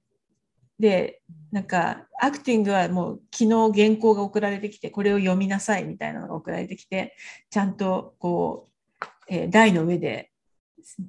[0.79, 1.21] で、
[1.51, 7.15] なんか、アクティングはもう昨日原稿が送られてきて、これを読みなさいみたいなのが送られてきて、
[7.49, 10.31] ちゃんとこう、えー台の上で、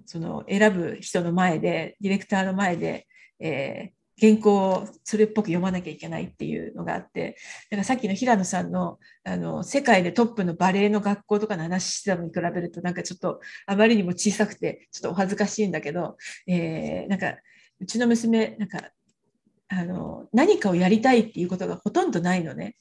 [0.06, 3.06] その選ぶ人の前で、ディレクターの前で、
[3.40, 7.36] えー原稿をそれっぽく読まなきゃいけないっていうのがあって、
[7.70, 16.16] だからさっきの平野さんのあの世界でトップのバレエの学校とかの話してたのに比べると、なんかちょっとあまりにも小さくて、ちょっとお恥ずかしいんだけど、
[16.46, 17.34] えーなんか
[17.78, 18.90] うちの娘、なんか
[19.68, 22.76] あの何かをやりたいっていうことがほとんどないのね。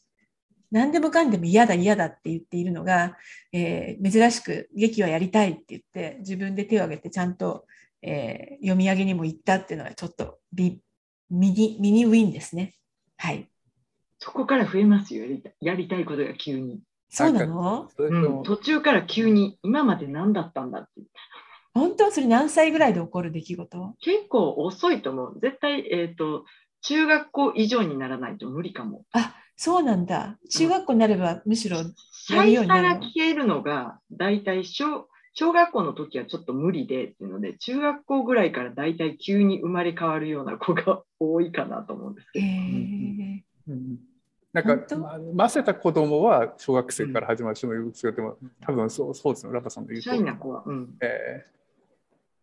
[0.71, 3.17] 何でもかんでも嫌だ嫌だって言っているのが、
[3.53, 7.65] えー珍しく劇はやりたいって言って自分で手を挙げてちゃんと、
[8.01, 10.81] えー読み上げにも行ったっていうのがちょっとビ
[11.29, 12.75] ミニミニウィンですね。
[13.17, 13.49] はい。
[14.19, 16.81] そこから増えますよ、やりたやりたいことが急に。
[17.09, 17.89] そうなの？
[17.97, 20.89] うん、途中から急に、今まで何だったんだって。
[21.73, 22.11] 本当？
[22.11, 23.95] それ何歳ぐらいで起こる出来事？
[24.01, 25.39] 結構遅いと思う。
[25.39, 26.45] 絶対、えっ、と、
[26.87, 29.05] 中学校以上にならないと無理かも。
[29.13, 30.37] あそうなんだ。
[30.49, 31.77] 中学校になればむしろ、
[32.11, 33.63] シャイさが消えるの？
[33.63, 42.47] が、大体小、小学校の時はちょっと無理でっていうので、中学校ぐらいから大体急に生まれ変わるような子が多いかなと思うんですけえど。
[42.47, 43.99] ーうん
[44.53, 50.63] なんか、まませた子供は小学生から始まる人もいるんですけど、でも多分そうそうですね、ラパさんの言うシとャイな子は。
[50.65, 50.95] うん。
[51.01, 51.45] え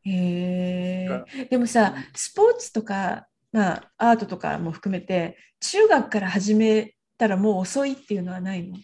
[0.04, 8.76] へえでもさ、スポーツとか、まあ、アートとかも含めて、中学から始めたらもう遅いっていうのはないの？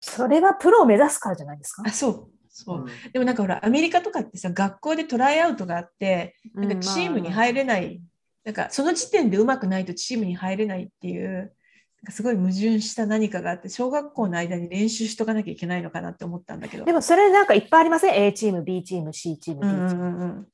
[0.00, 1.82] それがプロを目指すからじゃないですか？
[1.86, 1.90] あ、。
[1.90, 2.28] そう。
[2.48, 2.78] そう。
[2.80, 8.00] うんでもなんかほら、アメリカとかってさ、学校でトライアウトがあって、なんかチームに入れない、
[8.44, 16.84] なんかその時点でうまくないとチームに入れないっていう、なんかすごい矛盾した何かがあって、小学校の間に練習しとかなきゃいけないのかなって思ったんだけど。
[16.84, 20.04] でもそれなんかいっぱいありません ?A チーム、B チーム、C チーム、う D んうチーム。
[20.04, 20.48] んうんうん。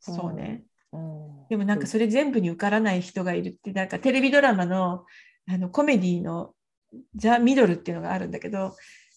[0.00, 0.64] そうね。
[0.94, 1.48] うん。
[1.48, 5.04] でもなんかそれ全部に受からない人がいるって、なんかテレビドラマの
[5.46, 6.54] あのコメディの
[7.16, 8.74] ザ・ミドルっていうのがあるんだけど、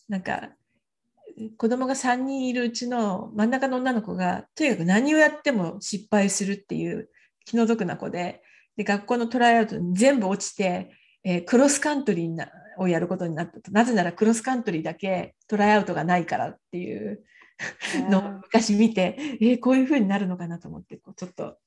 [0.09, 0.49] なんか
[1.57, 7.09] 子供が3人いるうちの真ん中の女の子がとにかく何をやっても失敗するっていう
[7.45, 8.41] 気の毒な子で、
[8.75, 10.91] で学校のトライアウトに全部落ちて、
[11.23, 12.49] えークロスカントリーな
[12.79, 13.71] をやることになったと。
[13.71, 17.23] なぜならクロスカントリーだけトライアウトがないからっていう
[18.09, 21.57] のを昔見て、えーこういう風になるのかなと思って、こうちょっと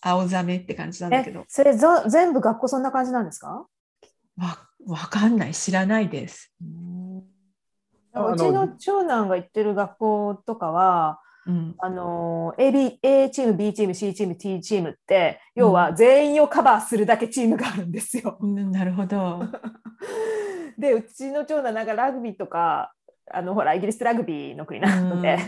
[0.00, 1.40] 青ざめって感じなんだけど。
[1.40, 3.66] え、それぞ全部学校そんな感じなんですか？
[4.38, 6.52] わわかんない、知らないです。
[8.12, 18.38] うちの長男が行ってる学校とかは、うん、あの A, B A チーム、B チーム、C チーム、T チームって、要は全員をカバーするだけチームがあるんですよ。
[18.40, 19.44] うんなるほど。
[20.78, 22.92] で、うちの長男なんかラグビーとか、
[23.32, 25.38] あのほらイギリスラグビーの国なので、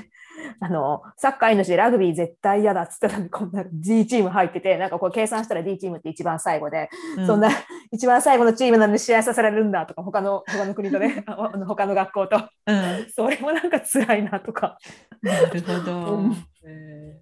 [0.61, 6.89] あのサッカー命でラグビー絶対嫌だっつったらこんな D チーム入っててなんかこう計算したら D チームって一番最後で、
[7.19, 7.49] うそんな
[7.91, 11.25] 一番最後のチームなのに試合させられるんだとか他の他の国とね
[11.67, 14.79] 他の学校とうん、それもなんか辛いなとか。
[15.21, 16.17] なるほど。
[16.19, 17.19] うんえ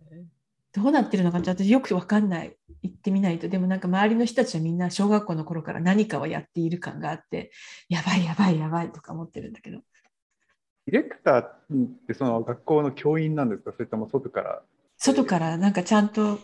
[0.73, 2.57] どうなってるのかって私よくわかんない。
[2.83, 3.49] 行ってみないと。
[3.49, 7.51] でもなんか周りの人たちはみんな小学校の頃から何かをやっている感があって、
[7.89, 9.81] やばいやばいやばいとか思ってるんだけど。
[10.87, 11.59] ディレクターっ
[12.07, 13.73] てその学校の教員なんですか？
[13.73, 14.63] それとも外から？
[14.97, 16.41] 外からなんかちゃんと、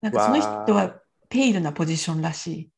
[0.00, 2.70] なんかその人はペイドなポジションらしい。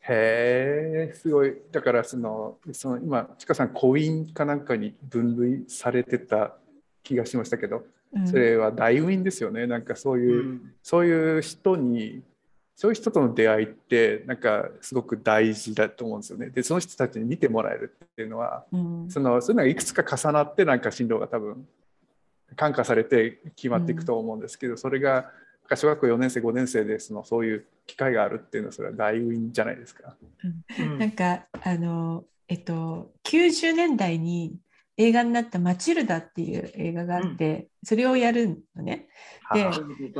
[0.00, 1.56] へえすごい。
[1.70, 6.56] だからそのその今ちかさん婚姻かなんかに分類されてた
[7.02, 8.26] 気がしましたけどうん。
[8.26, 9.66] それは大ウィンですよね。
[9.66, 10.72] なんかそういう、うん。
[10.82, 12.22] そういう人に
[12.74, 16.50] そういう人との出会いってなんかすごく大事だと思うんですよね。
[16.50, 21.66] でその人たちに見てもらえるっていうのはうんそのそういうのがいくつか重なってなんか進路が多分
[22.56, 25.30] 感化されて決まっていくと思うんですけど、それが
[25.76, 30.16] 小学校4年生5年生でそのそういう機会があるっていうのはそれは大ウィンじゃないですか。
[30.78, 34.56] うんなんかあのえっと90年代に
[34.96, 39.08] 映画になった「マチルダ」っていう映画があって、それをやるのね。
[39.54, 39.70] では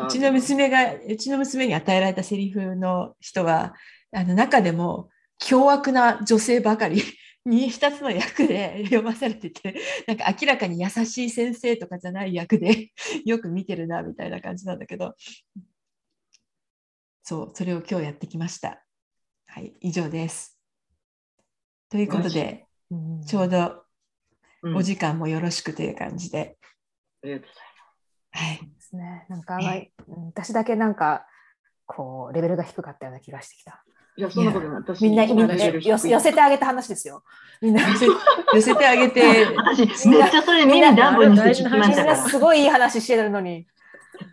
[0.07, 3.75] うちの娘がうちの娘に与えられたセリフの人は
[4.13, 7.03] あの中でも凶悪な女性ばかり
[7.45, 9.75] に2つの役で 読まされてて
[10.07, 12.93] なんか明らかに優しい先生とかじゃない役で
[13.25, 15.17] よく見てるなみたいな感じなんだけど
[17.23, 18.85] そうそれを今日やってきました。
[19.47, 20.59] はい以上です。
[21.89, 23.82] ということでうんちょうどうん
[24.65, 26.57] お時間もよろしくという感じで、
[27.23, 27.73] ありがとうござい
[28.35, 29.27] はい、ですね。
[29.29, 31.27] なんかあんまり、うん私だけなんか
[31.87, 33.71] こうレベルが低かったような気がしてきた。
[33.73, 33.93] ます。
[34.17, 34.77] いや、そんなことない。
[34.79, 37.23] 私みんなみんな寄せてあげた話ですよ。
[37.61, 37.83] みんな
[38.55, 42.17] 寄せてあげて私、めっちゃそれ耳ダンボにして聞きまみんなしたから。
[42.17, 43.67] すごいいい話してるのに、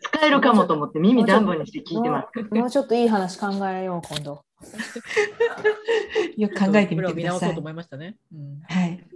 [0.01, 2.39] 使えるかもと思って耳ダンボにして聞いてます。
[2.39, 4.43] もうもうちょっといい話考えよう今度。
[6.35, 7.59] よく考えてみてくださいこれを見直そうと。
[7.61, 8.17] 思いましたね。
[8.33, 9.08] うんはい。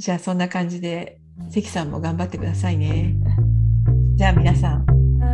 [0.00, 1.18] じゃあそんな感じで
[1.50, 3.14] 関さんも頑張ってくださいね。
[4.14, 4.86] じゃあ皆さん。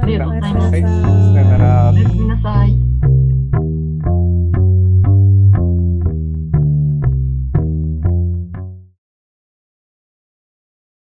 [0.03, 0.83] ありがとうございますさよ
[1.45, 2.86] ならおやすみなさい。